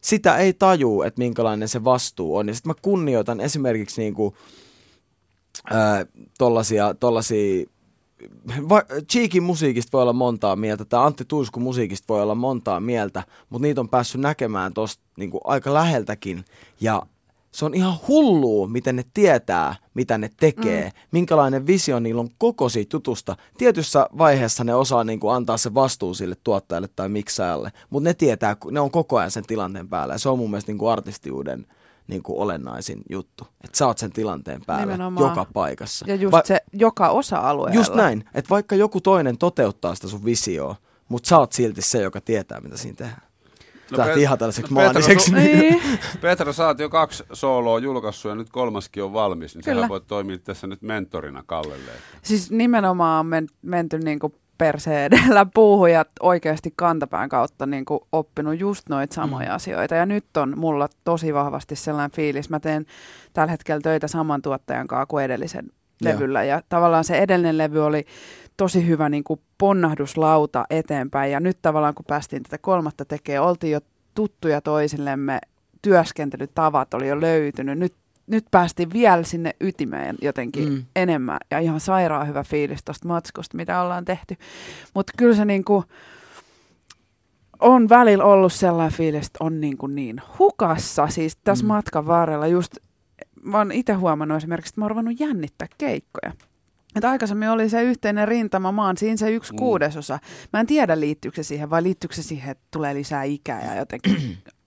sitä 0.00 0.36
ei 0.36 0.52
tajuu, 0.52 1.02
että 1.02 1.18
minkälainen 1.18 1.68
se 1.68 1.84
vastuu 1.84 2.36
on. 2.36 2.48
Ja 2.48 2.54
sitten 2.54 2.70
mä 2.70 2.74
kunnioitan 2.82 3.40
esimerkiksi 3.40 4.00
niinku, 4.00 4.36
ää, 5.70 6.06
tollasia, 6.38 6.94
tollasia 6.94 7.66
va- 8.68 8.84
Cheekin 9.10 9.42
musiikista 9.42 9.92
voi 9.92 10.02
olla 10.02 10.12
montaa 10.12 10.56
mieltä, 10.56 10.84
tai 10.84 11.06
Antti 11.06 11.24
Tuiskun 11.24 11.62
musiikista 11.62 12.04
voi 12.08 12.22
olla 12.22 12.34
montaa 12.34 12.80
mieltä, 12.80 13.22
mutta 13.50 13.66
niitä 13.66 13.80
on 13.80 13.88
päässyt 13.88 14.20
näkemään 14.20 14.72
tosta 14.72 15.02
niinku 15.16 15.40
aika 15.44 15.74
läheltäkin. 15.74 16.44
Ja 16.80 17.02
se 17.52 17.64
on 17.64 17.74
ihan 17.74 17.94
hullua, 18.08 18.66
miten 18.66 18.96
ne 18.96 19.04
tietää, 19.14 19.74
mitä 19.94 20.18
ne 20.18 20.30
tekee, 20.40 20.84
mm. 20.84 20.92
minkälainen 21.12 21.66
visio 21.66 22.00
niillä 22.00 22.20
on 22.20 22.30
koko 22.38 22.68
siitä 22.68 22.96
jutusta. 22.96 23.36
Tietyssä 23.58 24.06
vaiheessa 24.18 24.64
ne 24.64 24.74
osaa 24.74 25.04
niinku 25.04 25.28
antaa 25.28 25.56
se 25.56 25.74
vastuu 25.74 26.14
sille 26.14 26.34
tuottajalle 26.44 26.88
tai 26.96 27.08
miksaajalle, 27.08 27.72
mutta 27.90 28.08
ne 28.08 28.14
tietää, 28.14 28.56
ne 28.70 28.80
on 28.80 28.90
koko 28.90 29.18
ajan 29.18 29.30
sen 29.30 29.46
tilanteen 29.46 29.88
päällä. 29.88 30.14
Ja 30.14 30.18
se 30.18 30.28
on 30.28 30.38
mun 30.38 30.50
mielestä 30.50 30.72
niinku 30.72 30.86
artistiuden 30.86 31.66
niinku 32.10 32.40
olennaisin 32.42 33.02
juttu, 33.10 33.44
että 33.64 33.78
sä 33.78 33.86
oot 33.86 33.98
sen 33.98 34.12
tilanteen 34.12 34.60
päällä 34.66 34.84
Nimenomaan. 34.92 35.28
joka 35.28 35.46
paikassa. 35.52 36.04
Ja 36.08 36.14
just 36.14 36.32
Va- 36.32 36.42
se 36.44 36.60
joka 36.72 37.08
osa-alueella. 37.08 37.74
Just 37.80 37.94
näin, 37.94 38.24
että 38.34 38.48
vaikka 38.50 38.74
joku 38.74 39.00
toinen 39.00 39.38
toteuttaa 39.38 39.94
sitä 39.94 40.08
sun 40.08 40.24
visioa, 40.24 40.76
mutta 41.08 41.28
sä 41.28 41.38
oot 41.38 41.52
silti 41.52 41.82
se, 41.82 42.02
joka 42.02 42.20
tietää, 42.20 42.60
mitä 42.60 42.76
siinä 42.76 42.96
tehdään. 42.96 43.22
No 43.90 43.96
No, 43.96 43.98
Lähti 43.98 44.14
Pet- 44.14 44.20
ihan 44.22 44.38
tällaiseksi 44.38 44.74
no 44.74 44.80
no, 44.80 44.86
Petra, 44.86 45.00
maaniseksi. 45.00 45.30
su- 45.30 45.34
Niin. 45.34 45.82
Petra, 46.20 46.52
sä 46.52 46.66
oot 46.66 46.78
jo 46.78 46.88
kaksi 46.90 47.24
sooloa 47.32 47.78
julkaissut 47.78 48.28
ja 48.28 48.34
nyt 48.34 48.50
kolmaskin 48.50 49.02
on 49.04 49.12
valmis, 49.12 49.54
niin 49.54 49.64
Kyllä. 49.64 49.76
sähän 49.76 49.88
voit 49.88 50.06
toimia 50.06 50.38
tässä 50.38 50.66
nyt 50.66 50.82
mentorina 50.82 51.42
Kallelle. 51.46 51.90
Siis 52.22 52.50
nimenomaan 52.50 53.20
on 53.20 53.26
men, 53.26 53.46
menty 53.62 53.98
niinku 53.98 54.28
perse 54.28 54.40
edellä 55.06 55.46
puuhun 55.54 55.90
ja 55.90 56.04
oikeasti 56.20 56.72
kantapään 56.76 57.28
kautta 57.28 57.66
niinku 57.66 58.06
oppinut 58.12 58.60
just 58.60 58.88
noita 58.88 59.14
samoja 59.14 59.48
mm. 59.48 59.54
asioita. 59.54 59.94
Ja 59.94 60.06
nyt 60.06 60.36
on 60.36 60.58
mulla 60.58 60.88
tosi 61.04 61.34
vahvasti 61.34 61.76
sellainen 61.76 62.10
fiilis. 62.10 62.50
Mä 62.50 62.60
teen 62.60 62.86
tällä 63.32 63.50
hetkellä 63.50 63.80
töitä 63.80 64.08
saman 64.08 64.42
tuottajan 64.42 64.86
kanssa 64.86 65.06
kuin 65.06 65.24
edellisen 65.24 65.64
Joo. 65.64 66.12
levyllä. 66.12 66.44
Ja 66.44 66.62
tavallaan 66.68 67.04
se 67.04 67.18
edellinen 67.18 67.58
levy 67.58 67.84
oli 67.84 68.06
tosi 68.56 68.86
hyvä 68.86 69.08
niin 69.08 69.24
kuin 69.24 69.40
ponnahduslauta 69.58 70.64
eteenpäin. 70.70 71.32
Ja 71.32 71.40
nyt 71.40 71.58
tavallaan 71.62 71.94
kun 71.94 72.04
päästiin 72.08 72.42
tätä 72.42 72.58
kolmatta 72.58 73.04
tekemään, 73.04 73.44
oltiin 73.44 73.72
jo 73.72 73.80
tuttuja 74.14 74.60
toisillemme, 74.60 75.38
työskentelytavat 75.82 76.94
oli 76.94 77.08
jo 77.08 77.20
löytynyt. 77.20 77.78
Nyt, 77.78 77.94
nyt 78.30 78.44
päästiin 78.50 78.92
vielä 78.92 79.22
sinne 79.22 79.54
ytimeen 79.60 80.16
jotenkin 80.22 80.68
mm. 80.68 80.74
Mm. 80.74 80.84
enemmän. 80.96 81.38
Ja 81.50 81.58
ihan 81.58 81.80
sairaan 81.80 82.28
hyvä 82.28 82.44
fiilis 82.44 82.84
tuosta 82.84 83.08
matskusta, 83.08 83.56
mitä 83.56 83.82
ollaan 83.82 84.04
tehty. 84.04 84.36
Mutta 84.94 85.12
kyllä 85.16 85.34
se 85.36 85.44
niin 85.44 85.64
kuin, 85.64 85.84
on 87.60 87.88
välillä 87.88 88.24
ollut 88.24 88.52
sellainen 88.52 88.96
fiilis, 88.96 89.26
että 89.26 89.44
on 89.44 89.60
niin, 89.60 89.76
kuin 89.78 89.94
niin 89.94 90.22
hukassa. 90.38 91.08
Siis 91.08 91.36
tässä 91.36 91.64
mm. 91.64 91.68
Matkan 91.68 92.06
varrella 92.06 92.46
just, 92.46 92.76
mä 93.42 93.58
oon 93.58 93.72
itse 93.72 93.92
huomannut 93.92 94.36
esimerkiksi, 94.36 94.70
että 94.70 94.80
mä 94.80 94.84
oon 94.84 94.90
ruvennut 94.90 95.20
jännittää 95.20 95.68
keikkoja. 95.78 96.32
Että 96.96 97.10
aikaisemmin 97.10 97.50
oli 97.50 97.68
se 97.68 97.82
yhteinen 97.82 98.28
rintama, 98.28 98.72
mä 98.72 98.86
oon 98.86 98.96
siinä 98.96 99.16
se 99.16 99.30
yksi 99.30 99.52
Mm. 99.52 99.56
kuudesosa. 99.56 100.18
Mä 100.52 100.60
en 100.60 100.66
tiedä 100.66 101.00
liittyykö 101.00 101.36
se 101.36 101.42
siihen 101.46 101.70
vai 101.70 101.82
liittyykö 101.82 102.14
se 102.14 102.22
siihen, 102.22 102.50
että 102.50 102.64
tulee 102.70 102.94
lisää 102.94 103.22
ikää 103.22 103.64
ja 103.64 103.78
jotenkin 103.78 104.16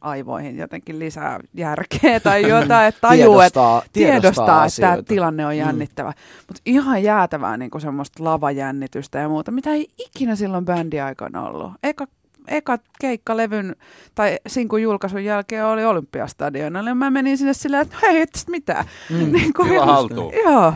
aivoihin 0.00 0.56
jotenkin 0.58 0.98
lisää 0.98 1.40
järkeä 1.54 2.20
tai 2.20 2.48
jotain, 2.48 2.88
että 2.88 3.00
tajuu, 3.00 3.40
että 3.40 3.60
tiedostaa, 3.60 3.82
tiedostaa, 3.92 4.64
että 4.64 4.80
tämä 4.80 5.02
tilanne 5.02 5.46
on 5.46 5.52
Mm. 5.52 5.58
jännittävä. 5.58 6.12
Mutta 6.46 6.62
ihan 6.66 7.02
jäätävää 7.02 7.56
niin 7.56 7.70
semmoista 7.78 8.24
lavajännitystä 8.24 9.18
ja 9.18 9.28
muuta, 9.28 9.50
mitä 9.50 9.70
ei 9.70 9.90
ikinä 9.98 10.36
silloin 10.36 10.64
bändiaikana 10.64 11.42
ollut. 11.46 11.72
Eka, 11.82 12.06
eka 12.48 12.78
keikkalevyn 13.00 13.76
tai 14.14 14.38
sinkun 14.46 14.82
julkaisun 14.82 15.24
jälkeen 15.24 15.64
oli 15.66 15.84
Olympiastadionilla. 15.84 16.94
Mä 16.94 17.10
menin 17.10 17.38
sinne 17.38 17.54
silleen, 17.54 17.82
että 17.82 17.96
hei, 18.02 18.20
et 18.20 18.30
tästä 18.32 18.50
mitään. 18.50 18.84
Mm. 19.10 19.32
Niin 19.32 19.52
kuin 19.52 19.80
haltuun. 19.84 20.32
Joo, 20.44 20.72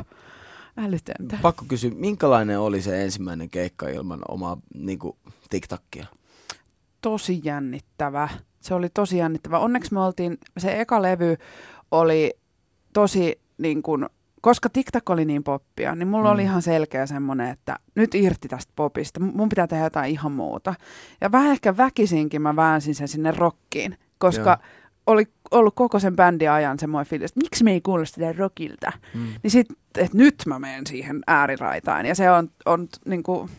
älytöntä. 0.78 1.38
Pakko 1.42 1.64
kysyä, 1.68 1.90
minkälainen 1.94 2.60
oli 2.60 2.82
se 2.82 3.02
ensimmäinen 3.04 3.50
keikka 3.50 3.88
ilman 3.88 4.20
omaa 4.28 4.56
niin 4.74 4.98
kuin, 4.98 5.16
TikTokia? 5.50 6.06
tosi 7.00 7.40
jännittävä. 7.44 8.28
Se 8.64 8.74
oli 8.74 8.88
tosi 8.94 9.18
jännittävä. 9.18 9.58
Onneksi 9.58 9.94
me 9.94 10.00
oltiin, 10.00 10.38
se 10.58 10.80
eka 10.80 11.02
levy 11.02 11.36
oli 11.90 12.34
tosi 12.92 13.40
niin 13.58 13.82
kuin, 13.82 14.06
koska 14.40 14.68
TikTok 14.68 15.10
oli 15.10 15.24
niin 15.24 15.44
poppia, 15.44 15.94
niin 15.94 16.08
mulla 16.08 16.28
mm. 16.28 16.34
oli 16.34 16.42
ihan 16.42 16.62
selkeä 16.62 17.06
semmoinen, 17.06 17.48
että 17.48 17.78
nyt 17.94 18.14
irti 18.14 18.48
tästä 18.48 18.72
popista. 18.76 19.20
Mun 19.20 19.48
pitää 19.48 19.66
tehdä 19.66 19.84
jotain 19.84 20.10
ihan 20.10 20.32
muuta. 20.32 20.74
Ja 21.20 21.32
vähän 21.32 21.52
ehkä 21.52 21.76
väkisinkin 21.76 22.42
mä 22.42 22.56
väänsin 22.56 22.94
sen 22.94 23.08
sinne 23.08 23.30
rockiin, 23.30 23.98
koska 24.18 24.50
Joo. 24.50 24.68
Oli 25.06 25.26
ollut 25.50 25.74
koko 25.74 25.98
sen 25.98 26.16
bändin 26.16 26.50
ajan 26.50 26.78
semmoinen 26.78 27.10
fiilis, 27.10 27.30
että 27.30 27.40
miksi 27.40 27.64
me 27.64 27.72
ei 27.72 27.80
kuulosta 27.80 28.14
sitä 28.14 28.32
rockilta. 28.32 28.92
Mm. 29.14 29.26
Niin 29.42 29.50
sit, 29.50 29.66
että 29.98 30.16
nyt 30.16 30.34
mä 30.46 30.58
menen 30.58 30.86
siihen 30.86 31.20
ääriraitaan. 31.26 32.06
Ja 32.06 32.14
se 32.14 32.30
on, 32.30 32.50
on 32.66 32.88
niin 33.04 33.22
kuin 33.22 33.50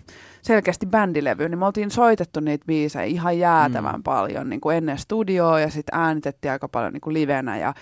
selkeästi 0.41 0.85
bändilevy, 0.85 1.49
niin 1.49 1.59
me 1.59 1.65
oltiin 1.65 1.91
soitettu 1.91 2.39
niitä 2.39 2.65
biisejä 2.65 3.03
ihan 3.03 3.39
jäätävän 3.39 3.93
Mm. 3.93 3.99
mm. 3.99 4.03
paljon 4.03 4.49
niin 4.49 4.61
kuin 4.61 4.77
ennen 4.77 4.97
studioa 4.97 5.59
ja 5.59 5.69
sitten 5.69 5.99
äänitettiin 5.99 6.51
aika 6.51 6.67
paljon 6.67 6.93
niin 6.93 7.01
kuin 7.01 7.13
livenä. 7.13 7.57
Ja, 7.57 7.73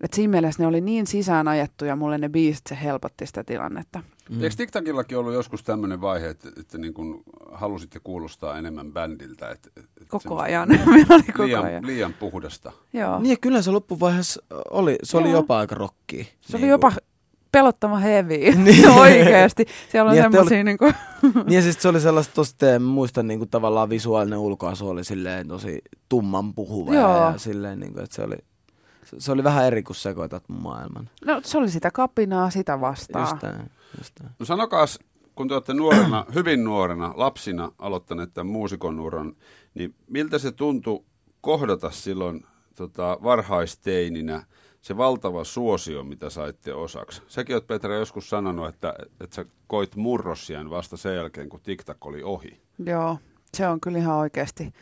et 0.00 0.14
siinä 0.14 0.30
mielessä 0.30 0.62
ne 0.62 0.66
oli 0.66 0.80
niin 0.80 1.06
sisään 1.06 1.48
ajettu 1.48 1.84
ja 1.84 1.96
mulle 1.96 2.18
ne 2.18 2.28
biisit, 2.28 2.66
se 2.68 2.78
helpotti 2.82 3.26
sitä 3.26 3.44
tilannetta. 3.44 4.00
Mm. 4.30 4.42
Eikö 4.42 4.56
TikTokillakin 4.56 5.18
ollut 5.18 5.34
joskus 5.34 5.62
tämmöinen 5.62 6.00
vaihe, 6.00 6.28
että, 6.28 6.48
että 6.60 6.78
niin 6.78 6.94
kuin 6.94 7.22
halusitte 7.52 8.00
kuulostaa 8.04 8.58
enemmän 8.58 8.92
bändiltä? 8.92 9.50
Että, 9.50 9.70
että 9.76 10.04
Koko 10.08 10.38
ajan. 10.38 10.68
Meillä 10.90 11.14
oli 11.14 11.22
koko 11.22 11.46
liian, 11.46 11.64
ajan. 11.64 11.86
liian 11.86 12.14
puhdasta. 12.14 12.72
Joo. 12.92 13.18
Niin 13.18 13.30
ja 13.30 13.36
kyllä 13.36 13.62
se 13.62 13.70
loppuvaiheessa 13.70 14.42
oli, 14.70 14.98
se 15.02 15.16
oli 15.16 15.30
Joo. 15.30 15.38
jopa 15.38 15.58
aika 15.58 15.74
rockia. 15.74 16.24
Se 16.40 16.56
oli 16.56 16.68
jopa 16.68 16.92
pelottava 17.52 17.98
heavy. 17.98 18.34
Niin. 18.64 18.90
Oikeesti. 19.00 19.66
Siellä 19.92 20.10
on 20.10 20.16
Niin, 20.16 20.24
että 20.24 20.36
semmosia 20.36 20.64
niinku... 20.64 20.92
Niin 21.22 21.56
ja 21.56 21.62
siis 21.62 21.82
se 21.82 21.88
oli 21.88 22.00
sellaista 22.00 22.34
tosta, 22.34 22.66
muistan 22.80 23.26
niinku 23.26 23.46
tavallaan 23.46 23.90
visuaalinen 23.90 24.38
ulkoasu 24.38 24.88
oli 24.88 25.04
silleen 25.04 25.48
tosi 25.48 25.78
tumman 26.08 26.54
puhuva 26.54 26.94
Joo. 26.94 27.16
ja, 27.16 27.30
ja 27.30 27.38
silleen 27.38 27.80
niinku, 27.80 28.00
että 28.00 28.16
se 28.16 28.22
oli, 28.22 28.36
se, 29.18 29.32
oli 29.32 29.44
vähän 29.44 29.64
eri 29.66 29.82
kuin 29.82 29.96
sekoitat 29.96 30.48
mun 30.48 30.62
maailman. 30.62 31.10
No 31.24 31.40
se 31.44 31.58
oli 31.58 31.70
sitä 31.70 31.90
kapinaa 31.90 32.50
sitä 32.50 32.80
vastaan. 32.80 33.28
Just. 33.28 33.72
No 34.38 34.46
sanokaas, 34.46 34.98
kun 35.34 35.48
te 35.48 35.54
olette 35.54 35.74
nuorena, 35.74 36.26
hyvin 36.34 36.64
nuorena, 36.64 37.12
lapsina 37.16 37.72
aloittaneet 37.78 38.34
tämän 38.34 38.52
muusikon 38.52 39.00
uran, 39.00 39.36
niin 39.74 39.94
miltä 40.06 40.38
se 40.38 40.52
tuntui 40.52 41.04
kohdata 41.40 41.90
silloin 41.90 42.46
tota, 42.74 43.18
varhaisteininä 43.22 44.42
se 44.80 44.96
valtava 44.96 45.44
suosio, 45.44 46.04
mitä 46.04 46.30
saitte 46.30 46.74
osaksi? 46.74 47.22
Säkin 47.28 47.56
olet 47.56 47.66
Petra 47.66 47.94
joskus 47.94 48.30
sanonut, 48.30 48.68
että, 48.68 48.94
että 49.20 49.36
sä 49.36 49.44
koit 49.66 49.96
murrosian 49.96 50.70
vasta 50.70 50.96
sen 50.96 51.16
jälkeen, 51.16 51.48
kun 51.48 51.60
TikTok 51.60 52.06
oli 52.06 52.22
ohi. 52.22 52.60
Joo, 52.86 53.18
se 53.54 53.68
on 53.68 53.80
kyllä 53.80 53.98
ihan 53.98 54.16
oikeasti. 54.16 54.72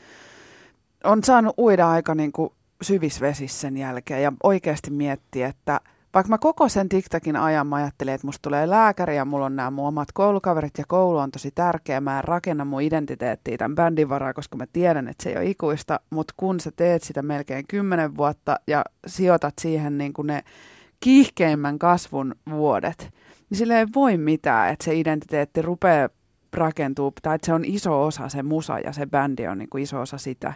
On 1.05 1.25
saanut 1.25 1.59
uida 1.59 1.91
aika 1.91 2.15
niin 2.15 2.33
kuin 2.33 2.51
syvissä 2.83 3.21
vesissä 3.21 3.61
sen 3.61 3.77
jälkeen 3.77 4.23
ja 4.23 4.33
oikeasti 4.43 4.91
miettiä, 4.91 5.49
että 5.49 5.81
vaikka 6.15 6.31
mä 6.31 6.39
koko 6.39 6.69
sen 6.69 6.89
TikTokin 6.89 7.37
ajan 7.37 7.67
mä 7.67 7.77
ajattelin, 7.77 8.15
että 8.15 8.27
musta 8.27 8.43
tulee 8.43 8.71
lääkäri 8.71 9.17
ja 9.17 9.25
mulla 9.25 9.47
on 9.47 9.57
nämä 9.57 9.71
mun 9.71 9.89
omat 9.89 10.13
koulukaverit 10.13 10.79
ja 10.79 10.85
koulu 10.89 11.19
on 11.19 11.31
tosi 11.31 11.51
tärkeä. 11.55 12.01
Mä 12.01 12.19
en 12.19 12.25
rakenna 12.25 12.65
mun 12.65 12.83
identiteettiä 12.83 13.59
tämän 13.59 13.75
bändin 13.75 14.09
varaa, 14.09 14.35
koska 14.35 14.57
mä 14.57 14.65
tiedän, 14.73 15.09
että 15.09 15.23
se 15.23 15.31
ei 15.31 15.37
ole 15.37 15.47
ikuista. 15.47 16.01
Mutta 16.11 16.35
kun 16.37 16.61
sä 16.61 16.71
teet 16.77 17.03
sitä 17.03 17.23
melkein 17.23 17.67
kymmenen 17.69 18.17
vuotta 18.17 18.61
ja 18.67 18.85
sijoitat 19.07 19.55
siihen 19.61 19.99
niin 19.99 20.13
kuin 20.13 20.27
ne 20.27 20.43
kiihkeimmän 21.01 21.79
kasvun 21.79 22.35
vuodet, 22.51 23.11
niin 23.51 23.59
sille 23.59 23.79
ei 23.79 23.87
voi 23.95 24.17
mitään, 24.17 24.71
että 24.71 24.85
se 24.85 24.95
identiteetti 24.95 25.63
rupeaa 25.63 26.09
rakentuu, 26.53 27.13
tai 27.23 27.35
että 27.35 27.47
se 27.47 27.53
on 27.53 27.65
iso 27.65 28.05
osa 28.05 28.29
se 28.29 28.43
musa 28.43 28.79
ja 28.79 28.93
se 28.93 29.07
bändi 29.07 29.47
on 29.47 29.59
niin 29.59 29.71
kuin 29.71 29.83
iso 29.83 30.01
osa 30.01 30.19
sitä. 30.19 30.53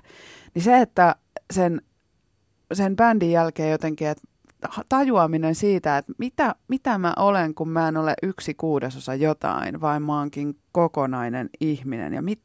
Niin 0.55 0.63
se, 0.63 0.81
että 0.81 1.17
sen, 1.53 1.83
sen 2.73 2.97
bändin 2.97 3.31
jälkeen 3.31 3.71
jotenkin, 3.71 4.09
että 4.09 4.23
tajuaminen 4.89 5.55
siitä, 5.55 5.99
että 5.99 6.13
mitä, 6.19 6.55
mitä 6.69 6.99
mä 6.99 7.13
olen, 7.17 7.55
kun 7.55 7.69
mä 7.69 7.89
en 7.89 7.97
ole 7.97 8.15
yksi 8.23 8.55
kuudesosa 8.55 9.15
jotain, 9.15 9.81
vai 9.81 10.01
mä 10.01 10.19
oonkin 10.19 10.59
kokonainen 10.73 11.51
ihminen 11.61 12.15
ja 12.15 12.23
mit, 12.23 12.41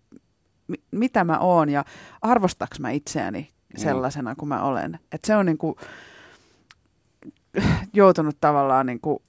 mi, 0.68 0.76
mitä 0.92 1.24
mä 1.24 1.40
oon 1.40 1.70
ja 1.70 1.86
arvostaks 2.22 2.80
mä 2.80 2.90
itseäni 2.90 3.50
sellaisena 3.78 4.36
kuin 4.36 4.50
mä 4.50 4.62
olen. 4.64 5.00
Että 5.12 5.28
se 5.28 5.36
on 5.36 5.46
niin 5.46 5.58
kuin 5.58 5.76
joutunut 7.94 8.38
tavallaan 8.42 8.86
niin 8.86 9.02
kuin 9.02 9.20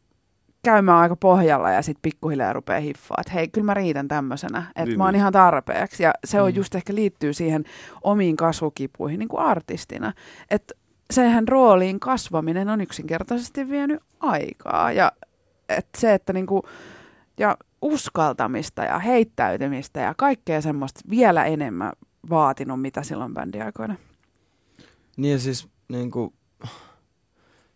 käymään 0.64 0.98
aika 0.98 1.16
pohjalla 1.16 1.70
ja 1.70 1.82
sitten 1.82 2.02
pikkuhiljaa 2.02 2.52
rupeaa 2.52 2.80
hiffaa, 2.80 3.16
että 3.20 3.32
hei, 3.32 3.48
kyllä 3.48 3.64
mä 3.64 3.74
riitän 3.74 4.08
tämmöisenä, 4.08 4.62
että 4.68 4.84
Niin, 4.84 4.98
mä 4.98 5.04
oon 5.04 5.12
niin. 5.12 5.20
ihan 5.20 5.32
tarpeeksi. 5.32 6.02
Ja 6.02 6.12
se 6.24 6.40
on 6.40 6.50
Mm. 6.52 6.56
just 6.56 6.74
ehkä 6.74 6.94
liittyy 6.94 7.32
siihen 7.32 7.64
omiin 8.02 8.36
kasvukipuihin 8.36 9.18
niin 9.18 9.28
kuin 9.28 9.42
artistina. 9.42 10.12
Että 10.50 10.74
sehän 11.12 11.48
rooliin 11.48 12.00
kasvaminen 12.00 12.68
on 12.68 12.80
yksinkertaisesti 12.80 13.68
vienyt 13.68 14.00
aikaa. 14.20 14.92
Ja 14.92 15.12
että 15.68 16.00
se, 16.00 16.14
että 16.14 16.32
niinku, 16.32 16.62
ja 17.38 17.56
uskaltamista 17.82 18.84
ja 18.84 18.98
heittäytymistä 18.98 20.00
ja 20.00 20.14
kaikkea 20.16 20.60
semmoista 20.60 21.00
vielä 21.10 21.44
enemmän 21.44 21.92
vaatinut, 22.30 22.80
mitä 22.80 23.02
silloin 23.02 23.34
bändiaikoina. 23.34 23.96
Niin 25.16 25.32
ja 25.32 25.38
siis 25.38 25.68
niinku, 25.88 26.34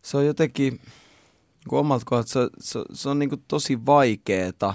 se 0.03 0.16
on 0.16 0.26
jotenkin, 0.26 0.72
niin 0.72 1.78
omalta 1.78 2.05
kohdalta 2.07 2.28
se, 2.28 2.41
se, 2.61 2.80
se 2.93 3.09
on 3.09 3.18
niinku 3.18 3.37
tosi 3.49 3.87
vaikeeta, 3.87 4.74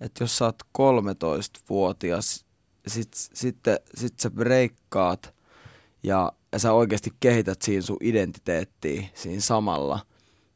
että 0.00 0.24
jos 0.24 0.38
sä 0.38 0.44
oot 0.44 0.62
13-vuotias, 0.78 2.44
sit, 2.86 3.08
sitten 3.12 3.78
sit 3.94 4.20
sä 4.20 4.30
breikkaat 4.30 5.34
ja, 6.02 6.32
ja 6.52 6.58
sä 6.58 6.72
oikeasti 6.72 7.10
kehität 7.20 7.62
siinä 7.62 7.82
sun 7.82 7.96
identiteettiä 8.00 9.02
siinä 9.14 9.40
samalla. 9.40 10.00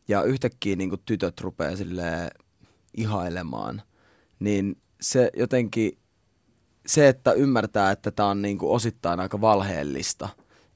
Ja 0.08 0.22
yhtäkkiä 0.22 0.76
niinku 0.76 0.96
tytöt 0.96 1.40
rupeaa 1.40 1.76
silleen 1.76 2.30
ihailemaan, 2.96 3.82
niin 4.40 4.76
se 5.00 5.30
jotenkin, 5.36 5.98
se 6.86 7.08
että 7.08 7.32
ymmärtää, 7.32 7.90
että 7.90 8.10
tämä 8.10 8.28
on 8.28 8.42
niinku 8.42 8.74
osittain 8.74 9.20
aika 9.20 9.40
valheellista, 9.40 10.28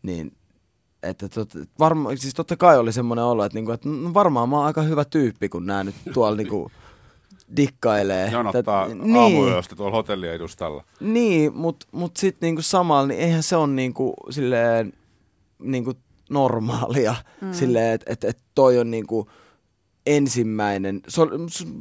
niin 0.02 0.32
että 1.02 1.28
tot, 1.28 1.48
varma, 1.78 2.16
siis 2.16 2.34
totta 2.34 2.56
kai 2.56 2.78
oli 2.78 2.92
semmoinen 2.92 3.24
olo, 3.24 3.44
että, 3.44 3.56
niinku, 3.56 3.72
että 3.72 3.88
no 3.88 4.14
varmaan 4.14 4.48
mä 4.48 4.56
oon 4.56 4.66
aika 4.66 4.82
hyvä 4.82 5.04
tyyppi, 5.04 5.48
kun 5.48 5.66
nämä 5.66 5.84
nyt 5.84 5.94
tuolla 6.14 6.36
niinku 6.36 6.70
dikkailee. 7.56 8.30
Jonottaa 8.30 8.86
Tät- 8.86 9.18
aamuyöstä 9.18 9.76
tuolla 9.76 9.96
hotellien 9.96 10.34
edustalla. 10.34 10.84
Niin, 11.00 11.56
mutta 11.56 11.86
mut 11.92 12.16
sitten 12.16 12.46
niinku 12.46 12.62
samalla, 12.62 13.06
niin 13.06 13.20
eihän 13.20 13.42
se 13.42 13.56
ole 13.56 13.66
niinku 13.66 14.14
silleen 14.30 14.92
niinku 15.62 15.94
normaalia. 16.30 17.14
Mm. 17.40 17.52
Silleen, 17.52 17.94
että 17.94 18.12
et, 18.12 18.24
et 18.24 18.38
toi 18.54 18.78
on 18.78 18.90
niinku 18.90 19.30
ensimmäinen, 20.06 21.00
se 21.08 21.20
on, 21.20 21.30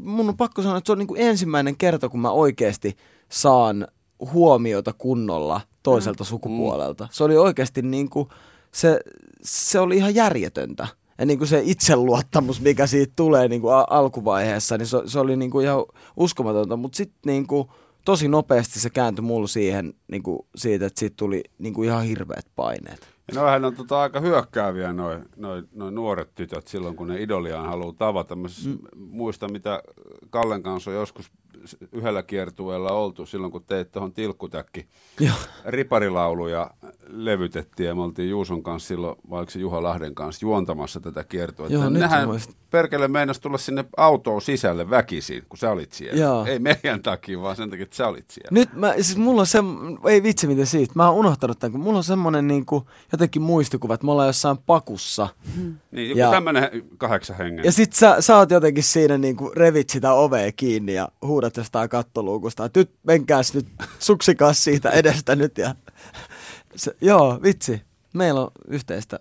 mun 0.03 0.29
on 0.29 0.37
pakko 0.37 0.61
sanoa, 0.61 0.77
että 0.77 0.87
se 0.87 0.91
on 0.91 0.97
niinku 0.97 1.15
ensimmäinen 1.15 1.77
kerta, 1.77 2.09
kun 2.09 2.19
mä 2.19 2.31
oikeasti 2.31 2.97
saan 3.29 3.87
huomiota 4.33 4.93
kunnolla 4.97 5.61
toiselta 5.83 6.23
mm. 6.23 6.27
sukupuolelta. 6.27 7.07
Se 7.11 7.23
oli 7.23 7.37
oikeasti 7.37 7.81
niinku, 7.81 8.29
se, 8.71 8.99
se 9.43 9.79
oli 9.79 9.97
ihan 9.97 10.15
järjetöntä. 10.15 10.87
Ja 11.17 11.25
niinku 11.25 11.45
se 11.45 11.61
itseluottamus, 11.65 12.61
mikä 12.61 12.87
siitä 12.87 13.13
tulee 13.15 13.47
niinku 13.47 13.69
a- 13.69 13.87
alkuvaiheessa, 13.89 14.77
niin 14.77 14.87
se, 14.87 14.97
se 15.05 15.19
oli 15.19 15.35
niinku 15.35 15.59
ihan 15.59 15.85
uskomatonta. 16.17 16.77
Mutta 16.77 16.95
sitten 16.95 17.19
niinku, 17.25 17.71
tosi 18.05 18.27
nopeasti 18.27 18.79
se 18.79 18.89
kääntyi 18.89 19.21
mulla 19.21 19.47
siihen, 19.47 19.93
niinku, 20.11 20.47
siitä, 20.55 20.85
että 20.85 20.99
siitä 20.99 21.15
tuli 21.17 21.43
niinku 21.57 21.83
ihan 21.83 22.03
hirveät 22.03 22.45
paineet. 22.55 23.07
Noihän 23.35 23.65
on 23.65 23.75
tota 23.75 24.01
aika 24.01 24.19
hyökkääviä 24.19 24.93
noin 24.93 25.25
noi, 25.35 25.63
noi 25.75 25.91
nuoret 25.91 26.35
tytöt 26.35 26.67
silloin, 26.67 26.95
kun 26.95 27.07
ne 27.07 27.21
idoliaan 27.21 27.65
haluaa 27.67 27.93
tavata. 27.97 28.35
Mä 28.35 28.47
siis 28.47 28.67
Mm. 28.79 28.87
muistan, 28.95 29.51
mitä 29.51 29.83
Kallen 30.29 30.63
kanssa 30.63 30.91
on 30.91 30.95
joskus 30.97 31.31
yhdellä 31.91 32.23
kiertueella 32.23 32.91
oltu 32.91 33.25
silloin, 33.25 33.51
kun 33.51 33.63
teit 33.63 33.91
tuohon 33.91 34.13
tilkkutäkki 34.13 34.87
riparilauluja 35.65 36.71
levytettiin 37.07 37.87
ja 37.87 37.95
me 37.95 38.01
oltiin 38.01 38.29
Juuson 38.29 38.63
kanssa 38.63 38.87
silloin, 38.87 39.15
vai 39.29 39.37
oliko 39.39 39.51
se 39.51 39.59
Juha 39.59 39.83
Lahden 39.83 40.15
kanssa, 40.15 40.45
juontamassa 40.45 40.99
tätä 40.99 41.23
kiertuetta. 41.23 41.73
Joo, 41.73 41.89
Nehän. 41.89 42.29
Perkele 42.69 43.07
meinas 43.07 43.39
tulla 43.39 43.57
sinne 43.57 43.85
autoon 43.97 44.41
sisälle 44.41 44.89
väkisin, 44.89 45.43
kun 45.49 45.57
sä 45.57 45.71
olit 45.71 45.91
siellä. 45.91 46.21
Joo. 46.21 46.45
Ei 46.45 46.59
meidän 46.59 47.01
takia, 47.03 47.41
vaan 47.41 47.55
sen 47.55 47.69
takia, 47.69 47.83
että 47.83 47.95
sä 47.95 48.07
olit 48.07 48.29
siellä. 48.29 48.49
Nyt 48.51 48.73
mä, 48.73 48.93
siis 48.93 49.17
mulla 49.17 49.41
on 49.41 49.47
se, 49.47 49.59
ei 50.07 50.23
vitsi 50.23 50.47
mitä 50.47 50.65
siitä, 50.65 50.93
mä 50.95 51.09
oon 51.09 51.17
unohtanut 51.17 51.59
tämän, 51.59 51.71
kun 51.71 51.81
mulla 51.81 51.97
on 51.97 52.03
semmonen 52.03 52.47
niinku, 52.47 52.87
jotenkin 53.11 53.41
muistikuva, 53.41 53.93
että 53.93 54.05
me 54.05 54.11
ollaan 54.11 54.27
jossain 54.29 54.57
pakussa. 54.57 55.27
Niin, 55.91 56.09
joku 56.09 56.19
Ja- 56.19 56.31
tämmöinen 56.31 56.69
kahdeksan 56.97 57.37
hengen. 57.37 57.65
Ja 57.65 57.71
sit 57.71 57.93
sä, 57.93 58.15
sä 58.19 58.37
oot 58.37 58.51
jotenkin 58.51 58.83
siinä 58.83 59.17
niinku 59.17 59.51
revit 59.55 59.89
sitä 59.89 60.13
ovea 60.13 60.51
kiinni 60.51 60.93
ja 60.93 61.09
huudat 61.21 61.57
jostain 61.57 61.89
kattoluukusta, 61.89 62.65
että 62.65 62.79
nyt 62.79 62.91
menkääs 63.03 63.53
nyt, 63.53 63.67
suksikas 63.99 64.63
siitä 64.63 64.89
edestä 64.89 65.35
nyt 65.35 65.57
ja 65.57 65.75
se, 66.75 66.95
joo, 67.01 67.39
vitsi, 67.43 67.81
meillä 68.13 68.41
on 68.41 68.51
yhteistä 68.67 69.19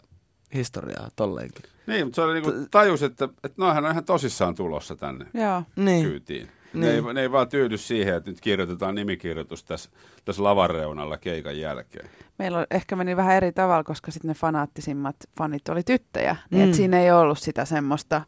historiaa 0.54 1.08
tolleenkin. 1.16 1.64
Niin, 1.88 2.06
mutta 2.06 2.16
se 2.16 2.22
oli 2.22 2.34
niinku 2.34 2.52
tajus, 2.70 3.02
että, 3.02 3.24
että 3.44 3.54
noihän 3.56 3.84
on 3.84 3.90
ihan 3.90 4.04
tosissaan 4.04 4.54
tulossa 4.54 4.96
tänne 4.96 5.26
Joo. 5.34 5.62
Niin, 5.76 6.04
kyytiin. 6.06 6.48
Ne, 6.72 6.86
Niin. 6.86 7.06
ei, 7.08 7.14
ne 7.14 7.20
ei 7.20 7.32
vaan 7.32 7.48
tyydy 7.48 7.76
siihen, 7.76 8.14
että 8.14 8.30
nyt 8.30 8.40
kirjoitetaan 8.40 8.94
nimikirjoitus 8.94 9.64
tässä, 9.64 9.90
tässä 10.24 10.42
lavan 10.44 10.70
reunalla 10.70 11.18
keikan 11.18 11.58
jälkeen. 11.58 12.10
Meillä 12.38 12.58
on- 12.58 12.66
ehkä 12.70 12.96
meni 12.96 13.16
vähän 13.16 13.36
eri 13.36 13.52
tavalla, 13.52 13.84
koska 13.84 14.10
sitten 14.10 14.28
ne 14.28 14.34
fanaattisimmat 14.34 15.16
fanit 15.38 15.68
oli 15.68 15.82
tyttöjä. 15.82 16.36
Niin 16.50 16.62
Mm. 16.64 16.68
et 16.68 16.74
siinä 16.74 17.00
ei 17.00 17.10
ollut 17.12 17.38
sitä 17.38 17.64
semmoista, 17.64 18.22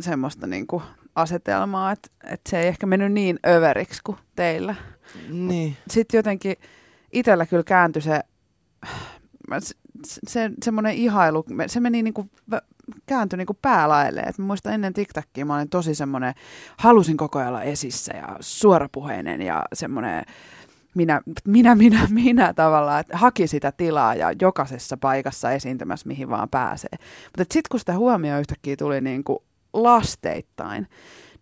semmoista 0.00 0.46
niinku 0.46 0.82
asetelmaa, 1.14 1.92
että 1.92 2.08
et 2.30 2.40
se 2.48 2.60
ei 2.60 2.66
ehkä 2.68 2.86
mennyt 2.86 3.12
niin 3.12 3.38
överiksi 3.46 4.00
kuin 4.04 4.18
teillä. 4.36 4.74
niin. 5.28 5.76
Sitten 5.90 6.18
jotenkin 6.18 6.56
itsellä 7.12 7.46
kyllä 7.46 7.62
kääntyi 7.64 8.02
se, 8.02 8.20
se, 9.58 9.74
se 10.28 10.50
semmoinen 10.64 10.94
ihailu, 10.94 11.44
se 11.66 11.80
meni 11.80 12.02
niinku, 12.02 12.28
vä- 12.54 12.64
kääntyi 13.06 13.36
niinku 13.36 13.58
päälaelle. 13.62 14.20
Et 14.20 14.38
mä 14.38 14.46
muistan 14.46 14.74
ennen 14.74 14.92
TikTokia 14.92 15.44
mä 15.44 15.56
olin 15.56 15.68
tosi 15.68 15.94
semmoinen, 15.94 16.34
halusin 16.76 17.16
koko 17.16 17.38
ajan 17.38 17.48
olla 17.48 17.62
esissä 17.62 18.16
ja 18.16 18.36
suorapuheinen 18.40 19.42
ja 19.42 19.64
semmoinen 19.72 20.24
minä, 20.94 21.22
minä, 21.44 21.74
minä, 21.74 22.06
minä 22.10 22.54
tavallaan, 22.54 23.00
että 23.00 23.18
haki 23.18 23.46
sitä 23.46 23.72
tilaa 23.72 24.14
ja 24.14 24.32
jokaisessa 24.40 24.96
paikassa 24.96 25.50
esiintymässä, 25.50 26.08
mihin 26.08 26.30
vaan 26.30 26.48
pääsee. 26.48 26.98
Mutta 27.24 27.42
sitten 27.54 27.68
kun 27.70 27.80
sitä 27.80 27.96
huomioon 27.96 28.40
yhtäkkiä 28.40 28.76
tuli 28.76 29.00
niin 29.00 29.24
kuin 29.24 29.38
lasteittain, 29.72 30.88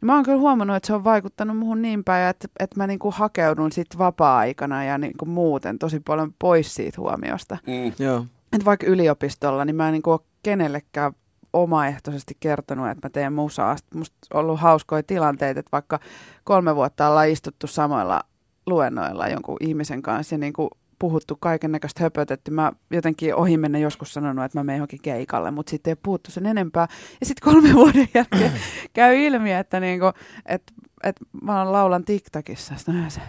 niin 0.03 0.07
mä 0.07 0.15
oon 0.15 0.25
kyllä 0.25 0.39
huomannut, 0.39 0.77
että 0.77 0.87
se 0.87 0.95
on 0.95 1.05
vaikuttanut 1.05 1.59
muhun 1.59 1.83
niin 1.83 2.05
päin, 2.05 2.31
että, 2.31 2.49
että 2.61 2.77
mä 2.77 2.87
niin 2.87 2.99
kuin 2.99 3.15
hakeudun 3.15 3.73
sit 3.73 3.99
vapaa-aikana 3.99 4.85
ja 4.85 4.99
niin 4.99 5.17
kuin 5.19 5.29
muuten 5.29 5.79
tosi 5.79 6.01
paljon 6.01 6.35
pois 6.39 6.75
siitä 6.75 7.01
huomiosta. 7.01 7.59
Mm. 7.67 8.05
Joo. 8.05 8.27
Että 8.53 8.65
vaikka 8.65 8.87
yliopistolla, 8.87 9.65
niin 9.65 9.77
mä 9.77 9.89
en 9.89 9.93
niin 9.93 10.03
kuin 10.03 10.13
ole 10.13 10.21
kenellekään 10.43 11.13
omaehtoisesti 11.53 12.37
kertonut, 12.41 12.89
että 12.89 13.09
mä 13.09 13.11
teen 13.11 13.33
musaa. 13.33 13.77
Sitten 13.77 13.99
musta 13.99 14.17
on 14.35 14.41
ollut 14.41 14.61
hauskoja 14.61 15.03
tilanteita, 15.03 15.61
että 15.61 15.73
vaikka 15.73 15.99
kolme 16.45 16.77
vuotta 16.77 17.09
ollaan 17.09 17.29
istuttu 17.29 17.67
samoilla 17.67 18.21
luennoilla 18.67 19.29
jonkun 19.29 19.57
ihmisen 19.61 20.03
kanssa 20.03 20.35
ja 20.35 20.39
niin 20.39 20.53
kuin 20.53 20.71
puhuttu 21.03 21.37
kaiken 21.37 21.73
näköistä 21.73 22.03
höpötetty. 22.03 22.51
Mä 22.51 22.73
jotenkin 22.91 23.35
ohi 23.35 23.57
mennä 23.57 23.79
joskus 23.79 24.15
sanonut, 24.15 24.45
että 24.45 24.59
mä 24.59 24.65
menen 24.65 24.79
johonkin 24.79 25.03
keikalle, 25.03 25.51
mutta 25.51 25.71
sitten 25.71 25.91
ei 25.91 25.97
puhuttu 26.03 26.31
sen 26.31 26.47
enempää. 26.47 26.89
Ja 27.21 27.27
sitten 27.27 27.53
kolme 27.53 27.75
vuoden 27.81 28.09
jälkeen 28.15 28.53
käy 28.93 29.17
ilmi, 29.17 29.53
että, 29.53 29.81
niinku, 29.81 30.07
että, 30.47 30.73
että 31.03 31.25
mä 31.43 31.73
laulan 31.73 32.05
TikTokissa. 32.05 32.75
Sitten 32.77 33.11
se, 33.11 33.21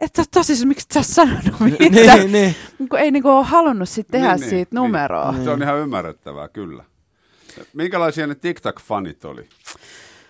että 0.00 0.24
tosissaan, 0.30 0.68
miksi 0.68 0.86
sä 0.94 1.02
sanonut 1.02 1.60
mitään? 1.80 2.18
niin, 2.18 2.32
niin. 2.32 2.54
Kun 2.88 2.98
ei 2.98 3.10
niinku 3.10 3.28
ole 3.28 3.44
halunnut 3.44 3.88
sit 3.88 4.06
tehdä 4.10 4.26
Niin, 4.26 4.34
niin, 4.34 4.40
niin, 4.40 4.50
siitä 4.50 4.70
niin. 4.74 4.76
numeroa. 4.82 5.34
Se 5.44 5.50
on 5.50 5.62
ihan 5.62 5.78
ymmärrettävää, 5.78 6.48
kyllä. 6.48 6.84
Minkälaisia 7.72 8.26
ne 8.26 8.34
TikTok-fanit 8.34 9.24
oli? 9.24 9.48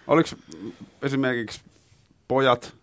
Oliko 0.06 0.28
esimerkiksi 1.02 1.60
pojat, 2.28 2.74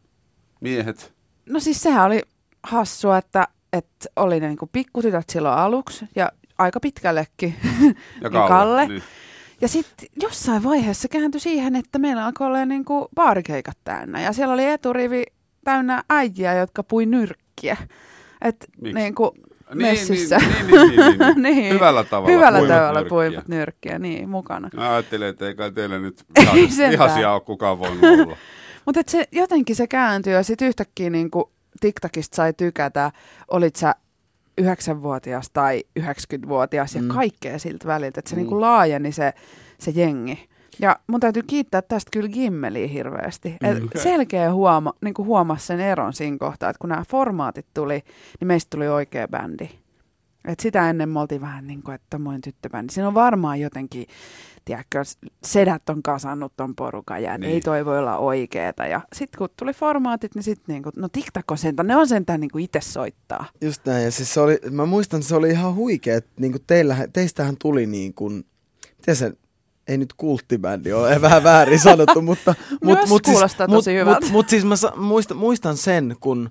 miehet? 0.60 1.14
No 1.46 1.60
siis 1.60 1.82
sehän 1.82 2.06
oli 2.06 2.22
hassua, 2.64 3.18
että, 3.18 3.48
että 3.74 4.10
oli 4.16 4.40
ne 4.40 4.48
niinku 4.48 4.70
pikkutytöt 4.72 5.30
silloin 5.30 5.58
aluksi 5.58 6.06
ja 6.16 6.32
aika 6.58 6.80
pitkällekin. 6.80 7.56
Ja 8.22 8.30
Niin 8.30 8.48
Kalle. 8.48 8.88
Niin. 8.88 9.04
Ja 9.62 9.68
sitten 9.68 10.08
jossain 10.22 10.64
vaiheessa 10.64 11.08
kääntyi 11.08 11.42
siihen, 11.42 11.76
että 11.76 12.00
meillä 12.00 12.26
alkoi 12.26 12.48
olla 12.48 12.66
niinku 12.66 13.08
baarikeikat 13.16 13.78
täynnä. 13.84 14.22
Ja 14.22 14.34
siellä 14.34 14.54
oli 14.54 14.66
eturivi 14.66 15.24
täynnä 15.64 16.04
äijiä, 16.10 16.54
jotka 16.54 16.84
pui 16.84 17.06
nyrkkiä. 17.06 17.78
Et 18.42 18.68
Miksi? 18.82 18.94
niinku 18.94 19.34
Niin, 19.74 19.78
messissä. 19.78 20.38
Niin, 20.38 20.68
niin, 20.68 20.88
niin, 20.88 20.98
niin, 20.98 21.20
niin. 21.44 21.44
Niin. 21.44 21.74
Hyvällä 21.74 22.04
tavalla. 22.04 22.36
Hyvällä 22.36 22.60
puivat 22.60 22.76
tavalla 22.78 23.00
nyrkkiä. 23.00 23.10
puivat 23.10 23.48
nyrkkiä, 23.48 24.00
niin 24.00 24.30
mukana. 24.30 24.70
Mä 24.74 24.94
ajattelin, 24.94 25.28
että 25.28 25.48
ei 25.48 25.56
kai 25.56 25.72
teillä 25.72 26.00
nyt 26.00 26.24
vihaisia, 26.92 27.34
ole 27.34 27.42
kukaan 27.42 27.80
voinut 27.80 28.04
olla. 28.04 28.38
Mutta 28.86 29.02
se, 29.08 29.28
jotenkin 29.32 29.76
se 29.76 29.88
kääntyi 29.88 30.34
ja 30.34 30.44
sitten 30.44 30.68
yhtäkkiä 30.68 31.10
niinku 31.10 31.53
TikTokista 31.80 32.36
sai 32.36 32.54
tykätä, 32.54 33.12
olit 33.52 33.76
sä 33.76 33.96
9-vuotias 34.62 35.50
tai 35.50 35.84
90-vuotias 36.00 36.96
ja 36.96 37.02
Mm. 37.02 37.08
kaikkea 37.08 37.60
siltä 37.60 37.88
väliltä. 37.88 38.20
Että 38.20 38.30
se 38.30 38.36
Mm. 38.36 38.40
niinku 38.40 38.62
laajeni 38.62 39.12
se, 39.12 39.34
se 39.80 39.92
jengi. 39.96 40.50
Ja 40.80 40.96
mun 41.08 41.20
täytyy 41.20 41.44
kiittää 41.44 41.82
tästä 41.82 42.10
kyllä 42.14 42.30
Gimmeliä 42.30 42.88
hirveästi. 42.88 43.58
Et 43.64 43.80
Mm. 43.80 43.86
Okei. 43.86 44.02
Selkeä 44.02 44.54
huoma, 44.54 44.94
niin 45.02 45.14
huomasi 45.18 45.66
sen 45.66 45.80
eron 45.80 46.14
siinä 46.14 46.38
kohtaa, 46.40 46.70
että 46.70 46.80
kun 46.80 46.90
nämä 46.90 47.04
formaatit 47.10 47.66
tuli, 47.74 48.04
niin 48.40 48.48
meistä 48.48 48.70
tuli 48.70 48.88
oikea 48.88 49.28
bändi. 49.28 49.70
Et 50.48 50.60
sitä 50.60 50.90
ennen 50.90 51.10
me 51.10 51.20
oltiin 51.20 51.42
vähän 51.42 51.68
niin 51.68 51.84
kuin, 51.84 51.96
että 51.96 52.08
tommoinen 52.10 52.42
tyttöbändi. 52.42 52.94
Siinä 52.94 53.08
on 53.08 53.14
varmaan 53.14 53.60
jotenkin, 53.60 54.06
tiedätkö, 54.66 55.04
sedät 55.44 55.90
on 55.90 56.04
kasannut 56.04 56.54
ton 56.58 56.76
porukan 56.76 57.24
ja 57.24 57.32
niin. 57.32 57.42
Niin. 57.42 57.54
ei 57.54 57.62
toi 57.62 57.86
voi 57.86 58.00
olla 58.00 58.18
oikeeta. 58.18 58.86
Ja 58.86 59.02
sitten 59.14 59.38
kun 59.38 59.50
tuli 59.58 59.74
formaatit, 59.74 60.36
niin 60.36 60.44
sitten 60.44 60.74
niin 60.74 60.84
kuin, 60.84 60.94
no 60.96 61.10
TikTok 61.10 61.52
on 61.52 61.58
sentään, 61.58 61.88
ne 61.88 61.96
on 61.96 62.08
sentään 62.08 62.40
niin 62.40 62.52
kuin 62.52 62.66
itse 62.66 62.82
soittaa. 62.82 63.46
Just 63.62 63.86
näin, 63.86 64.04
ja 64.04 64.12
siis 64.12 64.34
se 64.34 64.42
oli, 64.42 64.60
mä 64.72 64.86
muistan, 64.86 65.18
että 65.18 65.28
se 65.28 65.36
oli 65.36 65.50
ihan 65.50 65.76
huikea, 65.76 66.18
että 66.18 66.32
niinku 66.40 66.60
teillähän, 66.68 67.12
teistähän 67.12 67.56
tuli 67.60 67.86
niin 67.86 68.14
kuin, 68.14 68.46
miten 68.98 69.16
se, 69.16 69.34
ei 69.88 69.98
nyt 69.98 70.14
kulttibändi 70.14 70.94
ole, 70.94 71.22
vähän 71.22 71.44
väärin 71.44 71.80
sanottu, 71.80 72.22
mutta... 72.22 72.56
Myös 72.84 73.10
kuulostaa 73.26 73.68
tosi 73.68 73.90
mut, 73.92 74.00
hyvältä. 74.00 74.20
Mut, 74.22 74.32
mut 74.32 74.50
siis 74.50 74.66
mä 74.66 74.76
sa- 74.76 74.94
muistan, 74.96 75.38
muistan 75.38 75.78
sen, 75.78 76.16
kun, 76.20 76.50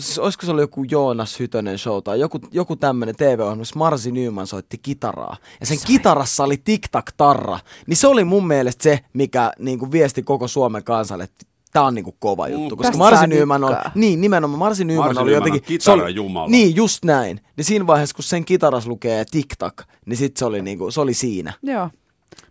siis 0.00 0.18
olisiko 0.18 0.44
se 0.46 0.50
ollut 0.50 0.62
joku 0.62 0.84
Joonas 0.90 1.38
Hytönen 1.40 1.78
show 1.78 2.02
tai 2.02 2.20
joku, 2.20 2.38
joku 2.52 2.76
tämmöinen 2.76 3.16
TV-ohjelma, 3.16 3.58
missä 3.60 3.78
Marsi 3.78 4.12
Nyman 4.12 4.46
soitti 4.46 4.78
kitaraa. 4.78 5.36
Ja 5.60 5.66
sen 5.66 5.78
Sai. 5.78 5.86
kitarassa 5.86 6.44
oli 6.44 6.56
tic-tac-tarra. 6.56 7.58
Niin 7.86 7.96
se 7.96 8.06
oli 8.06 8.24
mun 8.24 8.46
mielestä 8.46 8.82
se, 8.82 9.00
mikä 9.12 9.52
niin 9.58 9.78
kuin 9.78 9.92
viesti 9.92 10.22
koko 10.22 10.48
Suomen 10.48 10.84
kansalle, 10.84 11.24
että 11.24 11.46
Tämä 11.72 11.86
on 11.86 11.94
niinku 11.94 12.16
kova 12.18 12.46
Mm, 12.46 12.52
juttu, 12.52 12.76
koska 12.76 12.90
tästä 12.90 12.98
Marsi 12.98 13.26
Nyman 13.26 13.64
on, 13.64 13.76
niin 13.94 14.20
nimenomaan 14.20 14.58
Marsi 14.58 14.84
Nyman 14.84 15.06
Marsi 15.06 15.20
oli 15.20 15.32
jotenkin, 15.32 15.62
se 15.80 15.90
oli, 15.90 15.98
kitarajumala. 16.00 16.48
niin 16.50 16.76
just 16.76 17.04
näin. 17.04 17.40
Niin 17.56 17.64
siinä 17.64 17.86
vaiheessa, 17.86 18.14
kun 18.16 18.22
sen 18.24 18.44
kitaras 18.44 18.86
lukee 18.86 19.24
TikTok, 19.30 19.82
niin 20.06 20.16
sit 20.16 20.36
se 20.36 20.44
oli, 20.44 20.62
niinku, 20.62 20.90
se 20.90 21.00
oli 21.00 21.14
siinä. 21.14 21.52
Joo, 21.62 21.90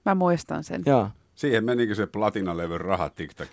mä 0.05 0.15
muistan 0.15 0.63
sen. 0.63 0.81
Joo. 0.85 1.07
Siihen 1.35 1.63
menikin 1.63 1.95
se 1.95 2.05
platinalevyn 2.07 2.81
raha 2.81 3.09
TikTok. 3.09 3.47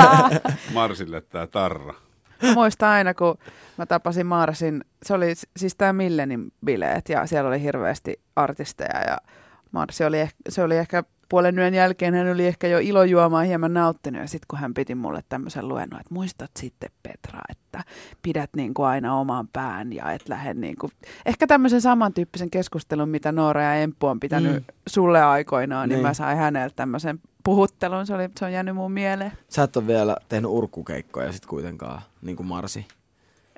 Marsille 0.74 1.20
tää 1.20 1.46
tarra. 1.46 1.94
Mä 2.42 2.54
muistan 2.54 2.88
aina, 2.88 3.14
kun 3.14 3.38
mä 3.78 3.86
tapasin 3.86 4.26
Marsin, 4.26 4.84
se 5.02 5.14
oli 5.14 5.32
siis 5.56 5.74
tämä 5.76 5.92
Millenin 5.92 6.52
bileet 6.64 7.08
ja 7.08 7.26
siellä 7.26 7.48
oli 7.48 7.62
hirveästi 7.62 8.20
artisteja 8.36 9.00
ja 9.06 9.18
Marsi 9.72 10.04
oli, 10.04 10.20
ehkä, 10.20 10.36
se 10.48 10.62
oli 10.62 10.76
ehkä 10.76 11.04
puolen 11.28 11.58
yön 11.58 11.74
jälkeen, 11.74 12.14
hän 12.14 12.32
oli 12.32 12.46
ehkä 12.46 12.66
jo 12.68 12.78
ilojuomaa 12.78 13.42
hieman 13.42 13.74
nauttinut 13.74 14.20
ja 14.22 14.28
sitten 14.28 14.46
kun 14.48 14.58
hän 14.58 14.74
piti 14.74 14.94
mulle 14.94 15.20
tämmöisen 15.28 15.68
luennon, 15.68 16.00
että 16.00 16.14
muistat 16.14 16.50
sitten 16.58 16.90
Petra, 17.02 17.40
että 17.50 17.84
pidät 18.22 18.50
niin 18.56 18.74
kuin 18.74 18.86
aina 18.86 19.14
oman 19.16 19.48
pään 19.52 19.92
ja 19.92 20.12
et 20.12 20.28
lähde 20.28 20.54
niin 20.54 20.76
kuin, 20.80 20.92
ehkä 21.26 21.46
tämmöisen 21.46 21.80
samantyyppisen 21.80 22.50
keskustelun, 22.50 23.08
mitä 23.08 23.32
Noora 23.32 23.62
ja 23.62 23.74
Emppu 23.74 24.06
on 24.06 24.20
pitänyt 24.20 24.52
Mm. 24.52 24.64
sulle 24.88 25.22
aikoinaan, 25.22 25.88
niin, 25.88 25.94
Niin. 25.96 26.02
niin 26.02 26.08
mä 26.08 26.14
sain 26.14 26.38
häneltä 26.38 26.76
tämmöisen 26.76 27.20
puhuttelun, 27.44 28.06
se, 28.06 28.14
oli, 28.14 28.28
se 28.38 28.44
on 28.44 28.52
jäänyt 28.52 28.74
mun 28.74 28.92
mieleen. 28.92 29.32
Sä 29.48 29.62
et 29.62 29.76
ole 29.76 29.86
vielä 29.86 30.16
tehnyt 30.28 30.50
urkkukeikkoja 30.50 31.32
sit 31.32 31.46
kuitenkaan, 31.46 32.02
niin 32.22 32.36
kuin 32.36 32.46
Marsi. 32.46 32.86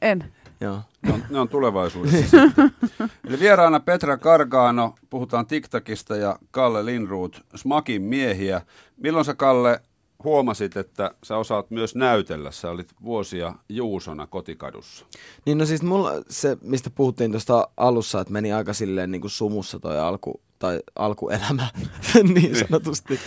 En. 0.02 0.32
Joo. 0.60 0.80
Ne 1.02 1.12
on, 1.12 1.22
ne 1.30 1.40
on 1.40 1.48
tulevaisuudessa. 1.48 2.36
Eli 3.28 3.40
vieraana 3.40 3.80
Petra 3.80 4.16
Kargaano, 4.16 4.94
puhutaan 5.10 5.46
TikTokista 5.46 6.16
ja 6.16 6.36
Kalle 6.50 6.86
Linruut, 6.86 7.44
Smakin 7.54 8.02
miehiä. 8.02 8.62
Milloin 8.96 9.24
sä 9.24 9.34
Kalle 9.34 9.80
huomasit, 10.24 10.76
että 10.76 11.14
sä 11.24 11.36
osaat 11.36 11.70
myös 11.70 11.94
näytellä? 11.94 12.50
Sä 12.50 12.70
olit 12.70 12.88
vuosia 13.04 13.54
Juusona 13.68 14.26
kotikadussa. 14.26 15.06
Niin 15.46 15.58
no 15.58 15.66
siis 15.66 15.82
mulla 15.82 16.10
se, 16.28 16.56
mistä 16.60 16.90
puhuttiin 16.90 17.30
tuosta 17.30 17.68
alussa, 17.76 18.20
että 18.20 18.32
meni 18.32 18.52
aika 18.52 18.72
silleen 18.72 19.10
niin 19.10 19.20
kuin 19.20 19.30
sumussa 19.30 19.78
toi 19.80 19.98
alku, 19.98 20.40
tai 20.62 20.80
alkuelämä 20.96 21.68
niin 22.34 22.56
sanotusti, 22.56 23.20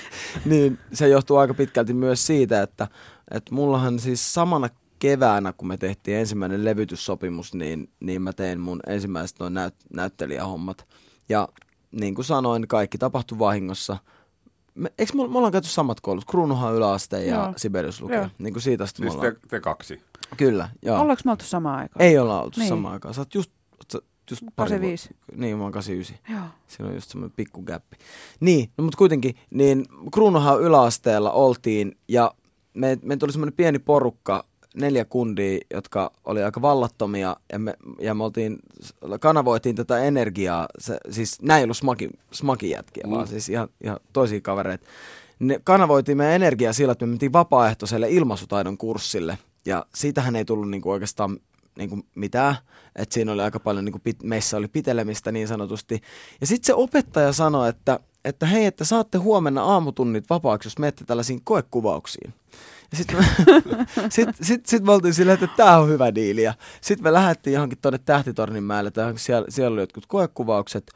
niin 0.46 0.80
se 0.94 1.08
johtuu 1.08 1.38
aika 1.38 1.54
pitkälti 1.54 1.94
myös 1.94 2.28
siitä, 2.28 2.62
että, 2.62 2.88
että 3.32 3.56
mullahan 3.56 4.00
siis 4.00 4.34
samana 4.34 4.70
keväänä, 5.00 5.54
kun 5.54 5.68
me 5.68 5.78
tehtiin 5.78 6.18
ensimmäinen 6.18 6.66
levytyssopimus, 6.66 7.54
niin, 7.54 7.90
niin 8.00 8.22
mä 8.22 8.34
tein 8.34 8.60
mun 8.60 8.80
ensimmäiset 8.88 9.40
noin 9.40 9.54
näyt, 9.54 9.76
näyttelijähommat. 9.94 10.88
Ja 11.30 11.50
niin 11.92 12.16
kuin 12.16 12.26
sanoin, 12.26 12.68
kaikki 12.68 12.98
tapahtui 12.98 13.40
vahingossa. 13.40 13.98
Me, 14.76 14.92
eikö 14.98 15.14
me, 15.14 15.28
me 15.28 15.38
ollaan 15.38 15.52
käyty 15.52 15.68
samat 15.68 16.02
koulut? 16.02 16.26
Kruunuhan 16.26 16.76
yläaste 16.76 17.26
ja 17.26 17.36
Joo. 17.36 17.54
Sibelius. 17.58 18.00
Joo. 18.00 18.30
Niin 18.38 18.54
kuin 18.54 18.64
siitä 18.64 18.84
asti 18.84 19.02
me 19.02 19.10
Siis 19.10 19.16
ollaan. 19.16 19.36
te, 19.36 19.48
te 19.48 19.60
kaksi. 19.60 20.02
Kyllä, 20.38 20.70
joo. 20.82 21.02
Ollaanko 21.02 21.22
me 21.26 21.32
oltu 21.32 21.46
samaan 21.46 21.80
aikaan? 21.80 22.06
Ei 22.06 22.18
olla 22.18 22.42
oltu 22.42 22.60
niin. 22.60 22.70
Samaan 22.70 22.94
aikaan. 22.94 23.14
Sä 23.14 23.22
oot 23.22 23.36
just, 23.36 23.52
just 24.32 24.42
pari 24.56 24.70
85. 24.70 25.10
vuotta- 25.10 25.42
Niin, 25.42 25.58
mä 25.58 25.64
oon 25.64 25.72
89. 25.72 26.36
Joo. 26.36 26.48
Siinä 26.68 26.88
on 26.90 26.96
just 26.96 27.10
semmoinen 27.12 27.34
pikku 27.36 27.62
gäppi. 27.62 27.98
Niin, 28.40 28.70
no 28.78 28.84
mutta 28.84 28.98
kuitenkin, 28.98 29.36
niin 29.50 29.86
Kruunuhan 30.14 30.62
yläasteella 30.62 31.32
oltiin 31.32 31.98
ja 32.08 32.32
me, 32.74 32.98
me 33.02 33.18
tuli 33.18 33.32
semmoinen 33.32 33.54
pieni 33.58 33.80
porukka, 33.80 34.46
neljä 34.76 35.06
kundia, 35.06 35.60
jotka 35.74 36.12
oli 36.26 36.44
aika 36.44 36.62
vallattomia 36.62 37.36
ja 37.54 37.60
me, 37.60 37.74
ja 38.00 38.14
me 38.14 38.24
oltiin, 38.24 38.58
kanavoitiin 39.20 39.76
tätä 39.76 40.00
energiaa, 40.00 40.68
se, 40.80 40.98
siis 41.10 41.42
näin 41.42 41.58
ei 41.60 41.64
ollut 41.64 41.78
smaki, 41.78 42.10
smakijätkiä. 42.32 43.04
Mm. 43.08 43.12
vaan 43.12 43.28
siis 43.28 43.50
ihan, 43.50 43.68
ihan 43.84 44.00
toisia 44.14 44.42
kavereita. 44.42 44.88
Ne 45.40 45.60
kanavoitiin 45.64 46.18
meidän 46.18 46.36
energiaa 46.36 46.74
sillä, 46.74 46.92
että 46.92 47.06
me 47.06 47.10
mentiin 47.10 47.34
vapaaehtoiselle 47.34 48.10
ilmaisutaidon 48.10 48.78
kurssille 48.78 49.38
ja 49.66 49.86
siitähän 49.96 50.36
ei 50.36 50.46
tullut 50.46 50.70
niinku 50.70 50.92
oikeastaan 50.92 51.38
niinku 51.78 52.00
mitään, 52.16 52.56
että 52.96 53.14
siinä 53.14 53.32
oli 53.32 53.42
aika 53.42 53.60
paljon, 53.60 53.86
niinku 53.86 54.00
pit, 54.00 54.24
meissä 54.24 54.58
oli 54.58 54.68
pitelemistä 54.68 55.32
niin 55.32 55.48
sanotusti. 55.48 56.02
Ja 56.42 56.48
sitten 56.48 56.66
se 56.68 56.74
opettaja 56.74 57.34
sanoi, 57.34 57.70
että, 57.70 58.00
että 58.26 58.46
hei, 58.46 58.66
että 58.66 58.86
saatte 58.86 59.18
huomenna 59.18 59.64
aamutunnit 59.64 60.30
vapaaksi, 60.30 60.68
jos 60.68 60.80
menette 60.80 61.06
tällaisiin 61.06 61.42
koekuvauksiin. 61.44 62.34
Ja 62.92 62.98
sitten 62.98 63.18
me, 63.18 63.26
sit, 64.10 64.30
sit, 64.42 64.66
sit 64.66 64.84
me 64.84 64.92
oltiin 64.92 65.14
silleen, 65.14 65.44
että 65.44 65.56
tämä 65.58 65.78
on 65.78 65.90
hyvä 65.90 66.16
diili. 66.16 66.44
Ja 66.44 66.54
sitten 66.82 67.04
me 67.04 67.14
lähdettiin 67.14 67.54
johonkin 67.54 67.78
tuonne 67.82 68.00
Tähtitornin 68.06 68.64
mäelle, 68.64 68.92
tai 68.92 69.14
siellä, 69.18 69.48
siellä 69.50 69.74
oli 69.74 69.82
jotkut 69.82 70.06
koekuvaukset 70.06 70.92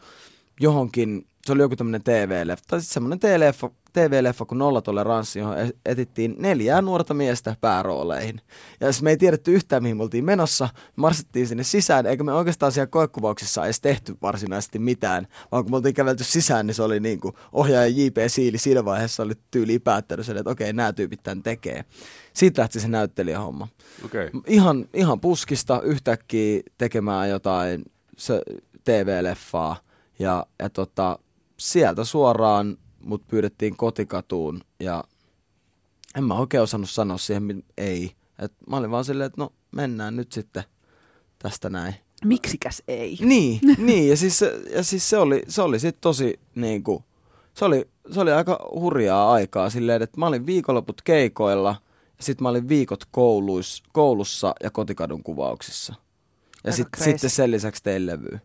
johonkin, 0.60 1.28
se 1.46 1.52
oli 1.52 1.62
joku 1.62 1.76
tämmöinen 1.76 2.04
TV-leffa, 2.04 2.66
tai 2.68 2.82
sitten 2.82 2.94
semmoinen 2.94 3.20
TV-leffa, 3.20 3.70
TV-leffa 4.00 4.46
kuin 4.46 4.60
Nollatoleranssi, 4.60 5.40
johon 5.40 5.60
e- 5.60 5.72
etittiin 5.86 6.36
neljää 6.40 6.82
nuorta 6.82 7.14
miestä 7.14 7.56
päärooleihin. 7.62 8.42
Ja 8.80 8.92
siis 8.92 9.04
me 9.04 9.10
ei 9.10 9.18
tiedetty 9.18 9.54
yhtään, 9.54 9.84
mihin 9.84 9.98
me 9.98 10.04
oltiin 10.04 10.26
menossa, 10.26 10.70
marsittiin 10.96 11.48
sinne 11.48 11.64
sisään, 11.64 12.06
eikä 12.06 12.24
me 12.24 12.34
oikeastaan 12.34 12.72
siellä 12.72 12.88
koekuvauksissa 12.88 13.66
edes 13.66 13.82
tehty 13.82 14.16
varsinaisesti 14.22 14.80
mitään, 14.80 15.28
vaan 15.52 15.64
kun 15.64 15.72
me 15.72 15.78
oltiin 15.78 15.96
kävelty 15.96 16.24
sisään, 16.24 16.68
niin 16.68 16.76
se 16.76 16.84
oli 16.84 17.00
niin 17.00 17.20
kuin 17.20 17.34
ohjaaja 17.52 17.88
J.P. 17.88 18.18
Siili 18.28 18.58
siinä 18.58 18.86
vaiheessa 18.86 19.24
oli 19.24 19.34
tyyli 19.52 19.80
päättänyt 19.80 20.26
sen, 20.26 20.38
että 20.38 20.50
okei, 20.50 20.74
nämä 20.74 20.94
tyypit 20.94 21.24
tämän 21.24 21.44
tekee. 21.44 21.86
Siitä 22.34 22.62
lähti 22.62 22.80
se 22.80 22.88
näyttelijähomma. 22.88 23.68
Okay. 24.06 24.30
ihan, 24.48 24.86
ihan 24.94 25.20
puskista 25.20 25.82
yhtäkkiä 25.82 26.62
tekemään 26.78 27.30
jotain 27.30 27.86
TV-leffaa 28.84 29.76
ja, 30.20 30.46
ja 30.60 30.70
tota, 30.70 31.20
sieltä 31.58 32.04
suoraan 32.04 32.78
mut 33.02 33.28
pyydettiin 33.28 33.78
kotikatuun 33.78 34.62
ja 34.80 35.04
en 36.16 36.24
mä 36.24 36.34
oikein 36.34 36.64
osannut 36.64 36.90
sanoa 36.90 37.18
siihen 37.18 37.64
ei. 37.78 38.12
Et 38.40 38.54
mä 38.68 38.78
olin 38.78 38.92
vaan 38.92 39.06
silleen, 39.06 39.26
että 39.28 39.42
no 39.42 39.54
mennään 39.72 40.16
nyt 40.16 40.32
sitten 40.32 40.64
tästä 41.40 41.70
näin. 41.70 41.96
Miksikäs 42.26 42.84
ei? 42.88 43.18
Niin, 43.22 43.60
niin 43.78 44.10
ja 44.10 44.18
siis, 44.18 44.42
ja 44.72 44.84
siis 44.84 45.10
se 45.10 45.18
oli, 45.18 45.44
se 45.48 45.62
oli 45.62 45.80
sitten 45.80 46.02
tosi 46.02 46.40
niinku, 46.56 47.04
se 47.54 47.66
oli, 47.66 47.90
se 48.12 48.20
oli 48.20 48.32
aika 48.32 48.70
hurjaa 48.72 49.32
aikaa 49.32 49.70
silleen, 49.70 50.02
että 50.02 50.20
mä 50.20 50.28
olin 50.28 50.46
viikonloput 50.46 51.02
keikoilla 51.02 51.76
ja 52.18 52.24
sitten 52.24 52.44
mä 52.44 52.50
olin 52.50 52.70
viikot 52.70 53.06
kouluis, 53.12 53.84
koulussa 53.92 54.56
ja 54.64 54.72
kotikadun 54.72 55.24
kuvauksissa. 55.24 55.96
Ja 56.64 56.72
sit, 56.72 56.88
crazy. 56.96 57.12
sitten 57.12 57.30
sen 57.30 57.52
lisäksi 57.52 57.84
tein 57.84 58.06
levyä. 58.06 58.40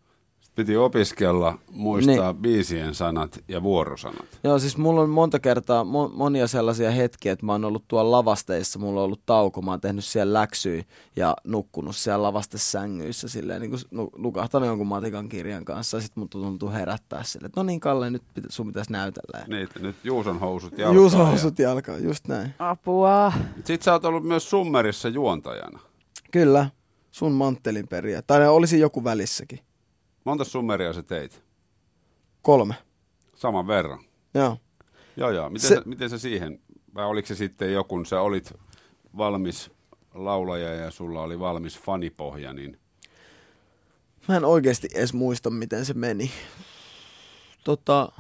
Piti 0.55 0.77
opiskella, 0.77 1.59
muistaa 1.73 2.33
niin. 2.33 2.43
biisien 2.43 2.95
sanat 2.95 3.39
ja 3.49 3.63
vuorosanat. 3.63 4.27
Joo, 4.45 4.59
siis 4.59 4.77
mulla 4.77 5.01
on 5.01 5.11
monta 5.11 5.41
kertaa 5.41 5.83
mo- 5.83 6.13
monia 6.17 6.47
sellaisia 6.47 6.91
hetkiä, 6.91 7.33
että 7.33 7.47
mä 7.47 7.53
oon 7.53 7.65
ollut 7.65 7.85
tuolla 7.89 8.11
lavasteissa, 8.11 8.79
mulla 8.79 9.01
on 9.01 9.05
ollut 9.05 9.21
tauko, 9.27 9.63
mä 9.63 9.71
oon 9.71 9.81
tehnyt 9.81 10.05
siellä 10.05 10.33
läksyjä 10.41 10.85
ja 11.17 11.37
nukkunut 11.45 11.97
siellä 11.97 12.23
lavastesängyissä 12.23 13.29
silleen, 13.29 13.61
niin 13.61 13.71
kuin 13.71 14.11
nukahtanut 14.19 14.67
jonkun 14.69 14.87
matikan 14.87 15.29
kirjan 15.29 15.65
kanssa 15.65 15.97
ja 15.97 16.01
sit 16.01 16.17
mun 16.17 16.29
tuntuu 16.29 16.71
herättää 16.71 17.23
silleen, 17.23 17.47
että 17.47 17.61
no 17.61 17.65
niin 17.65 17.81
Kalle, 17.81 18.11
nyt 18.11 18.23
pitä, 18.35 18.49
sun 18.51 18.67
pitäisi 18.67 18.93
näytellä. 18.93 19.39
Ja 19.39 19.45
Niitä 19.49 19.79
nyt 19.81 19.97
Juuson 20.05 20.41
housut 20.41 20.79
jalkaan. 20.79 20.97
Juus 20.97 21.15
housut 21.15 21.59
jalkaan, 21.59 22.05
just 22.05 22.29
näin. 22.29 22.55
Apua. 22.59 23.33
Sitten 23.57 23.83
sä 23.83 23.93
oot 23.93 24.05
ollut 24.05 24.25
myös 24.25 24.51
Summerissa 24.51 25.09
juontajana. 25.09 25.79
Kyllä, 26.31 26.71
sun 27.11 27.33
manttelin 27.33 27.89
periä. 27.89 28.23
Tai 28.23 28.39
ne 28.39 28.49
olisi 28.49 28.81
joku 28.81 29.05
välissäkin. 29.05 29.59
Monta 30.25 30.45
Summeria 30.45 30.93
sä 30.93 31.03
teit? 31.03 31.43
Kolme. 32.43 32.75
Saman 33.37 33.67
verran. 33.67 34.05
Joo. 34.35 34.57
Joo, 35.17 35.31
joo. 35.31 35.51
Miten, 35.51 35.69
Se- 35.69 35.75
sä, 35.75 35.83
miten 35.85 36.11
sä 36.11 36.19
siihen, 36.19 36.61
vai 36.95 37.05
oliko 37.07 37.27
se 37.29 37.35
sitten 37.35 37.73
joku, 37.73 37.89
kun 37.89 38.07
sä 38.07 38.21
olit 38.21 38.53
valmis 39.17 39.71
laulaja 40.15 40.75
ja 40.75 40.91
sulla 40.91 41.23
oli 41.23 41.39
valmis 41.41 41.79
fanipohja, 41.81 42.53
niin 42.53 42.79
Mä 44.29 44.37
en 44.37 44.45
oikeasti 44.45 44.89
edes 44.95 45.15
muista, 45.15 45.51
miten 45.51 45.85
se 45.85 45.95
meni. 45.95 46.31
Tota, 47.65 48.13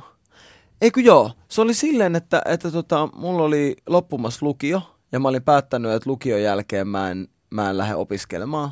eikö 0.80 1.00
joo, 1.00 1.30
se 1.48 1.60
oli 1.60 1.74
silleen, 1.74 2.16
että, 2.16 2.42
että 2.44 2.70
tota, 2.70 3.08
mulla 3.14 3.42
oli 3.42 3.76
loppumassa 3.86 4.46
lukio, 4.46 4.82
ja 5.12 5.20
mä 5.20 5.28
olin 5.28 5.42
päättänyt, 5.42 5.92
että 5.92 6.10
lukion 6.10 6.42
jälkeen 6.42 6.88
mä 6.88 7.10
en, 7.10 7.28
mä 7.50 7.70
en 7.70 7.78
lähde 7.78 7.94
opiskelemaan. 7.94 8.70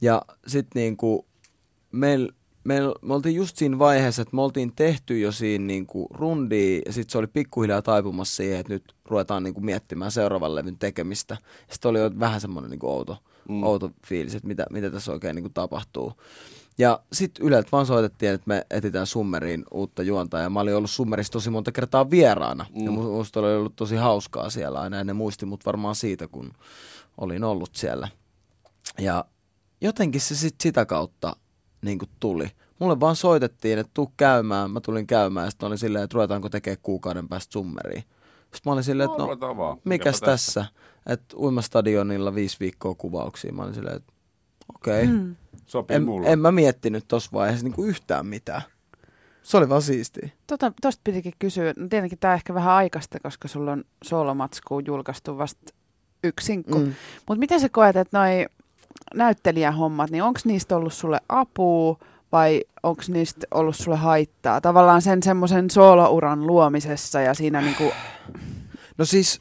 Ja 0.00 0.22
sitten 0.46 0.80
niinku, 0.80 1.26
meil, 1.92 2.28
meil, 2.68 2.94
me 3.02 3.14
oltiin 3.14 3.34
just 3.34 3.56
siinä 3.56 3.78
vaiheessa, 3.78 4.22
että 4.22 4.36
me 4.36 4.42
oltiin 4.42 4.72
tehty 4.76 5.20
jo 5.20 5.32
siinä 5.32 5.66
niinku 5.66 6.06
rundia, 6.10 6.80
ja 6.86 6.92
sitten 6.92 7.12
se 7.12 7.18
oli 7.18 7.26
pikkuhiljaa 7.26 7.82
taipumassa 7.82 8.36
siihen, 8.36 8.60
että 8.60 8.72
nyt 8.72 8.94
ruvetaan 9.04 9.42
niinku 9.42 9.60
miettimään 9.60 10.10
seuraavan 10.10 10.54
levyn 10.54 10.78
tekemistä. 10.78 11.36
Sitten 11.70 11.88
oli 11.88 11.98
jo 11.98 12.10
vähän 12.20 12.40
semmoinen 12.40 12.70
niinku 12.70 12.88
outo, 12.88 13.16
mm. 13.48 13.62
outo 13.62 13.90
fiilis, 14.06 14.34
että 14.34 14.48
mitä, 14.48 14.66
mitä 14.70 14.90
tässä 14.90 15.12
oikein 15.12 15.34
niinku 15.34 15.50
tapahtuu. 15.50 16.12
Ja 16.78 17.00
sitten 17.12 17.46
Yleltä 17.46 17.68
vaan 17.72 17.86
soitettiin, 17.86 18.32
että 18.32 18.48
me 18.48 18.66
etsitään 18.70 19.06
Summeriin 19.06 19.64
uutta 19.70 20.02
juontaa. 20.02 20.40
Ja 20.40 20.50
mä 20.50 20.60
olin 20.60 20.76
ollut 20.76 20.90
Summerissa 20.90 21.32
tosi 21.32 21.50
monta 21.50 21.72
kertaa 21.72 22.10
vieraana. 22.10 22.66
Mm. 22.74 22.84
Ja 22.84 22.90
mu- 22.90 23.16
musta 23.16 23.40
oli 23.40 23.54
ollut 23.54 23.76
tosi 23.76 23.96
hauskaa 23.96 24.50
siellä 24.50 24.80
aina. 24.80 24.96
Ja 24.96 25.04
ne 25.04 25.12
muisti 25.12 25.46
mut 25.46 25.66
varmaan 25.66 25.94
siitä, 25.94 26.28
kun 26.28 26.52
olin 27.18 27.44
ollut 27.44 27.70
siellä. 27.74 28.08
Ja 28.98 29.24
jotenkin 29.80 30.20
se 30.20 30.36
sit 30.36 30.54
sitä 30.62 30.86
kautta 30.86 31.36
niin 31.82 31.98
tuli. 32.20 32.50
Mulle 32.78 33.00
vaan 33.00 33.16
soitettiin, 33.16 33.78
että 33.78 33.90
tuu 33.94 34.12
käymään. 34.16 34.70
Mä 34.70 34.80
tulin 34.80 35.06
käymään 35.06 35.46
ja 35.46 35.50
sitten 35.50 35.66
oli 35.66 35.78
silleen, 35.78 36.04
että 36.04 36.14
ruvetaanko 36.14 36.48
tekemään 36.48 36.78
kuukauden 36.82 37.28
päästä 37.28 37.52
Summeriin. 37.52 38.04
Sitten 38.42 38.60
mä 38.64 38.72
olin 38.72 38.84
silleen, 38.84 39.10
että 39.10 39.18
no, 39.18 39.24
ruvetaan 39.24 39.56
vaan. 39.56 39.78
mikäs 39.84 40.16
Mikäpä 40.16 40.32
tässä? 40.32 40.64
Että 41.06 41.36
uimastadionilla 41.36 42.34
viisi 42.34 42.56
viikkoa 42.60 42.94
kuvauksia. 42.94 43.52
Mä 43.52 43.62
olin 43.62 43.74
silleen, 43.74 43.96
että 43.96 44.12
okei. 44.74 45.02
Okay. 45.04 45.16
Mm. 45.16 45.36
sopii 45.66 45.96
En, 45.96 46.04
mulle. 46.04 46.32
en 46.32 46.38
mä 46.38 46.52
miettinyt 46.52 47.04
tossa 47.08 47.30
vaiheessa 47.32 47.64
niinku 47.64 47.84
yhtään 47.84 48.26
mitään. 48.26 48.62
Se 49.42 49.56
oli 49.56 49.68
vaan 49.68 49.82
siistiä. 49.82 50.28
Tota, 50.46 50.72
tosta 50.82 51.00
pitikin 51.04 51.32
kysyä. 51.38 51.74
No 51.76 51.88
tietenkin 51.88 52.18
tämä 52.18 52.34
ehkä 52.34 52.54
vähän 52.54 52.74
aikaista, 52.74 53.20
koska 53.20 53.48
sulla 53.48 53.72
on 53.72 53.84
solomatsku 54.04 54.80
julkaistu 54.80 55.38
vasta 55.38 55.72
yksi 56.24 56.46
sinkku. 56.46 56.78
Mm. 56.78 56.84
Mm. 56.84 56.94
Mutta 57.28 57.38
miten 57.38 57.60
sä 57.60 57.68
koet, 57.68 57.96
että 57.96 58.18
noi 58.18 58.46
näyttelijähommat, 59.14 60.10
niin 60.10 60.22
onko 60.22 60.40
niistä 60.44 60.76
ollut 60.76 60.92
sulle 60.92 61.20
apua 61.28 61.98
vai 62.32 62.64
onko 62.82 63.02
niistä 63.08 63.46
ollut 63.50 63.76
sulle 63.76 63.96
haittaa? 63.96 64.60
Tavallaan 64.60 65.02
sen 65.02 65.22
semmoisen 65.22 65.70
soolouran 65.70 66.46
luomisessa 66.46 67.20
ja 67.20 67.34
siinä 67.34 67.60
niinku, 67.60 67.92
No 68.98 69.04
siis, 69.04 69.40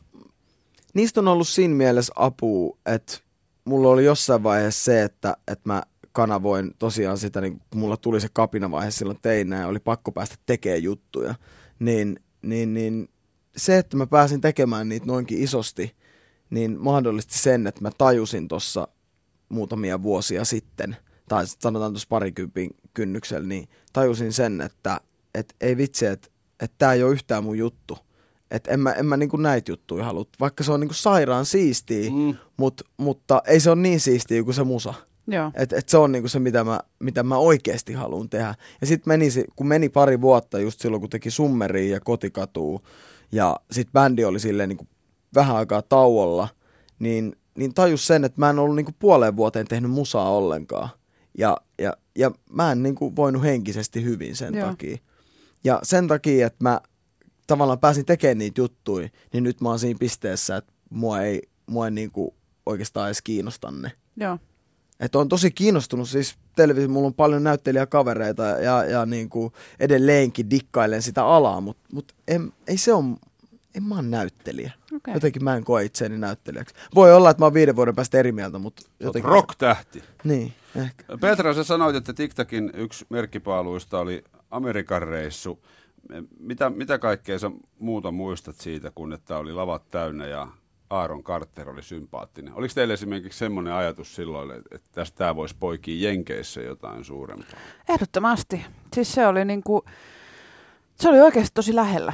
niistä 0.94 1.20
on 1.20 1.28
ollut 1.28 1.48
siinä 1.48 1.76
mielessä 1.76 2.14
apua, 2.16 2.78
että 2.86 3.18
mulla 3.66 3.90
oli 3.90 4.06
jossain 4.06 4.44
vaiheessa 4.44 4.84
se, 4.84 5.04
että, 5.04 5.38
että 5.48 5.70
mä 5.70 5.84
kanavoin 6.12 6.72
tosiaan 6.80 7.18
sitä, 7.18 7.42
niin 7.42 7.62
kun 7.70 7.80
mulla 7.80 7.98
tuli 7.98 8.22
se 8.22 8.28
kapinavaihe 8.34 8.92
silloin 8.92 9.20
teinä 9.22 9.60
ja 9.60 9.68
oli 9.68 9.80
pakko 9.80 10.12
päästä 10.12 10.36
tekemään 10.46 10.84
juttuja, 10.84 11.36
niin, 11.80 12.20
niin, 12.42 12.74
niin 12.74 13.10
se, 13.58 13.78
että 13.78 13.98
mä 13.98 14.08
pääsin 14.08 14.42
tekemään 14.42 14.90
niitä 14.90 15.06
noinkin 15.06 15.44
isosti, 15.44 15.96
niin 16.50 16.80
mahdollisti 16.80 17.38
sen, 17.38 17.68
että 17.68 17.82
mä 17.82 17.92
tajusin 17.98 18.48
tuossa 18.48 18.88
muutamia 19.50 20.04
vuosia 20.04 20.46
sitten, 20.46 20.98
tai 21.30 21.44
sanotaan 21.48 21.92
tuossa 21.92 22.08
parikympin 22.10 22.70
kynnyksellä, 22.94 23.48
niin 23.48 23.70
tajusin 23.94 24.34
sen, 24.34 24.62
että 24.62 25.02
et 25.36 25.56
ei 25.62 25.78
vitsi, 25.78 26.06
että 26.06 26.28
et 26.60 26.72
tää 26.78 26.94
ei 26.94 27.04
ole 27.04 27.12
yhtään 27.12 27.44
mun 27.44 27.58
juttu. 27.58 27.98
Että 28.52 28.72
en 28.72 28.80
mä, 28.80 28.92
en 28.92 29.06
mä 29.06 29.18
niinku 29.18 29.38
näitä 29.38 29.72
juttuja 29.72 30.06
halua, 30.06 30.26
vaikka 30.40 30.64
se 30.64 30.72
on 30.72 30.80
niinku 30.80 30.94
sairaan 30.94 31.46
siistiä, 31.46 32.10
Mm. 32.10 32.36
mut, 32.58 32.82
mutta 32.98 33.42
ei 33.48 33.60
se 33.60 33.70
ole 33.70 33.82
niin 33.82 34.00
siistiä 34.00 34.44
kuin 34.44 34.54
se 34.54 34.64
musa. 34.64 34.94
joo. 35.28 35.52
Et, 35.56 35.74
et 35.74 35.90
se 35.90 35.98
on 35.98 36.12
niinku 36.12 36.28
se, 36.30 36.40
mitä 36.40 36.64
mä, 36.64 36.80
mitä 37.00 37.24
mä 37.24 37.38
oikeasti 37.38 37.94
haluan 37.94 38.30
tehdä. 38.30 38.56
Ja 38.82 38.88
sitten 38.88 39.12
meni, 39.12 39.26
kun 39.56 39.68
meni 39.68 39.90
pari 39.90 40.22
vuotta 40.22 40.60
just 40.60 40.80
silloin, 40.82 41.02
kun 41.02 41.10
teki 41.10 41.32
Summeria 41.32 41.94
ja 41.96 42.00
Kotikatuu, 42.00 42.82
ja 43.32 43.56
sitten 43.72 43.94
bändi 43.94 44.26
oli 44.26 44.40
silleen 44.40 44.70
niinku 44.70 44.88
vähän 45.36 45.56
aikaa 45.56 45.82
tauolla, 45.82 46.48
niin, 47.00 47.36
niin 47.58 47.74
tajus 47.74 48.08
sen, 48.08 48.26
että 48.26 48.42
mä 48.42 48.50
en 48.50 48.60
ollut 48.60 48.76
niinku 48.76 48.94
puoleen 49.00 49.36
vuoteen 49.36 49.68
tehnyt 49.68 49.92
musaa 49.92 50.32
ollenkaan. 50.32 50.90
Ja, 51.38 51.58
ja, 51.80 51.94
ja 52.16 52.32
mä 52.52 52.72
en 52.72 52.84
niinku 52.84 53.16
voinut 53.16 53.44
henkisesti 53.44 54.04
hyvin 54.04 54.36
sen 54.36 54.56
Joo. 54.56 54.68
takia. 54.70 54.98
Ja 55.64 55.80
sen 55.84 56.08
takia, 56.08 56.48
että 56.48 56.64
mä 56.64 56.82
tavallaan 57.48 57.80
pääsin 57.80 58.06
tekemään 58.06 58.38
niitä 58.38 58.62
juttuja, 58.62 59.10
niin 59.34 59.44
nyt 59.44 59.62
mä 59.62 59.70
oon 59.70 59.80
siinä 59.80 59.98
pisteessä, 60.00 60.58
että 60.58 60.74
mua 60.90 61.22
ei, 61.22 61.42
mua 61.68 61.86
ei 61.86 61.92
niinku 61.92 62.36
oikeastaan 62.66 63.08
edes 63.08 63.22
kiinnosta 63.22 63.72
ne. 63.72 63.92
Joo. 64.18 64.40
Että 65.00 65.20
on 65.20 65.30
tosi 65.30 65.52
kiinnostunut 65.52 66.10
siis 66.10 66.36
televisio, 66.56 66.90
mulla 66.90 67.08
on 67.08 67.14
paljon 67.14 67.44
näyttelijäkavereita 67.44 68.44
ja, 68.44 68.84
ja 68.84 69.06
niin 69.06 69.30
kuin 69.30 69.54
edelleenkin 69.80 70.50
dikkailen 70.50 71.02
sitä 71.02 71.26
alaa, 71.26 71.62
mutta 71.62 71.84
mut 71.94 72.16
en, 72.28 72.54
ei 72.68 72.78
se 72.78 72.94
on, 72.94 73.18
en 73.76 73.84
mä 73.84 73.96
oon 73.96 74.12
näyttelijä. 74.12 74.72
Okay. 74.96 75.14
Jotenkin 75.14 75.44
mä 75.44 75.56
en 75.56 75.64
koe 75.64 75.86
itseäni 75.86 76.18
näyttelijäksi. 76.18 76.76
Voi 76.96 77.14
olla, 77.14 77.30
että 77.30 77.42
mä 77.42 77.46
oon 77.46 77.54
viiden 77.54 77.76
vuoden 77.76 77.96
päästä 77.96 78.18
eri 78.18 78.32
mieltä, 78.32 78.60
mutta 78.60 78.82
jotenkin... 79.00 79.32
rock-tähti. 79.32 80.04
Niin, 80.24 80.54
ehkä. 80.76 81.04
Petra, 81.22 81.54
sä 81.54 81.64
sanoit, 81.64 81.96
että 81.96 82.14
TikTokin 82.14 82.72
yksi 82.74 83.06
merkkipaaluista 83.10 84.00
oli 84.00 84.24
Amerikan 84.52 85.02
reissu. 85.02 85.66
Mitä, 86.40 86.70
mitä 86.70 87.00
kaikkea 87.00 87.40
sä 87.40 87.52
muuta 87.80 88.12
muistat 88.12 88.56
siitä, 88.56 88.92
kun 88.96 89.14
että 89.14 89.38
oli 89.38 89.54
lavat 89.54 89.92
täynnä 89.92 90.26
ja 90.26 90.48
Aaron 90.90 91.24
Carter 91.24 91.70
oli 91.70 91.84
sympaattinen? 91.84 92.54
Oliko 92.54 92.74
teille 92.74 92.94
esimerkiksi 92.94 93.40
semmoinen 93.40 93.74
ajatus 93.74 94.16
silloin, 94.16 94.52
että 94.52 94.90
tästä 94.92 95.18
tää 95.18 95.36
voisi 95.36 95.56
poikia 95.60 96.10
Jenkeissä 96.10 96.62
jotain 96.62 97.06
suurempaa? 97.06 97.60
Ehdottomasti. 97.90 98.66
Siis 98.94 99.12
se 99.12 99.28
oli 99.28 99.46
niinku, 99.46 99.86
se 100.96 101.10
oli 101.10 101.20
oikeasti 101.20 101.54
tosi 101.54 101.76
lähellä. 101.76 102.14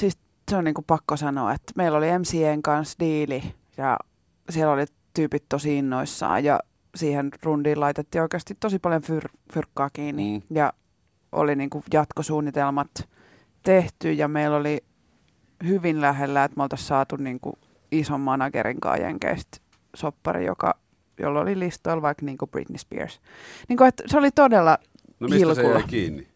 Siis 0.00 0.18
se 0.50 0.56
on 0.56 0.64
niinku 0.64 0.82
pakko 0.82 1.16
sanoa, 1.16 1.52
että 1.52 1.72
meillä 1.76 1.98
oli 1.98 2.18
MCN 2.18 2.62
kanssa 2.62 2.98
diili 3.00 3.42
ja 3.76 3.96
siellä 4.50 4.72
oli 4.72 4.84
tyypit 5.14 5.44
tosi 5.48 5.76
innoissaan 5.78 6.44
ja 6.44 6.60
siihen 6.94 7.30
rundiin 7.42 7.80
laitettiin 7.80 8.22
oikeasti 8.22 8.56
tosi 8.60 8.78
paljon 8.78 9.02
fyr- 9.02 9.38
fyrkkaa 9.52 9.90
kiinni. 9.92 10.38
Mm. 10.38 10.56
Ja 10.56 10.72
oli 11.32 11.56
niinku 11.56 11.82
jatkosuunnitelmat 11.92 13.08
tehty 13.62 14.12
ja 14.12 14.28
meillä 14.28 14.56
oli 14.56 14.84
hyvin 15.66 16.00
lähellä, 16.00 16.44
että 16.44 16.56
me 16.56 16.62
oltaisiin 16.62 16.88
saatu 16.88 17.16
niinku 17.16 17.58
ison 17.92 18.20
managerin 18.20 18.80
kanssa 18.80 19.02
Jenkeistä 19.02 19.58
soppari, 19.96 20.46
joka, 20.46 20.74
jolla 21.20 21.40
oli 21.40 21.58
listoilla 21.58 22.02
vaikka 22.02 22.26
niinku 22.26 22.46
Britney 22.46 22.78
Spears. 22.78 23.20
Niinku, 23.68 23.84
se 24.06 24.18
oli 24.18 24.30
todella 24.30 24.78
No 25.20 25.28
mistä 25.28 25.54
se 25.54 25.62
Hilkulla. 25.62 25.78
jäi 25.78 25.88
kiinni? 25.88 26.28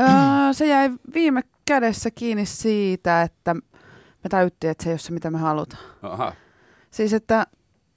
Öö, 0.00 0.52
se 0.52 0.66
jäi 0.66 0.90
viime 1.14 1.42
kädessä 1.66 2.10
kiinni 2.10 2.46
siitä, 2.46 3.22
että 3.22 3.54
me 4.24 4.28
täyttiin, 4.30 4.70
että 4.70 4.84
se 4.84 4.90
ei 4.90 4.92
ole 4.92 4.98
se, 4.98 5.12
mitä 5.12 5.30
me 5.30 5.38
halutaan. 5.38 5.82
Aha. 6.02 6.32
Siis, 6.90 7.12
että 7.12 7.46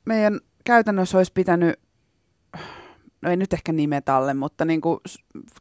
meidän 0.05 0.39
käytännössä 0.63 1.17
olisi 1.17 1.31
pitänyt, 1.33 1.79
no 3.21 3.29
ei 3.29 3.37
nyt 3.37 3.53
ehkä 3.53 3.71
nimet 3.71 4.09
alle, 4.09 4.33
mutta 4.33 4.65
niin 4.65 4.81
kuin 4.81 4.99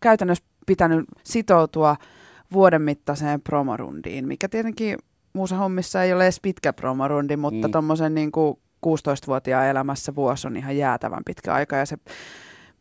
käytännössä 0.00 0.44
pitänyt 0.66 1.04
sitoutua 1.24 1.96
vuoden 2.52 2.82
mittaiseen 2.82 3.40
promorundiin, 3.40 4.28
mikä 4.28 4.48
tietenkin 4.48 4.98
muussa 5.32 5.56
hommissa 5.56 6.02
ei 6.02 6.12
ole 6.12 6.24
edes 6.24 6.40
pitkä 6.40 6.72
promorundi, 6.72 7.36
mutta 7.36 7.68
Mm. 7.68 7.72
tuommoisen 7.72 8.14
niin 8.14 8.32
16-vuotiaan 8.86 9.66
elämässä 9.66 10.14
vuosi 10.14 10.46
on 10.46 10.56
ihan 10.56 10.76
jäätävän 10.76 11.22
pitkä 11.26 11.54
aika 11.54 11.76
ja 11.76 11.86
se 11.86 11.96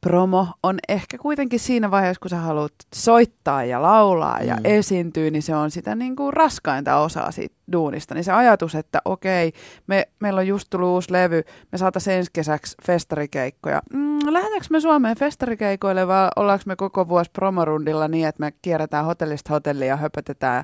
promo 0.01 0.47
on 0.63 0.79
ehkä 0.89 1.17
kuitenkin 1.17 1.59
siinä 1.59 1.91
vaiheessa, 1.91 2.19
kun 2.21 2.29
sä 2.29 2.37
haluat 2.37 2.73
soittaa 2.95 3.63
ja 3.63 3.81
laulaa 3.81 4.39
ja 4.39 4.55
Mm. 4.55 4.61
esiintyä, 4.63 5.29
niin 5.29 5.43
se 5.43 5.55
on 5.55 5.71
sitä 5.71 5.95
niin 5.95 6.15
kuin 6.15 6.33
raskainta 6.33 6.97
osaa 6.97 7.31
siitä 7.31 7.55
duunista. 7.71 8.13
Niin 8.15 8.23
se 8.23 8.31
ajatus, 8.31 8.75
että 8.75 9.01
okei, 9.05 9.53
me, 9.87 10.07
meillä 10.19 10.39
on 10.39 10.47
just 10.47 10.67
tullut 10.69 10.89
uusi 10.89 11.11
levy, 11.11 11.43
me 11.71 11.77
saataisiin 11.77 12.15
ensi 12.17 12.31
kesäksi 12.33 12.77
festarikeikkoja. 12.85 13.81
Mm, 13.93 14.19
lähdetäänkö 14.25 14.67
me 14.69 14.79
Suomeen 14.79 15.17
festarikeikoille 15.17 16.07
vai 16.07 16.29
ollaanko 16.35 16.63
me 16.65 16.75
koko 16.75 17.07
vuosi 17.07 17.31
promorundilla 17.31 18.07
niin, 18.07 18.27
että 18.27 18.39
me 18.39 18.53
kierretään 18.61 19.05
hotellista 19.05 19.53
hotellia 19.53 19.87
ja 19.87 19.97
höpötetään 19.97 20.63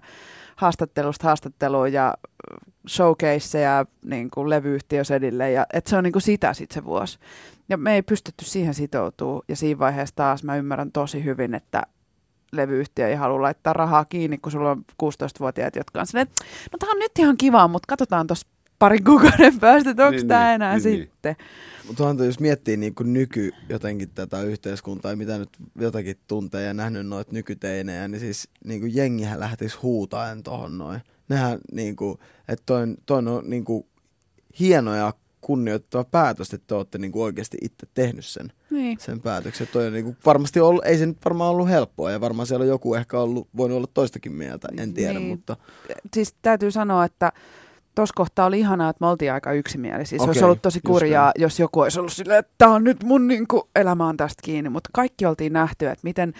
haastattelusta 0.55 1.27
haastatteluun 1.27 1.93
ja 1.93 2.13
showcaseja 2.89 3.85
niin 4.05 4.29
kuin 4.31 4.49
levyyhtiösedille. 4.49 5.51
Ja, 5.51 5.65
että 5.73 5.89
se 5.89 5.97
on 5.97 6.03
niin 6.03 6.13
kuin 6.13 6.21
sitä 6.21 6.53
sitten 6.53 6.73
se 6.75 6.85
vuosi. 6.85 7.19
Ja 7.69 7.77
me 7.77 7.95
ei 7.95 8.01
pystytty 8.01 8.45
siihen 8.45 8.73
sitoutumaan. 8.73 9.41
Ja 9.47 9.55
siinä 9.55 9.79
vaiheessa 9.79 10.15
taas 10.15 10.43
mä 10.43 10.55
ymmärrän 10.55 10.91
tosi 10.91 11.23
hyvin, 11.23 11.53
että 11.53 11.83
levyyhtiö 12.51 13.07
ei 13.07 13.15
halua 13.15 13.41
laittaa 13.41 13.73
rahaa 13.73 14.05
kiinni, 14.05 14.37
kun 14.37 14.51
sulla 14.51 14.71
on 14.71 14.85
16-vuotiaat, 15.03 15.75
jotka 15.75 15.99
on 15.99 16.07
silleen, 16.07 16.27
että 16.27 16.45
no 16.71 16.77
tää 16.79 16.89
on 16.89 16.99
nyt 16.99 17.11
ihan 17.19 17.37
kiva, 17.37 17.67
mutta 17.67 17.87
katsotaan 17.87 18.27
tuossa 18.27 18.47
parin 18.79 19.03
kuukauden 19.03 19.59
päästä, 19.61 19.89
että 19.89 20.05
onko 20.05 20.17
Niin, 20.17 20.27
tämä 20.27 20.43
niin, 20.45 20.55
enää 20.55 20.77
niin, 20.77 20.83
niin. 20.83 21.01
sitten. 21.01 21.35
Mutta 21.87 22.03
onhan 22.03 22.17
toi, 22.17 22.25
jos 22.25 22.39
miettii 22.39 22.77
niin 22.77 22.95
kuin 22.95 23.13
nyky 23.13 23.51
jotenkin 23.69 24.09
tätä 24.09 24.41
yhteiskuntaa, 24.41 25.11
ja 25.11 25.17
mitä 25.17 25.37
nyt 25.37 25.49
jotakin 25.75 26.15
tuntee 26.27 26.63
ja 26.63 26.73
nähnyt 26.73 27.07
noita 27.07 27.33
nykyteinejä, 27.33 28.07
niin 28.07 28.19
siis 28.19 28.49
niin 28.65 28.79
kuin 28.79 28.95
jengihän 28.95 29.39
lähtisi 29.39 29.77
huutaen 29.77 30.43
tohon 30.43 30.77
noin. 30.77 31.01
Nehän 31.29 31.59
niin 31.71 31.95
kuin, 31.95 32.19
että 32.47 32.63
toi, 32.65 32.87
toi 33.05 33.17
on 33.17 33.43
niin 33.45 33.65
kuin 33.65 33.85
hieno 34.59 34.95
ja 34.95 35.13
kunnioittava 35.47 36.03
päätös, 36.03 36.53
että 36.53 36.67
te 36.67 36.75
olette 36.75 36.97
niin 36.97 37.11
kuin 37.11 37.23
oikeasti 37.23 37.57
itse 37.61 37.87
tehnyt 37.93 38.25
sen, 38.25 38.51
Niin. 38.69 38.97
sen 38.99 39.21
päätöksen. 39.21 39.67
Toi 39.73 39.87
on 39.87 39.93
niin 39.93 40.05
kuin 40.05 40.17
varmasti 40.25 40.59
ollut, 40.59 40.85
ei 40.85 40.97
se 40.97 41.05
nyt 41.05 41.17
varmaan 41.25 41.49
ollut 41.51 41.69
helppoa 41.69 42.11
ja 42.11 42.21
varmaan 42.21 42.47
siellä 42.47 42.63
on 42.63 42.69
joku 42.69 42.95
ehkä 42.95 43.19
ollut, 43.19 43.47
voinut 43.57 43.77
olla 43.77 43.87
toistakin 43.93 44.31
mieltä, 44.33 44.67
en 44.77 44.93
tiedä, 44.93 45.19
Niin. 45.19 45.29
mutta 45.29 45.57
Siis 46.13 46.35
täytyy 46.41 46.71
sanoa, 46.71 47.05
että 47.05 47.31
tuossa 47.95 48.13
kohtaa 48.15 48.45
oli 48.45 48.59
ihanaa, 48.59 48.89
että 48.89 49.03
me 49.05 49.09
oltiin 49.09 49.33
aika 49.33 49.53
yksimielisiä. 49.53 50.17
Se 50.19 50.23
olisi 50.23 50.39
Okei, 50.39 50.43
ollut 50.45 50.61
tosi 50.61 50.79
kurjaa, 50.85 51.31
jos 51.37 51.59
joku 51.59 51.79
olisi 51.79 51.99
ollut 51.99 52.13
silleen, 52.13 52.39
että 52.39 52.51
tämä 52.57 52.73
on 52.75 52.83
nyt 52.83 53.03
mun 53.03 53.27
niin 53.27 53.47
kuin, 53.47 53.61
elämä 53.75 54.07
on 54.07 54.17
tästä 54.17 54.41
kiinni. 54.43 54.69
Mutta 54.69 54.89
kaikki 54.93 55.25
oltiin 55.25 55.53
nähty, 55.53 55.85
että 55.87 56.03
miten, 56.03 56.33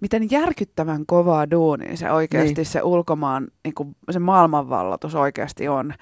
miten 0.00 0.30
järkyttävän 0.30 1.06
kovaa 1.06 1.50
duunia 1.50 1.96
se 1.96 2.10
oikeasti 2.12 2.54
Niin. 2.54 2.66
se 2.66 2.82
ulkomaan, 2.82 3.48
niin 3.64 3.74
kuin, 3.74 3.96
se 4.10 4.18
maailmanvallatus 4.18 5.14
oikeasti 5.14 5.68
on. 5.68 5.94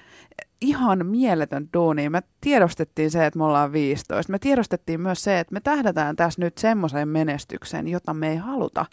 Ihan 0.61 1.05
mieletön 1.05 1.69
duuni. 1.73 2.09
Me 2.09 2.21
tiedostettiin 2.41 3.11
se, 3.11 3.25
että 3.25 3.39
me 3.39 3.45
ollaan 3.45 3.71
15. 3.73 4.31
Me 4.31 4.39
tiedostettiin 4.39 5.01
myös 5.01 5.23
se, 5.23 5.39
että 5.39 5.53
me 5.53 5.59
tähdätään 5.61 6.15
tässä 6.15 6.41
nyt 6.41 6.57
semmoiseen 6.57 7.07
menestykseen, 7.07 7.87
jota 7.87 8.13
me 8.13 8.29
ei 8.29 8.37
haluta. 8.37 8.85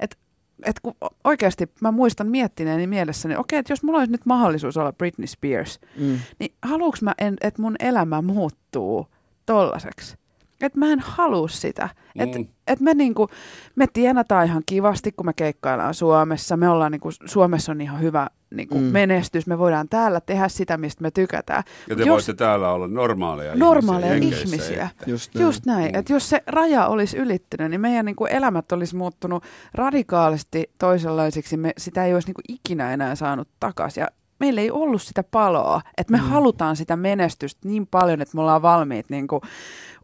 Et 0.00 0.18
et 0.64 0.80
kun 0.80 0.94
oikeasti 1.24 1.70
mä 1.80 1.90
muistan 1.90 2.26
miettineeni 2.26 2.86
mielessäni, 2.86 3.36
okei, 3.36 3.58
että 3.58 3.72
jos 3.72 3.82
mulla 3.82 3.98
olisi 3.98 4.12
nyt 4.12 4.26
mahdollisuus 4.26 4.76
olla 4.76 4.92
Britney 4.92 5.26
Spears, 5.26 5.80
mm, 5.98 6.18
niin 6.38 6.54
haluuks 6.62 7.02
mä, 7.02 7.14
en, 7.18 7.36
että 7.40 7.62
mun 7.62 7.76
elämä 7.78 8.22
muuttuu 8.22 9.06
tollaseksi? 9.46 10.16
Että 10.60 10.78
mä 10.78 10.92
en 10.92 11.00
halua 11.00 11.48
sitä. 11.48 11.88
Että 12.18 12.38
Mm. 12.38 12.46
et 12.66 12.80
me, 12.80 12.94
niinku, 12.94 13.28
me 13.76 13.86
tienataan 13.92 14.46
ihan 14.46 14.62
kivasti, 14.66 15.12
kun 15.12 15.26
me 15.26 15.32
keikkaillaan 15.32 15.94
Suomessa. 15.94 16.56
Me 16.56 16.68
ollaan 16.68 16.92
niinku, 16.92 17.08
Suomessa 17.24 17.72
on 17.72 17.80
ihan 17.80 18.00
hyvä 18.00 18.26
niinku, 18.54 18.74
Mm. 18.74 18.80
mm. 18.84 18.86
menestys. 18.92 19.46
Me 19.46 19.58
voidaan 19.58 19.88
täällä 19.88 20.20
tehdä 20.20 20.48
sitä, 20.48 20.76
mistä 20.76 21.02
me 21.02 21.10
tykätään. 21.10 21.62
Ja 21.88 21.96
Mut 21.96 22.04
te 22.04 22.10
voitte 22.10 22.34
täällä 22.34 22.70
olla 22.72 22.88
normaaleja 22.88 23.54
normaaleja 23.56 24.14
ihmisiä. 24.14 24.44
Ihmisiä. 24.44 24.88
että- 24.90 25.10
just 25.10 25.34
näin. 25.34 25.44
Just 25.46 25.66
näin, 25.66 25.92
Mm. 25.92 25.98
että 25.98 26.12
jos 26.12 26.28
se 26.28 26.42
raja 26.46 26.86
olisi 26.86 27.16
ylittynyt, 27.16 27.70
niin 27.70 27.80
meidän 27.80 28.04
niin 28.06 28.16
kuin 28.16 28.32
elämät 28.32 28.72
olisi 28.72 28.96
muuttunut 28.96 29.44
radikaalisti 29.74 30.70
toisenlaisiksi. 30.78 31.56
Me, 31.56 31.72
sitä 31.78 32.04
ei 32.04 32.14
olisi 32.14 32.28
niin 32.28 32.34
kuin 32.34 32.44
ikinä 32.48 32.92
enää 32.92 33.14
saanut 33.14 33.48
takaisin. 33.60 34.00
Ja 34.00 34.08
meillä 34.40 34.60
ei 34.60 34.70
ollut 34.70 35.02
sitä 35.02 35.22
paloa, 35.22 35.80
että 35.98 36.10
me 36.12 36.18
mm. 36.18 36.24
halutaan 36.24 36.76
sitä 36.76 36.96
menestystä 36.96 37.68
niin 37.68 37.86
paljon, 37.86 38.20
että 38.22 38.34
me 38.34 38.40
ollaan 38.40 38.62
valmiit 38.62 39.10
niin 39.10 39.28
kuin 39.28 39.40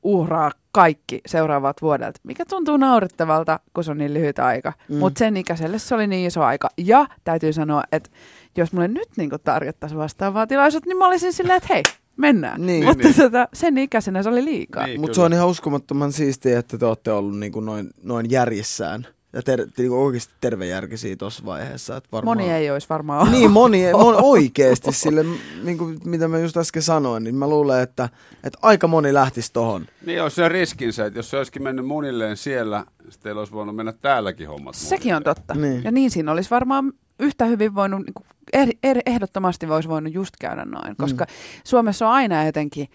uhraa 0.03 0.51
kaikki 0.77 1.21
seuraavat 1.27 1.83
vuodet, 1.83 2.21
mikä 2.23 2.45
tuntuu 2.45 2.77
naurettavalta, 2.77 3.61
kun 3.75 3.85
se 3.85 3.91
on 3.91 3.99
niin 3.99 4.15
lyhyt 4.15 4.39
aika. 4.39 4.73
Mm. 4.89 4.97
Mutta 4.97 5.19
sen 5.19 5.37
ikäiselle 5.37 5.79
se 5.79 5.95
oli 5.95 6.07
niin 6.07 6.27
iso 6.27 6.43
aika. 6.43 6.69
Ja 6.79 7.07
täytyy 7.25 7.53
sanoa, 7.53 7.83
että 7.93 8.11
jos 8.57 8.73
mulle 8.73 8.89
nyt 8.89 9.09
niin 9.17 9.31
tarjottaisiin 9.45 9.99
vastaavaa 9.99 10.47
tilaisuutta, 10.47 10.89
niin 10.89 10.97
mä 10.99 11.07
olisin 11.07 11.33
silleen, 11.33 11.57
että 11.57 11.75
hei, 11.75 11.83
mennään. 12.17 12.67
Niin. 12.67 12.85
Mutta 12.85 13.05
Niin, 13.05 13.15
niin. 13.17 13.33
tota, 13.33 13.49
sen 13.53 13.79
ikäisenä 13.79 14.23
se 14.23 14.29
oli 14.29 14.45
liikaa. 14.45 14.87
Niin, 14.87 15.01
Mutta 15.01 15.15
se 15.15 15.21
on 15.21 15.33
ihan 15.33 15.49
uskomattoman 15.49 16.13
siistiä, 16.13 16.59
että 16.59 16.79
te 16.79 16.87
olette 16.87 17.13
ollut 17.13 17.39
niin 17.39 17.53
kuin 17.53 17.65
noin, 17.65 17.91
noin 18.03 18.31
järjissään. 18.31 19.07
Ja 19.37 19.43
ter, 19.43 19.67
niin 19.79 19.89
kuin 19.89 20.01
oikeasti 20.01 20.35
tervejärkisiä 20.41 21.17
tuossa 21.17 21.45
vaiheessa. 21.45 21.97
Että 21.97 22.09
varmaan... 22.13 22.39
Moni 22.39 22.51
ei 22.51 22.71
olisi 22.71 22.89
varmaan 22.89 23.21
ollut. 23.21 23.35
Niin, 23.39 23.51
moni, 23.51 23.85
ei- 23.85 23.93
moni 23.93 24.19
oikeasti 24.35 24.93
sille, 24.93 25.25
niin 25.63 25.79
kuin, 25.79 25.99
mitä 26.05 26.29
mä 26.29 26.39
just 26.39 26.57
äsken 26.57 26.83
sanoin, 26.83 27.25
niin 27.25 27.35
mä 27.35 27.49
luulen, 27.49 27.83
että, 27.83 28.09
että 28.45 28.59
aika 28.63 28.89
moni 28.89 29.15
lähtisi 29.15 29.53
tohon. 29.53 29.87
Niin 30.07 30.23
olisi 30.23 30.37
se 30.37 30.49
riskinsä, 30.49 31.07
että 31.07 31.19
jos 31.19 31.31
se 31.31 31.37
olisikin 31.37 31.63
mennyt 31.63 31.87
munilleen 31.87 32.37
siellä, 32.37 32.85
sitten 32.99 33.23
teillä 33.23 33.39
olisi 33.39 33.53
voinut 33.53 33.77
mennä 33.77 33.93
täälläkin 33.93 34.49
hommat 34.49 34.75
Sekin 34.75 35.17
on 35.17 35.23
totta. 35.23 35.55
Niin. 35.55 35.85
Ja 35.85 35.91
niin 35.91 36.11
siinä 36.11 36.33
olisi 36.33 36.51
varmaan 36.51 36.93
yhtä 37.21 37.45
hyvin 37.45 37.75
voinut, 37.75 38.01
niin 38.01 38.15
kuin, 38.15 38.27
er, 38.53 38.69
er, 38.83 38.99
ehdottomasti 39.07 39.69
voisi 39.69 39.89
voinut 39.89 40.15
just 40.15 40.35
käydä 40.41 40.65
noin, 40.65 40.97
koska 40.97 41.25
mm. 41.25 41.31
Suomessa 41.65 42.09
on 42.09 42.13
aina 42.13 42.45
jotenkin 42.45 42.89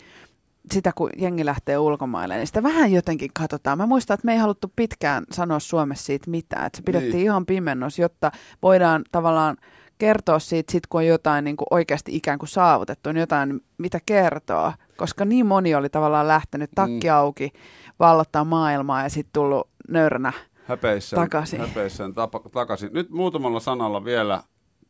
sitä, 0.73 0.91
kun 0.95 1.09
jengi 1.17 1.45
lähtee 1.45 1.77
ulkomaille, 1.77 2.37
niin 2.37 2.47
sitä 2.47 2.63
vähän 2.63 2.91
jotenkin 2.91 3.31
katsotaan. 3.33 3.77
Mä 3.77 3.85
muistan, 3.85 4.13
että 4.15 4.25
me 4.25 4.33
ei 4.33 4.39
haluttu 4.39 4.71
pitkään 4.75 5.23
sanoa 5.31 5.59
Suomessa 5.59 6.05
siitä 6.05 6.29
mitään, 6.29 6.65
että 6.65 6.77
se 6.77 6.83
pidettiin 6.83 7.13
Niin. 7.13 7.23
ihan 7.23 7.45
pimennos, 7.45 7.99
jotta 7.99 8.31
voidaan 8.61 9.03
tavallaan 9.11 9.57
kertoa 9.97 10.39
siitä, 10.39 10.71
sit 10.71 10.87
kun 10.87 11.01
on 11.01 11.07
jotain 11.07 11.43
niin 11.43 11.57
kuin 11.57 11.67
oikeasti 11.71 12.15
ikään 12.15 12.39
kuin 12.39 12.49
saavutettu, 12.49 13.11
niin 13.11 13.19
jotain, 13.19 13.61
mitä 13.77 13.99
kertoa. 14.05 14.73
Koska 14.97 15.25
niin 15.25 15.45
moni 15.45 15.75
oli 15.75 15.89
tavallaan 15.89 16.27
lähtenyt 16.27 16.69
takki 16.75 17.07
Mm. 17.07 17.13
auki, 17.15 17.51
vallottaa 17.99 18.43
maailmaa 18.43 19.03
ja 19.03 19.09
sitten 19.09 19.33
tullut 19.33 19.69
nöyränä 19.89 20.33
häpeissään, 20.65 21.21
Takaisin. 21.23 21.59
häpeissään 21.59 22.13
tapa, 22.13 22.41
takaisin. 22.51 22.89
Nyt 22.93 23.09
muutamalla 23.09 23.59
sanalla 23.59 24.05
vielä 24.05 24.43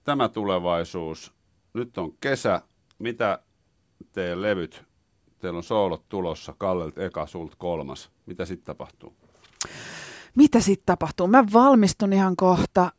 tämä 0.04 0.30
tulevaisuus. 0.30 1.34
Nyt 1.74 1.98
on 1.98 2.12
kesä. 2.20 2.62
Mitä 3.00 3.40
teidän 4.12 4.42
levyt? 4.42 4.84
Teillä 5.42 5.58
on 5.58 5.64
soolot 5.64 6.10
tulossa. 6.10 6.54
Kallelt 6.58 6.98
eka, 6.98 7.28
sult 7.28 7.56
kolmas. 7.56 8.10
Mitä 8.26 8.46
sitten 8.46 8.66
tapahtuu? 8.66 9.14
mitä 10.36 10.60
sitten 10.60 10.86
tapahtuu? 10.86 11.28
Mä 11.28 11.44
valmistun 11.54 12.14
ihan 12.14 12.36
kohta. 12.36 12.92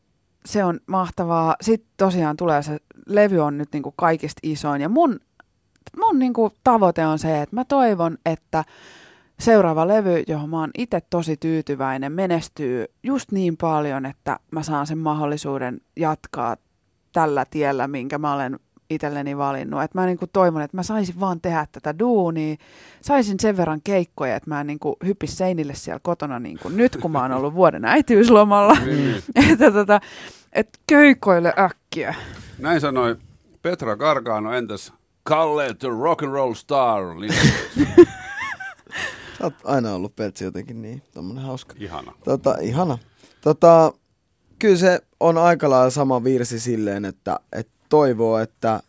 Se 0.47 0.65
on 0.65 0.81
mahtavaa. 0.87 1.57
Sitten 1.61 1.91
tosiaan 1.97 2.37
tulee 2.37 2.63
se, 2.63 2.79
levy 3.07 3.39
on 3.39 3.59
nyt 3.59 3.69
niinku 3.73 3.95
kaikista 3.97 4.41
isoin. 4.43 4.83
Ja 4.83 4.89
mun, 4.89 5.21
mun 5.97 6.19
niinku 6.19 6.53
tavoite 6.65 7.07
on 7.07 7.19
se, 7.19 7.43
että 7.43 7.57
mä 7.57 7.65
toivon, 7.65 8.19
että 8.27 8.65
seuraava 9.41 9.89
levy, 9.89 10.23
johon 10.27 10.51
mä 10.51 10.61
oon 10.61 10.71
itse 10.79 11.01
tosi 11.11 11.37
tyytyväinen, 11.37 12.13
menestyy 12.13 12.85
just 13.03 13.33
niin 13.33 13.57
paljon, 13.57 14.07
että 14.07 14.39
mä 14.51 14.63
saan 14.63 14.87
sen 14.87 14.99
mahdollisuuden 14.99 15.81
jatkaa 15.97 16.57
tällä 17.13 17.47
tiellä, 17.51 17.89
minkä 17.89 18.19
mä 18.19 18.35
olen 18.35 18.59
itselleni 18.91 19.39
valinnut. 19.39 19.83
Et 19.83 19.95
mä 19.95 20.07
niinku 20.07 20.27
toivon, 20.27 20.63
että 20.63 20.77
mä 20.77 20.83
saisin 20.83 21.21
vaan 21.21 21.41
tehdä 21.41 21.67
tätä 21.73 21.99
duunia, 21.99 22.57
saisin 23.03 23.41
sen 23.41 23.57
verran 23.57 23.81
keikkoja, 23.85 24.37
että 24.37 24.51
mä 24.51 24.61
en 24.61 24.67
niinku 24.67 24.97
hyppis 25.05 25.39
seinille 25.39 25.75
siellä 25.75 26.01
kotona 26.03 26.39
niin 26.39 26.59
kuin 26.59 26.77
nyt, 26.77 26.97
kun 26.97 27.11
mä 27.11 27.23
oon 27.23 27.33
ollut 27.33 27.55
vuoden 27.55 27.85
äitiyslomalla. 27.85 28.75
Niin. 28.75 29.23
että 29.51 29.71
tota, 29.71 30.01
et 30.53 30.69
keikoille 30.87 31.55
äkkiä. 31.59 32.15
Näin 32.59 32.81
sanoi 32.81 33.17
Petra 33.63 33.97
Gargano. 33.97 34.53
Entäs 34.53 34.93
Kalle, 35.23 35.75
the 35.75 35.89
rock 35.89 36.23
and 36.23 36.33
roll 36.33 36.55
star? 36.55 37.03
Sä 39.39 39.45
oot 39.45 39.55
aina 39.65 39.95
ollut 39.95 40.17
Peltsi 40.17 40.45
jotenkin 40.45 40.83
niin, 40.83 41.03
tommonen 41.15 41.45
hauska. 41.45 41.75
Ihana. 41.79 42.13
Tota, 42.25 42.57
ihana. 42.61 42.99
Tota, 43.41 43.93
kyllä 44.59 44.77
se 44.77 45.01
on 45.21 45.39
aika 45.39 45.71
lailla 45.71 45.91
sama 45.91 46.25
virsi 46.25 46.61
silleen, 46.61 47.05
että, 47.05 47.41
että 47.53 47.72
toivoo, 47.93 48.39
että, 48.39 48.83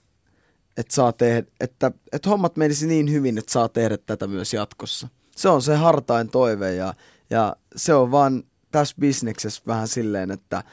että, 0.77 0.95
saa 0.95 1.13
tehdä, 1.13 1.47
että, 1.59 1.91
että 2.11 2.29
hommat 2.29 2.55
menisi 2.57 2.87
niin 2.87 3.11
hyvin, 3.11 3.37
että 3.37 3.51
saa 3.51 3.69
tehdä 3.69 3.97
tätä 3.97 4.27
myös 4.27 4.53
jatkossa. 4.53 5.07
Se 5.35 5.49
on 5.49 5.61
se 5.61 5.75
hartain 5.75 6.29
toive 6.29 6.75
ja, 6.75 6.93
ja 7.29 7.55
se 7.75 7.93
on 7.93 8.11
vaan 8.11 8.43
tässä 8.71 8.95
bisneksessä 8.99 9.61
vähän 9.67 9.87
silleen, 9.87 10.31
että 10.31 10.63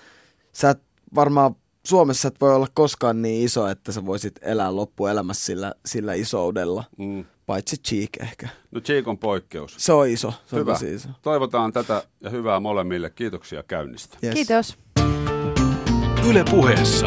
sä 0.52 0.70
et 0.70 0.82
varmaan 1.14 1.56
Suomessa 1.86 2.28
et 2.28 2.40
voi 2.40 2.54
olla 2.54 2.66
koskaan 2.74 3.22
niin 3.22 3.44
iso, 3.44 3.68
että 3.68 3.92
sä 3.92 4.06
voisit 4.06 4.34
elää 4.42 4.76
loppuelämässä 4.76 5.44
sillä, 5.44 5.74
sillä 5.86 6.14
isoudella. 6.14 6.84
Mm. 6.98 7.24
Paitsi 7.46 7.76
Cheek 7.76 8.10
ehkä. 8.20 8.48
No 8.70 8.80
Cheek 8.80 9.08
on 9.08 9.18
poikkeus. 9.18 9.74
Se 9.78 9.92
on 9.92 10.08
iso. 10.08 10.32
Se 10.46 10.56
on 10.56 10.60
Hyvä. 10.60 10.72
tosi 10.72 10.94
iso. 10.94 11.08
Toivotaan 11.22 11.72
tätä 11.72 12.02
ja 12.20 12.30
hyvää 12.30 12.60
molemmille. 12.60 13.10
Kiitoksia 13.10 13.62
käynnistä. 13.62 14.16
Yes. 14.22 14.34
Kiitos. 14.34 14.78
Yle 16.28 16.44
puheessa. 16.50 17.06